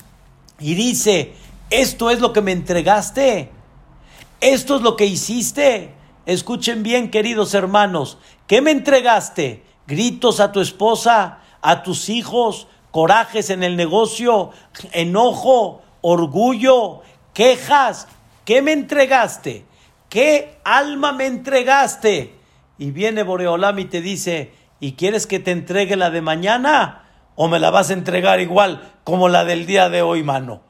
y 0.59 0.75
dice, 0.75 1.33
esto 1.69 2.09
es 2.09 2.19
lo 2.19 2.33
que 2.33 2.41
me 2.41 2.51
entregaste, 2.51 3.51
esto 4.39 4.75
es 4.75 4.81
lo 4.81 4.95
que 4.95 5.05
hiciste. 5.05 5.93
Escuchen 6.25 6.83
bien, 6.83 7.09
queridos 7.09 7.53
hermanos, 7.53 8.17
¿qué 8.47 8.61
me 8.61 8.71
entregaste? 8.71 9.63
Gritos 9.87 10.39
a 10.39 10.51
tu 10.51 10.59
esposa, 10.59 11.39
a 11.61 11.83
tus 11.83 12.09
hijos, 12.09 12.67
corajes 12.91 13.49
en 13.49 13.63
el 13.63 13.75
negocio, 13.77 14.51
enojo, 14.91 15.81
orgullo, 16.01 17.01
quejas. 17.33 18.07
¿Qué 18.43 18.61
me 18.61 18.73
entregaste? 18.73 19.65
¿Qué 20.09 20.57
alma 20.63 21.11
me 21.11 21.25
entregaste? 21.25 22.35
Y 22.77 22.91
viene 22.91 23.23
Boreolam 23.23 23.79
y 23.79 23.85
te 23.85 24.01
dice, 24.01 24.51
¿y 24.79 24.93
quieres 24.93 25.27
que 25.27 25.39
te 25.39 25.51
entregue 25.51 25.95
la 25.95 26.09
de 26.09 26.21
mañana? 26.21 27.03
¿O 27.35 27.47
me 27.47 27.59
la 27.59 27.69
vas 27.69 27.89
a 27.89 27.93
entregar 27.93 28.39
igual 28.39 28.81
como 29.03 29.29
la 29.29 29.45
del 29.45 29.65
día 29.65 29.89
de 29.89 30.01
hoy, 30.01 30.23
mano? 30.23 30.61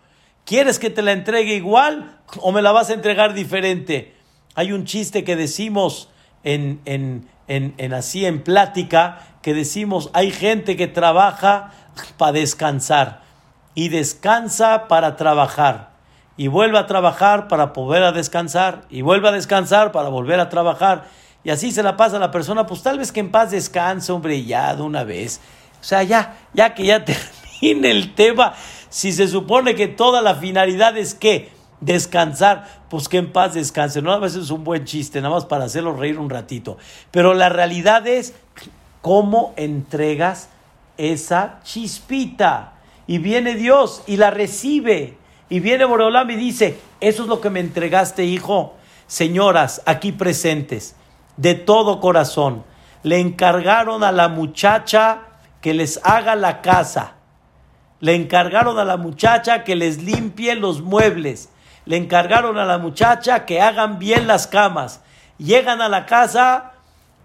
¿Quieres 0.45 0.79
que 0.79 0.89
te 0.89 1.01
la 1.01 1.11
entregue 1.11 1.55
igual 1.55 2.19
o 2.41 2.51
me 2.51 2.61
la 2.61 2.71
vas 2.71 2.89
a 2.89 2.93
entregar 2.93 3.33
diferente? 3.33 4.15
Hay 4.55 4.71
un 4.71 4.85
chiste 4.85 5.23
que 5.23 5.35
decimos 5.35 6.09
en, 6.43 6.81
en, 6.85 7.27
en, 7.47 7.73
en 7.77 7.93
así 7.93 8.25
en 8.25 8.43
plática, 8.43 9.19
que 9.41 9.53
decimos, 9.53 10.09
hay 10.13 10.31
gente 10.31 10.75
que 10.75 10.87
trabaja 10.87 11.71
para 12.17 12.33
descansar 12.33 13.21
y 13.75 13.89
descansa 13.89 14.87
para 14.87 15.15
trabajar. 15.15 15.91
Y 16.37 16.47
vuelve 16.47 16.77
a 16.77 16.87
trabajar 16.87 17.47
para 17.47 17.67
volver 17.67 18.03
a 18.03 18.11
descansar. 18.11 18.83
Y 18.89 19.01
vuelve 19.01 19.27
a 19.27 19.31
descansar 19.31 19.91
para 19.91 20.09
volver 20.09 20.39
a 20.39 20.49
trabajar. 20.49 21.05
Y 21.47 21.49
así 21.49 21.71
se 21.71 21.81
la 21.81 21.95
pasa 21.95 22.17
a 22.17 22.19
la 22.19 22.29
persona, 22.29 22.67
pues 22.67 22.83
tal 22.83 22.97
vez 22.97 23.13
que 23.13 23.21
en 23.21 23.31
paz 23.31 23.51
descanse, 23.51 24.11
hombre, 24.11 24.43
ya 24.43 24.75
de 24.75 24.81
una 24.81 25.05
vez. 25.05 25.39
O 25.79 25.83
sea, 25.85 26.03
ya, 26.03 26.39
ya 26.53 26.73
que 26.73 26.85
ya 26.85 27.05
termine 27.61 27.89
el 27.89 28.15
tema, 28.15 28.53
si 28.89 29.13
se 29.13 29.29
supone 29.29 29.73
que 29.73 29.87
toda 29.87 30.21
la 30.21 30.35
finalidad 30.35 30.97
es 30.97 31.15
que 31.15 31.49
descansar, 31.79 32.67
pues 32.89 33.07
que 33.07 33.19
en 33.19 33.31
paz 33.31 33.53
descanse. 33.53 34.01
No 34.01 34.11
a 34.11 34.19
veces 34.19 34.43
es 34.43 34.49
un 34.49 34.65
buen 34.65 34.83
chiste, 34.83 35.21
nada 35.21 35.35
más 35.35 35.45
para 35.45 35.63
hacerlo 35.63 35.95
reír 35.95 36.19
un 36.19 36.29
ratito. 36.29 36.77
Pero 37.11 37.33
la 37.33 37.47
realidad 37.47 38.05
es 38.07 38.33
cómo 39.01 39.53
entregas 39.55 40.49
esa 40.97 41.61
chispita 41.63 42.73
y 43.07 43.19
viene 43.19 43.55
Dios 43.55 44.03
y 44.05 44.17
la 44.17 44.31
recibe. 44.31 45.15
Y 45.47 45.61
viene 45.61 45.85
Boreolam 45.85 46.29
y 46.29 46.35
dice, 46.35 46.77
eso 46.99 47.23
es 47.23 47.29
lo 47.29 47.39
que 47.39 47.49
me 47.49 47.61
entregaste, 47.61 48.25
hijo. 48.25 48.73
Señoras, 49.07 49.81
aquí 49.85 50.11
presentes, 50.11 50.97
de 51.38 51.55
todo 51.55 51.99
corazón, 51.99 52.63
le 53.03 53.19
encargaron 53.19 54.03
a 54.03 54.11
la 54.11 54.27
muchacha 54.27 55.19
que 55.61 55.73
les 55.73 55.99
haga 56.03 56.35
la 56.35 56.61
casa. 56.61 57.13
Le 57.99 58.15
encargaron 58.15 58.77
a 58.77 58.85
la 58.85 58.97
muchacha 58.97 59.63
que 59.63 59.75
les 59.75 60.03
limpie 60.03 60.55
los 60.55 60.81
muebles. 60.81 61.49
Le 61.85 61.97
encargaron 61.97 62.57
a 62.57 62.65
la 62.65 62.77
muchacha 62.77 63.45
que 63.45 63.61
hagan 63.61 63.97
bien 63.97 64.27
las 64.27 64.47
camas. 64.47 65.01
Llegan 65.38 65.81
a 65.81 65.89
la 65.89 66.05
casa, 66.05 66.73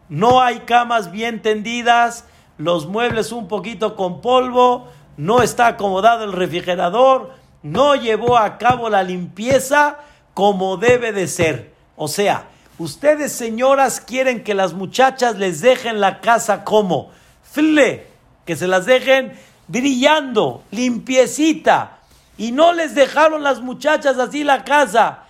no 0.09 0.41
hay 0.41 0.61
camas 0.61 1.11
bien 1.11 1.43
tendidas, 1.43 2.27
los 2.59 2.87
muebles 2.87 3.33
un 3.33 3.49
poquito 3.49 3.97
con 3.97 4.21
polvo, 4.21 4.89
no 5.17 5.43
está 5.43 5.67
acomodado 5.67 6.25
el 6.25 6.33
refrigerador, 6.33 7.33
no 7.63 7.95
llevó 7.95 8.37
a 8.37 8.59
cabo 8.59 8.89
la 8.89 9.03
limpieza 9.03 9.99
como 10.35 10.77
debe 10.77 11.13
de 11.13 11.29
ser. 11.29 11.75
O 11.97 12.09
sea, 12.09 12.49
ustedes 12.79 13.33
señoras 13.33 14.01
quieren 14.01 14.45
que 14.45 14.55
las 14.55 14.73
muchachas 14.73 15.37
les 15.37 15.61
dejen 15.61 16.01
la 16.01 16.21
casa 16.21 16.65
como 16.65 17.11
fle, 17.43 18.07
que 18.45 18.57
se 18.57 18.67
las 18.67 18.87
dejen 18.87 19.33
brillando, 19.69 20.63
limpiecita. 20.71 21.99
Y 22.39 22.53
no 22.53 22.73
les 22.73 22.95
dejaron 22.95 23.43
las 23.43 23.61
muchachas 23.61 24.19
así 24.19 24.43
la 24.43 24.65
casa. 24.65 25.25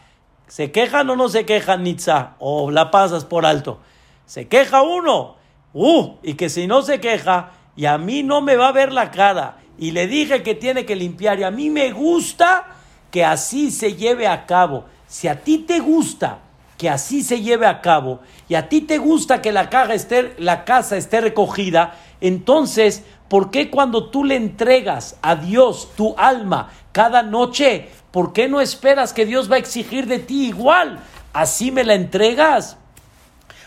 ¿Se 0.47 0.71
quejan 0.71 1.11
o 1.11 1.17
no 1.17 1.29
se 1.29 1.45
quejan, 1.45 1.83
Nitza? 1.83 2.35
O 2.39 2.71
la 2.71 2.91
pasas 2.91 3.25
por 3.25 3.45
alto. 3.45 3.81
Se 4.27 4.49
queja 4.49 4.83
uno. 4.83 5.37
Uh, 5.75 6.17
y 6.23 6.35
que 6.35 6.49
si 6.49 6.67
no 6.67 6.83
se 6.83 7.01
queja, 7.01 7.51
y 7.77 7.87
a 7.87 7.99
mí 7.99 8.23
no 8.23 8.41
me 8.41 8.57
va 8.57 8.69
a 8.69 8.73
ver 8.73 8.93
la 8.93 9.11
cara 9.11 9.57
y 9.79 9.93
le 9.93 10.07
dije 10.07 10.43
que 10.43 10.55
tiene 10.55 10.85
que 10.85 10.97
limpiar 10.97 11.41
y 11.41 11.45
a 11.45 11.51
mí 11.51 11.71
me 11.71 11.93
gusta 11.93 12.67
que 13.11 13.25
así 13.25 13.71
se 13.71 13.95
lleve 13.95 14.27
a 14.27 14.47
cabo. 14.47 14.85
Si 15.07 15.29
a 15.29 15.43
ti 15.43 15.59
te 15.59 15.81
gusta 15.81 16.39
que 16.83 16.91
así 16.91 17.23
se 17.23 17.43
lleve 17.43 17.65
a 17.65 17.81
cabo 17.81 18.23
y 18.49 18.57
a 18.57 18.69
ti 18.69 18.81
te 18.81 18.99
gusta 18.99 19.41
que 19.41 19.53
la, 19.53 19.71
caja 19.71 19.95
esté, 19.95 20.35
la 20.39 20.65
casa 20.65 20.97
esté 20.97 21.21
recogida, 21.21 21.95
entonces, 22.21 23.05
¿por 23.29 23.53
qué 23.53 23.71
cuando 23.71 24.11
tú 24.11 24.25
le 24.25 24.35
entregas 24.35 25.17
a 25.23 25.37
Dios 25.37 25.91
tu 25.97 26.17
alma 26.19 26.73
cada 26.91 27.23
noche, 27.23 27.89
¿por 28.11 28.33
qué 28.33 28.49
no 28.49 28.61
esperas 28.61 29.13
que 29.13 29.27
Dios 29.27 29.49
va 29.49 29.55
a 29.55 29.61
exigir 29.61 30.09
de 30.09 30.19
ti 30.19 30.49
igual? 30.49 30.99
¿Así 31.33 31.71
me 31.71 31.85
la 31.85 31.95
entregas? 31.95 32.79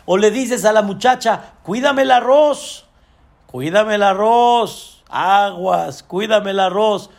O 0.04 0.18
le 0.18 0.30
dices 0.30 0.66
a 0.66 0.74
la 0.74 0.82
muchacha, 0.82 1.54
cuídame 1.64 2.02
el 2.02 2.12
arroz, 2.12 2.86
cuídame 3.48 3.96
el 3.96 4.04
arroz 4.04 4.96
aguas, 5.10 6.04
cuídame 6.04 6.52
el 6.52 6.60
arroz. 6.60 7.10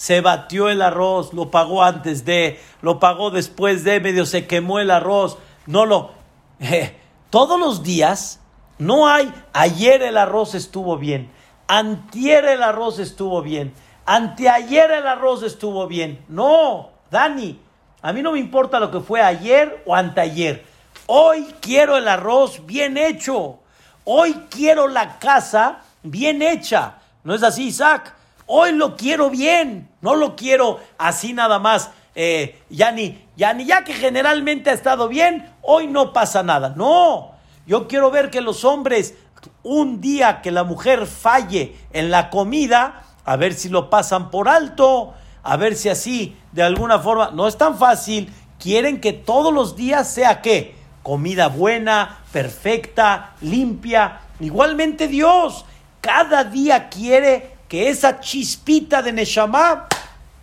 Se 0.00 0.22
batió 0.22 0.70
el 0.70 0.80
arroz, 0.80 1.34
lo 1.34 1.50
pagó 1.50 1.82
antes 1.82 2.24
de, 2.24 2.58
lo 2.80 2.98
pagó 2.98 3.30
después 3.30 3.84
de, 3.84 4.00
medio 4.00 4.24
se 4.24 4.46
quemó 4.46 4.78
el 4.78 4.90
arroz. 4.90 5.36
No 5.66 5.84
lo. 5.84 6.12
Eh, 6.62 6.96
todos 7.28 7.60
los 7.60 7.82
días 7.82 8.40
no 8.78 9.06
hay. 9.06 9.30
Ayer 9.52 10.00
el 10.00 10.16
arroz 10.16 10.54
estuvo 10.54 10.96
bien. 10.96 11.30
Antier 11.68 12.46
el 12.46 12.62
arroz 12.62 12.98
estuvo 12.98 13.42
bien. 13.42 13.74
Anteayer 14.06 14.90
el 14.90 15.06
arroz 15.06 15.42
estuvo 15.42 15.86
bien. 15.86 16.24
No, 16.28 16.92
Dani, 17.10 17.60
a 18.00 18.14
mí 18.14 18.22
no 18.22 18.32
me 18.32 18.38
importa 18.38 18.80
lo 18.80 18.90
que 18.90 19.00
fue 19.00 19.20
ayer 19.20 19.82
o 19.84 19.94
anteayer. 19.94 20.64
Hoy 21.08 21.46
quiero 21.60 21.98
el 21.98 22.08
arroz 22.08 22.64
bien 22.64 22.96
hecho. 22.96 23.58
Hoy 24.04 24.32
quiero 24.48 24.88
la 24.88 25.18
casa 25.18 25.80
bien 26.02 26.40
hecha. 26.40 26.94
¿No 27.22 27.34
es 27.34 27.42
así, 27.42 27.66
Isaac? 27.66 28.14
Hoy 28.52 28.72
lo 28.72 28.96
quiero 28.96 29.30
bien, 29.30 29.89
no 30.00 30.14
lo 30.14 30.36
quiero 30.36 30.80
así 30.98 31.32
nada 31.32 31.58
más. 31.58 31.90
Eh, 32.14 32.60
ya 32.68 32.90
ni, 32.92 33.24
ya 33.36 33.56
ya 33.56 33.84
que 33.84 33.94
generalmente 33.94 34.70
ha 34.70 34.74
estado 34.74 35.08
bien, 35.08 35.48
hoy 35.62 35.86
no 35.86 36.12
pasa 36.12 36.42
nada. 36.42 36.74
No, 36.76 37.32
yo 37.66 37.86
quiero 37.88 38.10
ver 38.10 38.30
que 38.30 38.40
los 38.40 38.64
hombres, 38.64 39.14
un 39.62 40.00
día 40.00 40.42
que 40.42 40.50
la 40.50 40.64
mujer 40.64 41.06
falle 41.06 41.76
en 41.92 42.10
la 42.10 42.30
comida, 42.30 43.04
a 43.24 43.36
ver 43.36 43.54
si 43.54 43.68
lo 43.68 43.90
pasan 43.90 44.30
por 44.30 44.48
alto, 44.48 45.14
a 45.42 45.56
ver 45.56 45.76
si 45.76 45.88
así, 45.88 46.36
de 46.52 46.62
alguna 46.62 46.98
forma, 46.98 47.30
no 47.32 47.46
es 47.46 47.56
tan 47.56 47.78
fácil 47.78 48.32
quieren 48.60 49.00
que 49.00 49.12
todos 49.12 49.52
los 49.52 49.74
días 49.74 50.12
sea 50.12 50.42
qué? 50.42 50.74
Comida 51.02 51.48
buena, 51.48 52.18
perfecta, 52.30 53.32
limpia. 53.40 54.20
Igualmente 54.38 55.08
Dios, 55.08 55.64
cada 56.00 56.44
día 56.44 56.88
quiere 56.88 57.56
que 57.70 57.88
esa 57.88 58.18
chispita 58.18 59.00
de 59.00 59.12
Neshama 59.12 59.86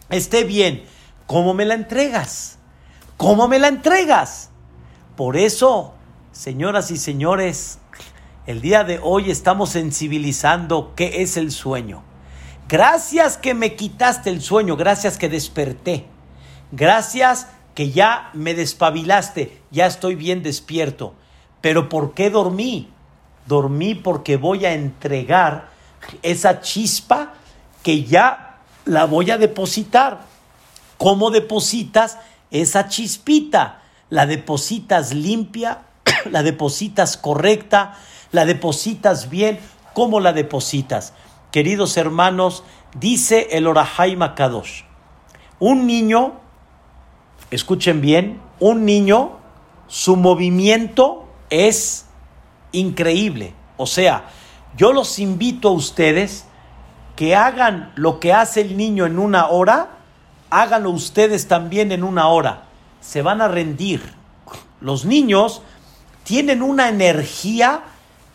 esté 0.09 0.45
bien. 0.45 0.85
¿Cómo 1.25 1.53
me 1.53 1.65
la 1.65 1.73
entregas? 1.73 2.57
¿Cómo 3.17 3.49
me 3.49 3.59
la 3.59 3.67
entregas? 3.67 4.49
Por 5.17 5.35
eso, 5.35 5.93
señoras 6.31 6.89
y 6.89 6.95
señores, 6.95 7.79
el 8.45 8.61
día 8.61 8.85
de 8.85 9.01
hoy 9.03 9.29
estamos 9.29 9.71
sensibilizando 9.71 10.93
qué 10.95 11.21
es 11.21 11.35
el 11.35 11.51
sueño. 11.51 12.01
Gracias 12.69 13.35
que 13.35 13.53
me 13.53 13.75
quitaste 13.75 14.29
el 14.29 14.41
sueño, 14.41 14.77
gracias 14.77 15.17
que 15.17 15.27
desperté. 15.27 16.05
Gracias 16.71 17.49
que 17.75 17.91
ya 17.91 18.29
me 18.31 18.53
despabilaste, 18.53 19.61
ya 19.69 19.85
estoy 19.85 20.15
bien 20.15 20.43
despierto. 20.43 21.13
Pero 21.59 21.89
¿por 21.89 22.13
qué 22.13 22.29
dormí? 22.29 22.89
Dormí 23.47 23.95
porque 23.95 24.37
voy 24.37 24.63
a 24.63 24.73
entregar 24.73 25.75
esa 26.21 26.61
chispa 26.61 27.33
que 27.83 28.03
ya 28.03 28.59
la 28.85 29.05
voy 29.05 29.31
a 29.31 29.37
depositar. 29.37 30.21
¿Cómo 30.97 31.31
depositas 31.31 32.17
esa 32.51 32.87
chispita? 32.87 33.81
La 34.09 34.25
depositas 34.25 35.13
limpia, 35.13 35.83
la 36.31 36.43
depositas 36.43 37.17
correcta, 37.17 37.95
la 38.31 38.45
depositas 38.45 39.29
bien. 39.29 39.59
¿Cómo 39.93 40.19
la 40.19 40.33
depositas? 40.33 41.13
Queridos 41.51 41.97
hermanos, 41.97 42.63
dice 42.99 43.47
el 43.51 43.67
Orahai 43.67 44.17
Kadosh, 44.35 44.83
un 45.59 45.87
niño 45.87 46.47
escuchen 47.51 48.01
bien, 48.01 48.41
un 48.59 48.85
niño, 48.85 49.37
su 49.87 50.15
movimiento 50.15 51.27
es 51.49 52.05
increíble. 52.71 53.53
O 53.77 53.87
sea, 53.87 54.29
yo 54.77 54.93
los 54.93 55.19
invito 55.19 55.69
a 55.69 55.71
ustedes 55.71 56.45
que 57.15 57.35
hagan 57.35 57.91
lo 57.95 58.19
que 58.19 58.31
hace 58.31 58.61
el 58.61 58.77
niño 58.77 59.05
en 59.05 59.19
una 59.19 59.47
hora, 59.47 59.97
háganlo 60.49 60.91
ustedes 60.91 61.47
también 61.47 61.91
en 61.91 62.03
una 62.03 62.27
hora. 62.27 62.63
Se 63.01 63.21
van 63.21 63.41
a 63.41 63.47
rendir. 63.47 64.13
Los 64.79 65.03
niños 65.03 65.61
tienen 66.23 66.61
una 66.61 66.89
energía 66.89 67.81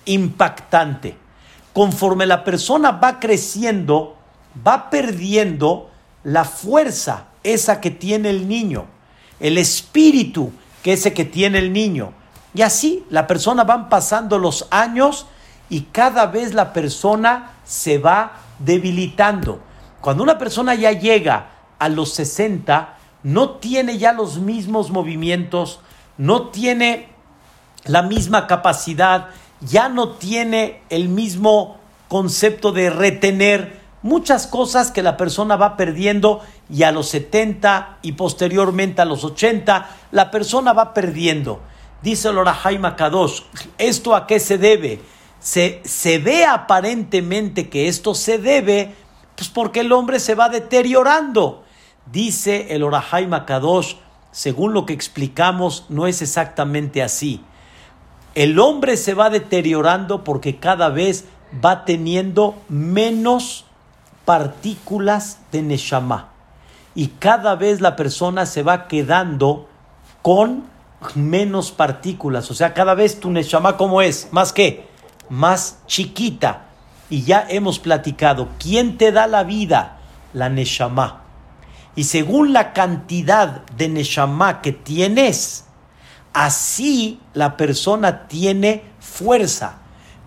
impactante. 0.05 1.17
Conforme 1.73 2.27
la 2.27 2.45
persona 2.45 2.91
va 2.91 3.21
creciendo, 3.21 4.17
va 4.67 4.91
perdiendo 4.91 5.91
la 6.25 6.45
fuerza 6.45 7.29
esa 7.43 7.81
que 7.81 7.91
tiene 7.91 8.31
el 8.31 8.49
niño 8.49 8.87
el 9.43 9.59
espíritu 9.59 10.53
que 10.83 10.95
ese 10.95 11.13
que 11.13 11.25
tiene 11.25 11.59
el 11.59 11.73
niño. 11.73 12.13
Y 12.55 12.63
así 12.63 13.05
la 13.11 13.27
persona 13.27 13.65
van 13.65 13.89
pasando 13.89 14.39
los 14.39 14.69
años 14.71 15.27
y 15.69 15.83
cada 15.93 16.27
vez 16.27 16.55
la 16.55 16.73
persona 16.73 17.53
se 17.65 17.99
va 17.99 18.33
debilitando. 18.59 19.61
Cuando 20.01 20.23
una 20.23 20.39
persona 20.39 20.75
ya 20.75 20.93
llega 20.93 21.51
a 21.79 21.89
los 21.89 22.15
60, 22.15 22.97
no 23.23 23.51
tiene 23.51 23.99
ya 23.99 24.13
los 24.13 24.39
mismos 24.39 24.91
movimientos, 24.91 25.81
no 26.19 26.49
tiene 26.49 27.09
la 27.85 28.03
misma 28.03 28.47
capacidad, 28.47 29.29
ya 29.61 29.89
no 29.89 30.11
tiene 30.11 30.83
el 30.91 31.09
mismo 31.09 31.79
concepto 32.09 32.73
de 32.73 32.91
retener 32.91 33.81
muchas 34.03 34.47
cosas 34.47 34.91
que 34.91 35.03
la 35.03 35.17
persona 35.17 35.57
va 35.57 35.77
perdiendo 35.77 36.41
y 36.69 36.83
a 36.83 36.93
los 36.93 37.09
70 37.09 37.99
y 38.03 38.13
posteriormente 38.13 39.01
a 39.01 39.05
los 39.05 39.25
80 39.25 39.89
la 40.11 40.31
persona 40.31 40.73
va 40.73 40.93
perdiendo. 40.93 41.61
Dice 42.03 42.29
el 42.29 42.45
Jaime 42.45 42.97
Kadosh, 42.97 43.43
¿esto 43.79 44.17
a 44.17 44.27
qué 44.27 44.41
se 44.41 44.59
debe? 44.59 45.01
Se, 45.43 45.83
se 45.85 46.19
ve 46.19 46.45
aparentemente 46.47 47.69
que 47.69 47.89
esto 47.89 48.15
se 48.15 48.39
debe 48.39 48.95
pues 49.37 49.49
porque 49.49 49.81
el 49.81 49.93
hombre 49.93 50.21
se 50.21 50.35
va 50.35 50.49
deteriorando. 50.49 51.65
Dice 52.11 52.75
el 52.75 52.83
Orahaim 52.83 53.31
Kadosh, 53.45 53.95
según 54.31 54.73
lo 54.73 54.87
que 54.87 54.93
explicamos, 54.93 55.87
no 55.89 56.07
es 56.07 56.23
exactamente 56.23 57.03
así. 57.03 57.43
El 58.35 58.59
hombre 58.59 58.97
se 58.97 59.15
va 59.15 59.31
deteriorando 59.31 60.25
porque 60.25 60.57
cada 60.57 60.89
vez 60.89 61.27
va 61.65 61.85
teniendo 61.85 62.55
menos 62.69 63.67
partículas 64.25 65.41
de 65.53 65.63
Neshama. 65.63 66.29
Y 66.95 67.09
cada 67.09 67.57
vez 67.57 67.81
la 67.81 67.97
persona 67.97 68.47
se 68.47 68.63
va 68.63 68.87
quedando 68.87 69.69
con 70.23 70.65
menos 71.15 71.73
partículas. 71.73 72.51
O 72.51 72.55
sea, 72.55 72.75
cada 72.75 72.95
vez 72.95 73.21
tu 73.21 73.31
Neshama, 73.31 73.77
¿cómo 73.77 74.03
es? 74.03 74.29
¿Más 74.31 74.53
que 74.53 74.92
Más 75.33 75.79
chiquita. 75.87 76.67
Y 77.09 77.23
ya 77.23 77.47
hemos 77.49 77.79
platicado. 77.79 78.51
¿Quién 78.59 78.99
te 78.99 79.13
da 79.13 79.27
la 79.27 79.45
vida? 79.45 79.97
La 80.35 80.51
Neshama. 80.51 81.23
Y 81.97 82.05
según 82.05 82.53
la 82.53 82.75
cantidad 82.75 83.65
de 83.79 83.89
Neshama 83.89 84.61
que 84.61 84.73
tienes, 84.73 85.65
así 86.35 87.19
la 87.33 87.57
persona 87.57 88.29
tiene 88.29 88.85
fuerza. 89.01 89.79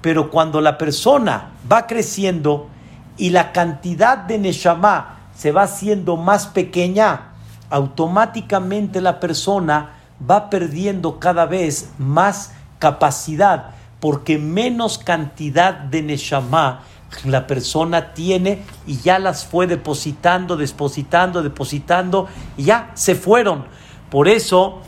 Pero 0.01 0.32
cuando 0.32 0.60
la 0.60 0.80
persona 0.80 1.51
va 1.72 1.86
creciendo, 1.86 2.70
y 3.18 3.30
la 3.30 3.51
cantidad 3.51 4.18
de 4.18 4.38
Neshama 4.39 5.20
se 5.36 5.51
va 5.51 5.64
haciendo 5.64 6.18
más 6.18 6.47
pequeña, 6.47 7.34
automáticamente 7.70 9.01
la 9.01 9.20
persona 9.20 9.91
va 10.30 10.49
perdiendo 10.49 11.20
cada 11.20 11.45
vez 11.45 11.89
más 11.97 12.51
capacidad, 12.80 13.72
porque 14.06 14.38
menos 14.38 14.99
cantidad 14.99 15.74
de 15.74 16.03
Neshama 16.03 16.82
la 17.24 17.47
persona 17.47 18.14
tiene 18.14 18.62
y 18.86 18.97
ya 18.97 19.18
las 19.18 19.47
fue 19.47 19.66
depositando, 19.66 20.56
depositando, 20.56 21.41
depositando 21.41 22.28
y 22.56 22.66
ya 22.66 22.91
se 22.93 23.16
fueron. 23.16 23.66
Por 24.12 24.28
eso 24.28 24.82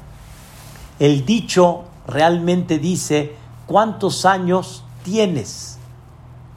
el 0.99 1.25
dicho 1.25 1.85
realmente 2.05 2.77
dice, 2.77 3.33
¿cuántos 3.65 4.23
años 4.23 4.83
tienes? 5.01 5.79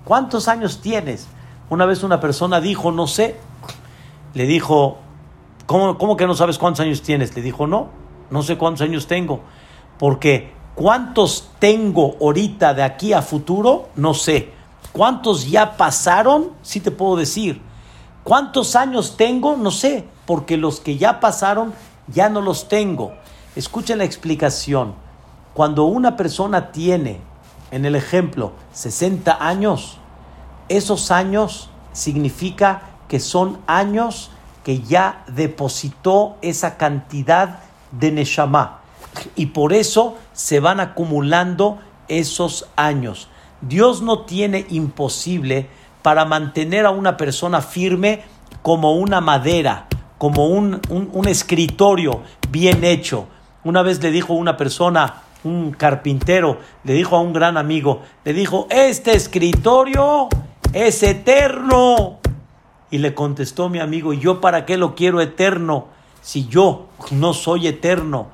¿Cuántos 0.05 0.47
años 0.47 0.83
tienes? 0.83 1.29
Una 1.71 1.87
vez 1.87 2.03
una 2.03 2.21
persona 2.21 2.61
dijo, 2.61 2.93
no 2.93 3.07
sé, 3.07 3.37
le 4.35 4.45
dijo, 4.45 4.99
¿cómo, 5.65 5.97
¿cómo, 5.97 6.15
que 6.15 6.27
no 6.27 6.35
sabes 6.35 6.59
cuántos 6.59 6.85
años 6.85 7.01
tienes? 7.01 7.35
Le 7.35 7.41
dijo, 7.41 7.67
no, 7.67 7.89
no 8.31 8.43
sé 8.43 8.59
cuántos 8.59 8.83
años 8.83 9.07
tengo, 9.07 9.41
porque 9.99 10.60
cuántos 10.75 11.51
tengo 11.59 12.17
ahorita 12.21 12.75
de 12.75 12.83
aquí 12.83 13.13
a 13.13 13.23
futuro, 13.23 13.89
no 13.97 14.15
sé. 14.15 14.53
¿Cuántos 14.93 15.51
ya 15.51 15.77
pasaron? 15.77 16.53
Sí 16.63 16.81
te 16.81 16.91
puedo 16.91 17.17
decir. 17.17 17.63
¿Cuántos 18.25 18.77
años 18.77 19.17
tengo? 19.17 19.57
No 19.57 19.71
sé, 19.71 20.07
porque 20.27 20.57
los 20.57 20.81
que 20.81 20.99
ya 20.99 21.21
pasaron 21.21 21.73
ya 22.09 22.29
no 22.29 22.41
los 22.41 22.69
tengo. 22.69 23.13
Escuchen 23.57 23.99
la 23.99 24.05
explicación. 24.05 24.95
Cuando 25.55 25.85
una 25.85 26.17
persona 26.17 26.73
tiene, 26.73 27.21
en 27.71 27.85
el 27.85 27.97
ejemplo, 27.97 28.53
60 28.73 29.39
años, 29.41 29.99
esos 30.69 31.11
años 31.11 31.71
significa 31.93 32.83
que 33.09 33.21
son 33.21 33.59
años 33.67 34.31
que 34.65 34.81
ya 34.81 35.25
depositó 35.27 36.37
esa 36.43 36.77
cantidad 36.77 37.61
de 37.91 38.13
Neshama. 38.13 38.80
Y 39.37 39.47
por 39.47 39.73
eso 39.73 40.17
se 40.33 40.61
van 40.61 40.81
acumulando 40.81 41.79
esos 42.09 42.69
años. 42.77 43.29
Dios 43.61 44.03
no 44.03 44.21
tiene 44.21 44.67
imposible 44.71 45.69
para 46.03 46.25
mantener 46.25 46.87
a 46.87 46.91
una 46.91 47.17
persona 47.17 47.61
firme 47.61 48.23
como 48.63 48.95
una 48.95 49.21
madera, 49.21 49.87
como 50.19 50.47
un, 50.49 50.81
un 50.89 51.29
escritorio 51.29 52.23
bien 52.51 52.85
hecho. 52.85 53.27
Una 53.65 53.83
vez 53.83 54.03
le 54.03 54.11
dijo 54.11 54.33
una 54.33 54.57
persona, 54.57 55.23
un 55.45 55.73
carpintero, 55.73 56.59
le 56.85 56.95
dijo 56.95 57.17
a 57.17 57.21
un 57.21 57.33
gran 57.33 57.57
amigo, 57.57 58.03
le 58.25 58.33
dijo, 58.33 58.67
este 58.71 59.15
escritorio 59.15 60.29
es 60.73 61.03
eterno. 61.03 62.19
Y 62.91 62.99
le 62.99 63.15
contestó 63.15 63.69
mi 63.69 63.79
amigo, 63.79 64.13
¿y 64.13 64.19
yo 64.19 64.41
para 64.41 64.67
qué 64.67 64.77
lo 64.77 64.95
quiero 64.95 65.21
eterno 65.21 65.87
si 66.23 66.47
yo 66.49 66.89
no 67.13 67.35
soy 67.35 67.69
eterno? 67.69 68.29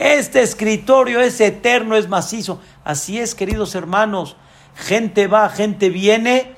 Este 0.00 0.42
escritorio 0.42 1.20
es 1.20 1.40
eterno, 1.40 1.94
es 1.94 2.08
macizo. 2.08 2.60
Así 2.82 3.20
es, 3.20 3.36
queridos 3.36 3.76
hermanos. 3.76 4.36
Gente 4.74 5.28
va, 5.28 5.48
gente 5.48 5.90
viene 5.90 6.56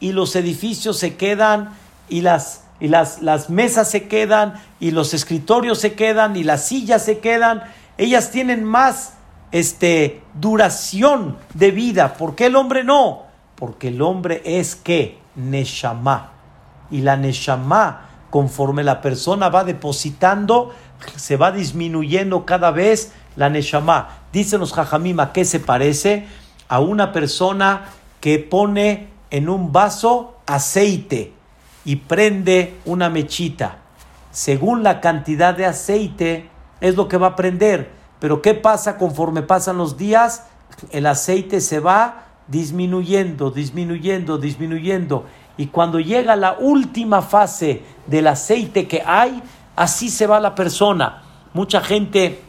y 0.00 0.10
los 0.10 0.34
edificios 0.34 0.98
se 0.98 1.14
quedan 1.14 1.76
y 2.08 2.22
las, 2.22 2.64
y 2.80 2.88
las, 2.88 3.22
las 3.22 3.50
mesas 3.50 3.88
se 3.88 4.08
quedan 4.08 4.54
y 4.80 4.90
los 4.90 5.14
escritorios 5.14 5.78
se 5.78 5.94
quedan 5.94 6.34
y 6.34 6.42
las 6.42 6.66
sillas 6.66 7.04
se 7.04 7.18
quedan. 7.18 7.62
Ellas 7.96 8.32
tienen 8.32 8.64
más 8.64 9.12
este, 9.52 10.20
duración 10.34 11.36
de 11.54 11.70
vida. 11.70 12.14
¿Por 12.14 12.34
qué 12.34 12.46
el 12.46 12.56
hombre 12.56 12.82
no? 12.82 13.28
porque 13.58 13.88
el 13.88 14.00
hombre 14.02 14.40
es 14.44 14.76
que 14.76 15.18
Neshama. 15.34 16.30
Y 16.90 17.00
la 17.00 17.16
Neshama, 17.16 18.08
conforme 18.30 18.84
la 18.84 19.00
persona 19.00 19.48
va 19.48 19.64
depositando, 19.64 20.72
se 21.16 21.36
va 21.36 21.52
disminuyendo 21.52 22.44
cada 22.44 22.70
vez 22.70 23.12
la 23.36 23.50
Neshama. 23.50 24.08
Dicen 24.32 24.60
los 24.60 24.72
Jajamim, 24.72 25.20
¿a 25.20 25.32
qué 25.32 25.44
se 25.44 25.60
parece? 25.60 26.26
A 26.68 26.80
una 26.80 27.12
persona 27.12 27.86
que 28.20 28.38
pone 28.38 29.08
en 29.30 29.48
un 29.48 29.72
vaso 29.72 30.36
aceite 30.46 31.32
y 31.84 31.96
prende 31.96 32.74
una 32.84 33.08
mechita. 33.08 33.78
Según 34.30 34.82
la 34.82 35.00
cantidad 35.00 35.54
de 35.54 35.66
aceite 35.66 36.48
es 36.80 36.96
lo 36.96 37.08
que 37.08 37.16
va 37.16 37.28
a 37.28 37.36
prender. 37.36 37.90
Pero 38.20 38.42
¿qué 38.42 38.54
pasa 38.54 38.98
conforme 38.98 39.42
pasan 39.42 39.78
los 39.78 39.96
días? 39.96 40.44
El 40.90 41.06
aceite 41.06 41.60
se 41.60 41.80
va 41.80 42.24
disminuyendo, 42.48 43.50
disminuyendo, 43.50 44.38
disminuyendo. 44.38 45.26
Y 45.56 45.66
cuando 45.66 45.98
llega 46.00 46.36
la 46.36 46.56
última 46.58 47.22
fase 47.22 47.82
del 48.06 48.26
aceite 48.26 48.86
que 48.86 49.02
hay, 49.04 49.42
así 49.78 50.10
se 50.10 50.26
va 50.26 50.40
la 50.40 50.56
persona. 50.56 51.22
Mucha 51.54 51.80
gente 51.80 52.42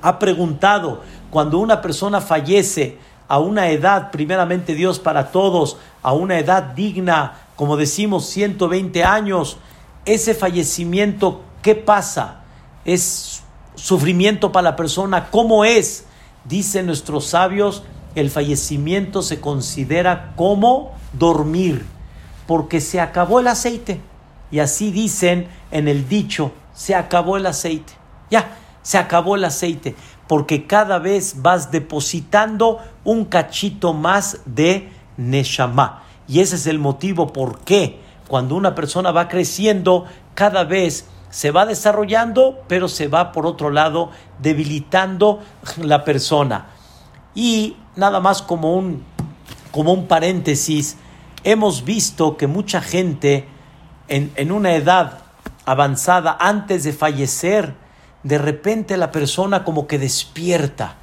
ha 0.00 0.18
preguntado, 0.18 1.02
cuando 1.30 1.58
una 1.58 1.82
persona 1.82 2.22
fallece 2.22 2.98
a 3.28 3.38
una 3.38 3.68
edad, 3.68 4.10
primeramente 4.10 4.74
Dios 4.74 4.98
para 4.98 5.30
todos, 5.30 5.76
a 6.02 6.14
una 6.14 6.38
edad 6.38 6.62
digna, 6.62 7.34
como 7.54 7.76
decimos, 7.76 8.26
120 8.26 9.04
años, 9.04 9.58
ese 10.06 10.34
fallecimiento, 10.34 11.42
¿qué 11.60 11.74
pasa? 11.74 12.40
¿Es 12.86 13.42
sufrimiento 13.74 14.50
para 14.50 14.70
la 14.70 14.76
persona? 14.76 15.28
¿Cómo 15.30 15.66
es? 15.66 16.06
Dicen 16.44 16.86
nuestros 16.86 17.26
sabios, 17.26 17.82
el 18.14 18.30
fallecimiento 18.30 19.20
se 19.20 19.38
considera 19.38 20.32
como 20.34 20.92
dormir, 21.12 21.84
porque 22.46 22.80
se 22.80 23.00
acabó 23.00 23.40
el 23.40 23.48
aceite. 23.48 24.00
Y 24.54 24.60
así 24.60 24.92
dicen 24.92 25.48
en 25.72 25.88
el 25.88 26.08
dicho, 26.08 26.52
se 26.72 26.94
acabó 26.94 27.36
el 27.36 27.44
aceite. 27.44 27.92
Ya, 28.30 28.56
se 28.82 28.98
acabó 28.98 29.34
el 29.34 29.44
aceite, 29.44 29.96
porque 30.28 30.68
cada 30.68 31.00
vez 31.00 31.42
vas 31.42 31.72
depositando 31.72 32.78
un 33.02 33.24
cachito 33.24 33.92
más 33.94 34.42
de 34.46 34.92
Neshama. 35.16 36.04
Y 36.28 36.38
ese 36.38 36.54
es 36.54 36.68
el 36.68 36.78
motivo 36.78 37.32
por 37.32 37.62
qué 37.62 37.98
cuando 38.28 38.54
una 38.54 38.76
persona 38.76 39.10
va 39.10 39.26
creciendo, 39.26 40.04
cada 40.34 40.62
vez 40.62 41.08
se 41.30 41.50
va 41.50 41.66
desarrollando, 41.66 42.60
pero 42.68 42.86
se 42.86 43.08
va 43.08 43.32
por 43.32 43.46
otro 43.46 43.70
lado 43.70 44.10
debilitando 44.38 45.40
la 45.78 46.04
persona. 46.04 46.66
Y 47.34 47.76
nada 47.96 48.20
más 48.20 48.40
como 48.40 48.76
un, 48.76 49.02
como 49.72 49.92
un 49.92 50.06
paréntesis, 50.06 50.96
hemos 51.42 51.84
visto 51.84 52.36
que 52.36 52.46
mucha 52.46 52.80
gente 52.80 53.48
en, 54.08 54.32
en 54.36 54.52
una 54.52 54.74
edad 54.74 55.18
avanzada, 55.64 56.36
antes 56.40 56.84
de 56.84 56.92
fallecer, 56.92 57.74
de 58.22 58.38
repente 58.38 58.96
la 58.96 59.12
persona 59.12 59.64
como 59.64 59.86
que 59.86 59.98
despierta. 59.98 60.96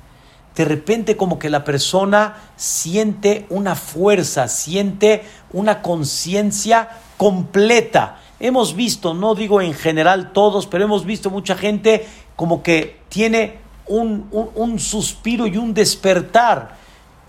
De 0.56 0.66
repente 0.66 1.16
como 1.16 1.40
que 1.40 1.50
la 1.50 1.64
persona 1.64 2.36
siente 2.58 3.46
una 3.50 3.76
fuerza, 3.76 4.48
siente 4.48 5.24
una 5.54 5.82
conciencia 5.82 6.90
completa. 7.18 8.20
Hemos 8.40 8.76
visto, 8.76 9.14
no 9.14 9.34
digo 9.34 9.62
en 9.62 9.74
general 9.74 10.34
todos, 10.34 10.68
pero 10.68 10.84
hemos 10.84 11.06
visto 11.06 11.30
mucha 11.30 11.56
gente 11.56 12.06
como 12.36 12.64
que 12.64 13.00
tiene 13.08 13.60
un, 13.88 14.28
un, 14.32 14.80
suspiro 14.80 15.48
y 15.48 15.58
un 15.58 15.74
despertar. 15.74 16.76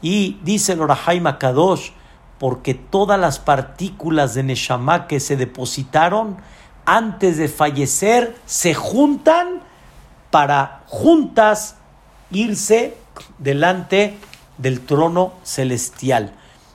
Y 0.01 0.39
dice 0.43 0.73
el 0.73 0.81
Orahaim 0.81 1.25
Kadosh, 1.39 1.91
porque 2.43 2.75
todas 2.75 3.21
las 3.21 3.39
partículas 3.39 4.35
de 4.35 4.43
Neshama 4.43 5.07
que 5.07 5.21
se 5.21 5.37
depositaron 5.37 6.39
antes 6.85 7.37
de 7.37 7.47
fallecer 7.47 8.35
se 8.47 8.75
juntan 8.75 9.61
para 10.33 10.83
juntas 10.89 11.77
irse 12.33 12.97
delante 13.39 14.17
del 14.59 14.81
trono 14.81 15.35
celestial. 15.45 16.33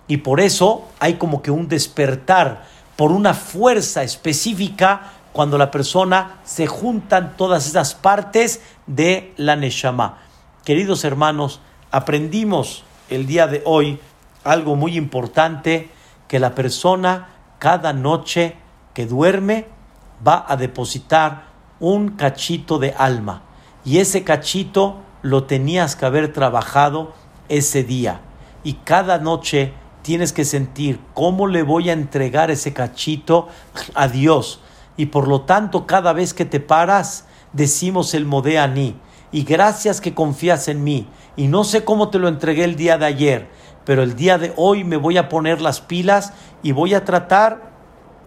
Y 0.08 0.16
por 0.16 0.40
eso 0.40 0.88
hay 1.02 1.16
como 1.16 1.42
que 1.42 1.52
un 1.52 1.68
despertar 1.68 2.64
por 2.96 3.12
una 3.12 3.34
fuerza 3.34 4.04
específica 4.04 5.12
cuando 5.34 5.58
la 5.58 5.70
persona 5.70 6.38
se 6.46 6.66
juntan 6.68 7.36
todas 7.36 7.68
esas 7.68 7.94
partes 7.94 8.62
de 8.86 9.34
la 9.36 9.58
Neshama. 9.58 10.20
Queridos 10.64 11.04
hermanos, 11.04 11.60
aprendimos 11.92 12.86
el 13.10 13.28
día 13.28 13.48
de 13.48 13.62
hoy 13.66 14.00
algo 14.48 14.76
muy 14.76 14.98
importante, 14.98 15.90
que 16.28 16.40
la 16.40 16.56
persona 16.56 17.30
cada 17.60 17.94
noche 17.94 18.56
que 18.94 19.06
duerme 19.06 19.68
va 20.26 20.46
a 20.48 20.58
depositar 20.58 21.48
un 21.80 22.10
cachito 22.10 22.80
de 22.80 22.94
alma 22.98 23.44
y 23.88 24.00
ese 24.00 24.26
cachito 24.26 24.98
lo 25.22 25.46
tenías 25.46 25.96
que 25.96 26.06
haber 26.06 26.34
trabajado 26.34 27.14
ese 27.48 27.86
día. 27.86 28.20
Y 28.66 28.74
cada 28.74 29.18
noche 29.18 29.72
tienes 30.02 30.34
que 30.34 30.44
sentir 30.44 31.00
cómo 31.14 31.48
le 31.48 31.64
voy 31.64 31.90
a 31.90 31.94
entregar 31.94 32.52
ese 32.52 32.74
cachito 32.74 33.48
a 33.96 34.10
Dios. 34.10 34.60
Y 34.98 35.06
por 35.06 35.30
lo 35.30 35.44
tanto, 35.44 35.88
cada 35.88 36.12
vez 36.12 36.34
que 36.34 36.44
te 36.44 36.60
paras, 36.60 37.28
decimos 37.54 38.14
el 38.14 38.26
Modeani. 38.26 39.00
Y 39.32 39.44
gracias 39.44 40.02
que 40.02 40.14
confías 40.14 40.68
en 40.68 40.84
mí. 40.84 41.08
Y 41.38 41.48
no 41.48 41.64
sé 41.64 41.86
cómo 41.86 42.10
te 42.10 42.20
lo 42.20 42.28
entregué 42.28 42.66
el 42.66 42.76
día 42.76 42.98
de 42.98 43.06
ayer, 43.06 43.48
pero 43.88 44.04
el 44.04 44.18
día 44.18 44.38
de 44.38 44.52
hoy 44.58 44.84
me 44.84 44.98
voy 44.98 45.18
a 45.18 45.30
poner 45.30 45.62
las 45.62 45.80
pilas 45.80 46.34
y 46.62 46.74
voy 46.74 46.94
a 46.94 47.06
tratar 47.06 47.72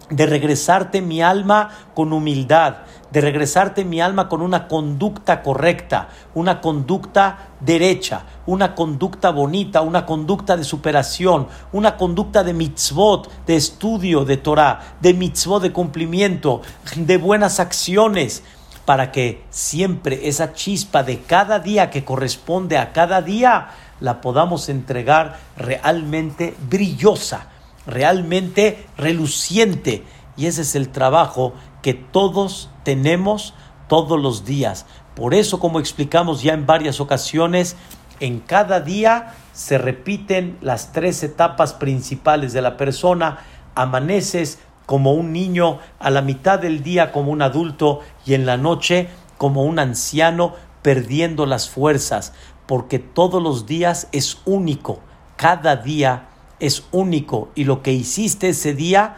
de 0.08 0.24
regresarte 0.24 1.02
mi 1.02 1.20
alma 1.20 1.68
con 1.94 2.14
humildad, 2.14 2.76
de 3.10 3.20
regresarte 3.20 3.84
mi 3.84 4.00
alma 4.00 4.26
con 4.26 4.40
una 4.40 4.68
conducta 4.68 5.42
correcta, 5.42 6.08
una 6.32 6.62
conducta 6.62 7.50
derecha, 7.60 8.22
una 8.46 8.74
conducta 8.74 9.32
bonita, 9.32 9.82
una 9.82 10.06
conducta 10.06 10.56
de 10.56 10.64
superación, 10.64 11.46
una 11.72 11.98
conducta 11.98 12.42
de 12.42 12.54
mitzvot, 12.54 13.44
de 13.44 13.56
estudio 13.56 14.24
de 14.24 14.38
Torah, 14.38 14.96
de 15.02 15.12
mitzvot 15.12 15.62
de 15.62 15.72
cumplimiento, 15.72 16.62
de 16.96 17.18
buenas 17.18 17.60
acciones, 17.60 18.42
para 18.86 19.12
que 19.12 19.44
siempre 19.50 20.26
esa 20.26 20.54
chispa 20.54 21.02
de 21.02 21.20
cada 21.20 21.58
día 21.58 21.90
que 21.90 22.02
corresponde 22.02 22.78
a 22.78 22.92
cada 22.92 23.20
día 23.20 23.68
la 24.00 24.20
podamos 24.20 24.68
entregar 24.68 25.38
realmente 25.56 26.54
brillosa 26.68 27.48
realmente 27.86 28.86
reluciente. 28.96 30.04
Y 30.36 30.46
ese 30.46 30.62
es 30.62 30.74
el 30.74 30.88
trabajo 30.90 31.52
que 31.82 31.94
todos 31.94 32.70
tenemos 32.84 33.54
todos 33.88 34.20
los 34.20 34.44
días. 34.44 34.86
Por 35.14 35.34
eso, 35.34 35.60
como 35.60 35.80
explicamos 35.80 36.42
ya 36.42 36.54
en 36.54 36.66
varias 36.66 37.00
ocasiones, 37.00 37.76
en 38.20 38.40
cada 38.40 38.80
día 38.80 39.34
se 39.52 39.78
repiten 39.78 40.56
las 40.60 40.92
tres 40.92 41.22
etapas 41.22 41.74
principales 41.74 42.52
de 42.52 42.62
la 42.62 42.76
persona. 42.76 43.38
Amaneces 43.74 44.58
como 44.86 45.12
un 45.12 45.32
niño, 45.32 45.78
a 45.98 46.10
la 46.10 46.22
mitad 46.22 46.58
del 46.58 46.82
día 46.82 47.12
como 47.12 47.30
un 47.30 47.42
adulto 47.42 48.00
y 48.26 48.34
en 48.34 48.46
la 48.46 48.56
noche 48.56 49.08
como 49.38 49.64
un 49.64 49.78
anciano 49.78 50.54
perdiendo 50.82 51.46
las 51.46 51.68
fuerzas, 51.68 52.32
porque 52.70 53.00
todos 53.00 53.42
los 53.42 53.66
días 53.66 54.06
es 54.12 54.42
único. 54.44 55.00
Cada 55.34 55.74
día 55.74 56.28
es 56.60 56.84
único 56.92 57.48
y 57.56 57.64
lo 57.64 57.82
que 57.82 57.92
hiciste 57.92 58.50
ese 58.50 58.74
día, 58.74 59.16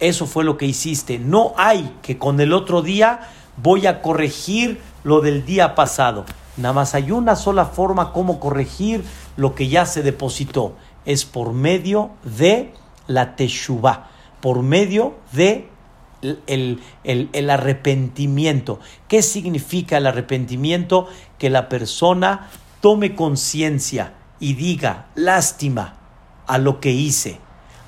eso 0.00 0.24
fue 0.24 0.44
lo 0.44 0.56
que 0.56 0.64
hiciste. 0.64 1.18
No 1.18 1.52
hay 1.58 1.94
que 2.00 2.16
con 2.16 2.40
el 2.40 2.54
otro 2.54 2.80
día 2.80 3.20
voy 3.58 3.86
a 3.86 4.00
corregir 4.00 4.80
lo 5.04 5.20
del 5.20 5.44
día 5.44 5.74
pasado. 5.74 6.24
Nada 6.56 6.72
más 6.72 6.94
hay 6.94 7.10
una 7.10 7.36
sola 7.36 7.66
forma 7.66 8.14
como 8.14 8.40
corregir 8.40 9.04
lo 9.36 9.54
que 9.54 9.68
ya 9.68 9.84
se 9.84 10.02
depositó. 10.02 10.74
Es 11.04 11.26
por 11.26 11.52
medio 11.52 12.12
de 12.24 12.72
la 13.08 13.36
teshuva, 13.36 14.08
por 14.40 14.62
medio 14.62 15.16
de 15.32 15.68
el, 16.46 16.80
el, 17.04 17.50
arrepentimiento. 17.50 18.80
¿Qué 19.06 19.20
significa 19.20 19.98
el 19.98 20.06
arrepentimiento? 20.06 21.08
Que 21.36 21.50
la 21.50 21.68
persona 21.68 22.48
tome 22.80 23.14
conciencia 23.14 24.14
y 24.38 24.54
diga, 24.54 25.06
lástima, 25.14 25.94
a 26.46 26.58
lo 26.58 26.80
que 26.80 26.92
hice. 26.92 27.40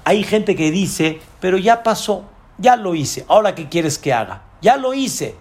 Hay 0.04 0.24
gente 0.24 0.56
que 0.56 0.70
dice, 0.70 1.20
pero 1.40 1.58
ya 1.58 1.82
pasó, 1.82 2.24
ya 2.58 2.76
lo 2.76 2.94
hice, 2.94 3.24
ahora 3.28 3.54
qué 3.54 3.68
quieres 3.68 3.98
que 3.98 4.12
haga, 4.12 4.42
ya 4.60 4.76
lo 4.76 4.94
hice. 4.94 5.36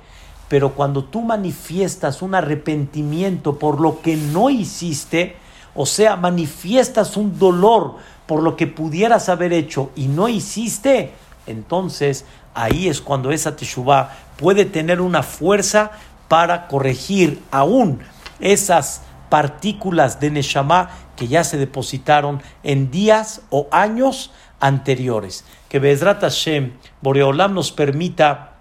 Pero 0.49 0.73
cuando 0.73 1.03
tú 1.03 1.21
manifiestas 1.21 2.21
un 2.21 2.35
arrepentimiento 2.35 3.59
por 3.59 3.81
lo 3.81 4.01
que 4.01 4.15
no 4.15 4.49
hiciste, 4.49 5.35
o 5.75 5.85
sea, 5.85 6.15
manifiestas 6.15 7.17
un 7.17 7.37
dolor 7.37 7.95
por 8.25 8.41
lo 8.43 8.55
que 8.55 8.67
pudieras 8.67 9.29
haber 9.29 9.53
hecho 9.53 9.91
y 9.95 10.07
no 10.07 10.27
hiciste, 10.29 11.13
entonces 11.47 12.25
ahí 12.53 12.87
es 12.87 13.01
cuando 13.01 13.31
esa 13.31 13.55
teshuva 13.55 14.15
puede 14.37 14.65
tener 14.65 15.01
una 15.01 15.23
fuerza 15.23 15.91
para 16.27 16.67
corregir 16.67 17.41
aún 17.51 17.99
esas 18.39 19.01
partículas 19.29 20.19
de 20.19 20.31
Neshama 20.31 20.89
que 21.15 21.27
ya 21.27 21.43
se 21.43 21.57
depositaron 21.57 22.41
en 22.63 22.91
días 22.91 23.41
o 23.49 23.67
años 23.71 24.31
anteriores. 24.59 25.45
Que 25.69 25.79
Bezrat 25.79 26.21
Hashem, 26.21 26.73
Boreolam 27.01 27.53
nos 27.53 27.71
permita 27.71 28.53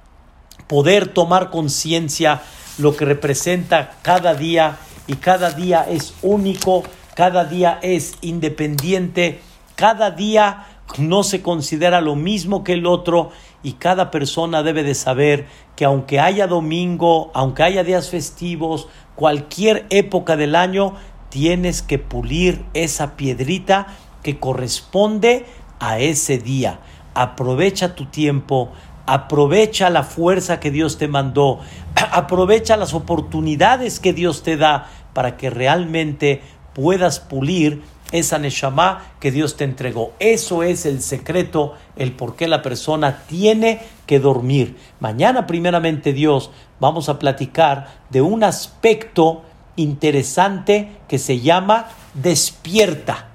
poder 0.66 1.08
tomar 1.08 1.50
conciencia 1.50 2.42
lo 2.78 2.96
que 2.96 3.04
representa 3.04 3.92
cada 4.02 4.34
día 4.34 4.76
y 5.06 5.14
cada 5.14 5.50
día 5.50 5.86
es 5.88 6.14
único, 6.22 6.82
cada 7.14 7.44
día 7.44 7.78
es 7.82 8.14
independiente, 8.20 9.40
cada 9.76 10.10
día 10.10 10.66
no 10.98 11.22
se 11.22 11.42
considera 11.42 12.00
lo 12.00 12.14
mismo 12.14 12.64
que 12.64 12.74
el 12.74 12.86
otro 12.86 13.30
y 13.62 13.72
cada 13.72 14.10
persona 14.10 14.62
debe 14.62 14.82
de 14.82 14.94
saber 14.94 15.46
que 15.74 15.84
aunque 15.84 16.20
haya 16.20 16.46
domingo, 16.46 17.30
aunque 17.34 17.64
haya 17.64 17.84
días 17.84 18.08
festivos, 18.08 18.88
cualquier 19.14 19.86
época 19.90 20.36
del 20.36 20.54
año, 20.54 20.94
tienes 21.28 21.82
que 21.82 21.98
pulir 21.98 22.64
esa 22.74 23.16
piedrita 23.16 23.88
que 24.22 24.38
corresponde 24.38 25.44
a 25.80 25.98
ese 25.98 26.38
día. 26.38 26.80
Aprovecha 27.14 27.94
tu 27.94 28.06
tiempo, 28.06 28.70
aprovecha 29.06 29.90
la 29.90 30.02
fuerza 30.02 30.60
que 30.60 30.70
Dios 30.70 30.98
te 30.98 31.08
mandó, 31.08 31.60
aprovecha 32.12 32.76
las 32.76 32.94
oportunidades 32.94 34.00
que 34.00 34.12
Dios 34.12 34.42
te 34.42 34.56
da 34.56 34.88
para 35.12 35.36
que 35.36 35.50
realmente 35.50 36.42
puedas 36.74 37.20
pulir 37.20 37.82
esa 38.12 38.38
neshama 38.38 39.04
que 39.20 39.30
Dios 39.30 39.56
te 39.56 39.64
entregó. 39.64 40.12
Eso 40.18 40.62
es 40.62 40.86
el 40.86 41.02
secreto, 41.02 41.74
el 41.96 42.12
por 42.12 42.36
qué 42.36 42.48
la 42.48 42.62
persona 42.62 43.22
tiene 43.26 43.80
que 44.06 44.20
dormir. 44.20 44.76
Mañana, 45.00 45.46
primeramente 45.46 46.12
Dios, 46.12 46.50
vamos 46.80 47.08
a 47.08 47.18
platicar 47.18 47.88
de 48.10 48.22
un 48.22 48.44
aspecto 48.44 49.42
interesante 49.76 50.90
que 51.08 51.18
se 51.18 51.40
llama 51.40 51.88
despierta. 52.14 53.28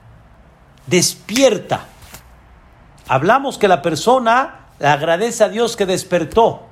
Despierta. 0.87 1.85
Hablamos 3.07 3.57
que 3.57 3.67
la 3.67 3.81
persona 3.81 4.67
le 4.79 4.87
agradece 4.87 5.43
a 5.43 5.49
Dios 5.49 5.75
que 5.75 5.85
despertó, 5.85 6.63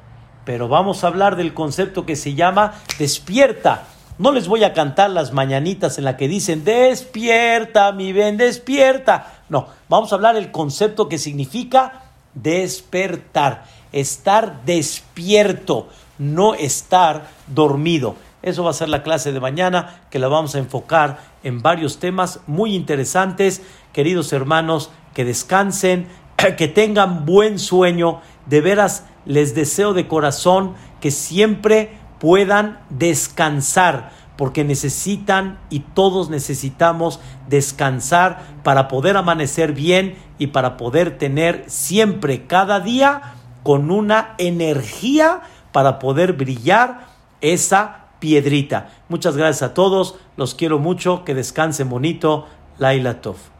pero 0.45 0.67
vamos 0.67 1.03
a 1.03 1.07
hablar 1.07 1.35
del 1.35 1.53
concepto 1.53 2.05
que 2.05 2.15
se 2.15 2.33
llama 2.33 2.73
despierta. 2.97 3.83
No 4.19 4.33
les 4.33 4.49
voy 4.49 4.65
a 4.65 4.73
cantar 4.73 5.11
las 5.11 5.31
mañanitas 5.31 5.97
en 5.97 6.03
la 6.03 6.17
que 6.17 6.27
dicen 6.27 6.65
despierta, 6.65 7.93
mi 7.93 8.11
ven, 8.11 8.35
despierta. 8.35 9.43
No, 9.47 9.67
vamos 9.87 10.11
a 10.11 10.15
hablar 10.15 10.35
el 10.35 10.51
concepto 10.51 11.07
que 11.07 11.17
significa 11.17 12.03
despertar, 12.33 13.63
estar 13.93 14.65
despierto, 14.65 15.87
no 16.17 16.53
estar 16.53 17.29
dormido. 17.47 18.17
Eso 18.41 18.65
va 18.65 18.71
a 18.71 18.73
ser 18.73 18.89
la 18.89 19.03
clase 19.03 19.31
de 19.31 19.39
mañana 19.39 20.01
que 20.09 20.19
la 20.19 20.27
vamos 20.27 20.53
a 20.53 20.59
enfocar 20.59 21.19
en 21.43 21.61
varios 21.61 21.99
temas 21.99 22.41
muy 22.45 22.75
interesantes. 22.75 23.61
Queridos 23.93 24.33
hermanos, 24.33 24.91
que 25.13 25.23
descansen, 25.23 26.09
que 26.57 26.67
tengan 26.67 27.25
buen 27.25 27.57
sueño. 27.57 28.19
De 28.47 28.59
veras, 28.59 29.05
les 29.25 29.55
deseo 29.55 29.93
de 29.93 30.09
corazón 30.09 30.75
que 30.99 31.11
siempre 31.11 31.98
puedan 32.19 32.79
descansar, 32.89 34.11
porque 34.37 34.63
necesitan 34.63 35.59
y 35.69 35.81
todos 35.81 36.29
necesitamos 36.29 37.19
descansar 37.49 38.41
para 38.63 38.87
poder 38.87 39.17
amanecer 39.17 39.73
bien 39.73 40.15
y 40.37 40.47
para 40.47 40.77
poder 40.77 41.17
tener 41.17 41.65
siempre, 41.67 42.47
cada 42.47 42.79
día, 42.79 43.33
con 43.63 43.91
una 43.91 44.35
energía 44.37 45.41
para 45.71 45.99
poder 45.99 46.33
brillar 46.33 47.07
esa 47.41 48.05
piedrita. 48.19 48.89
Muchas 49.09 49.35
gracias 49.35 49.71
a 49.71 49.73
todos, 49.73 50.15
los 50.37 50.55
quiero 50.55 50.79
mucho, 50.79 51.23
que 51.25 51.35
descansen 51.35 51.89
bonito. 51.89 52.47
Laila 52.77 53.21
Tov. 53.21 53.58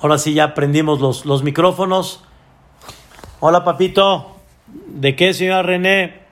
Ahora 0.00 0.18
sí 0.18 0.32
ya 0.32 0.54
prendimos 0.54 1.00
los, 1.00 1.26
los 1.26 1.42
micrófonos. 1.42 2.22
Hola 3.40 3.64
papito. 3.64 4.36
¿De 4.86 5.16
qué, 5.16 5.34
señora 5.34 5.62
René? 5.62 6.27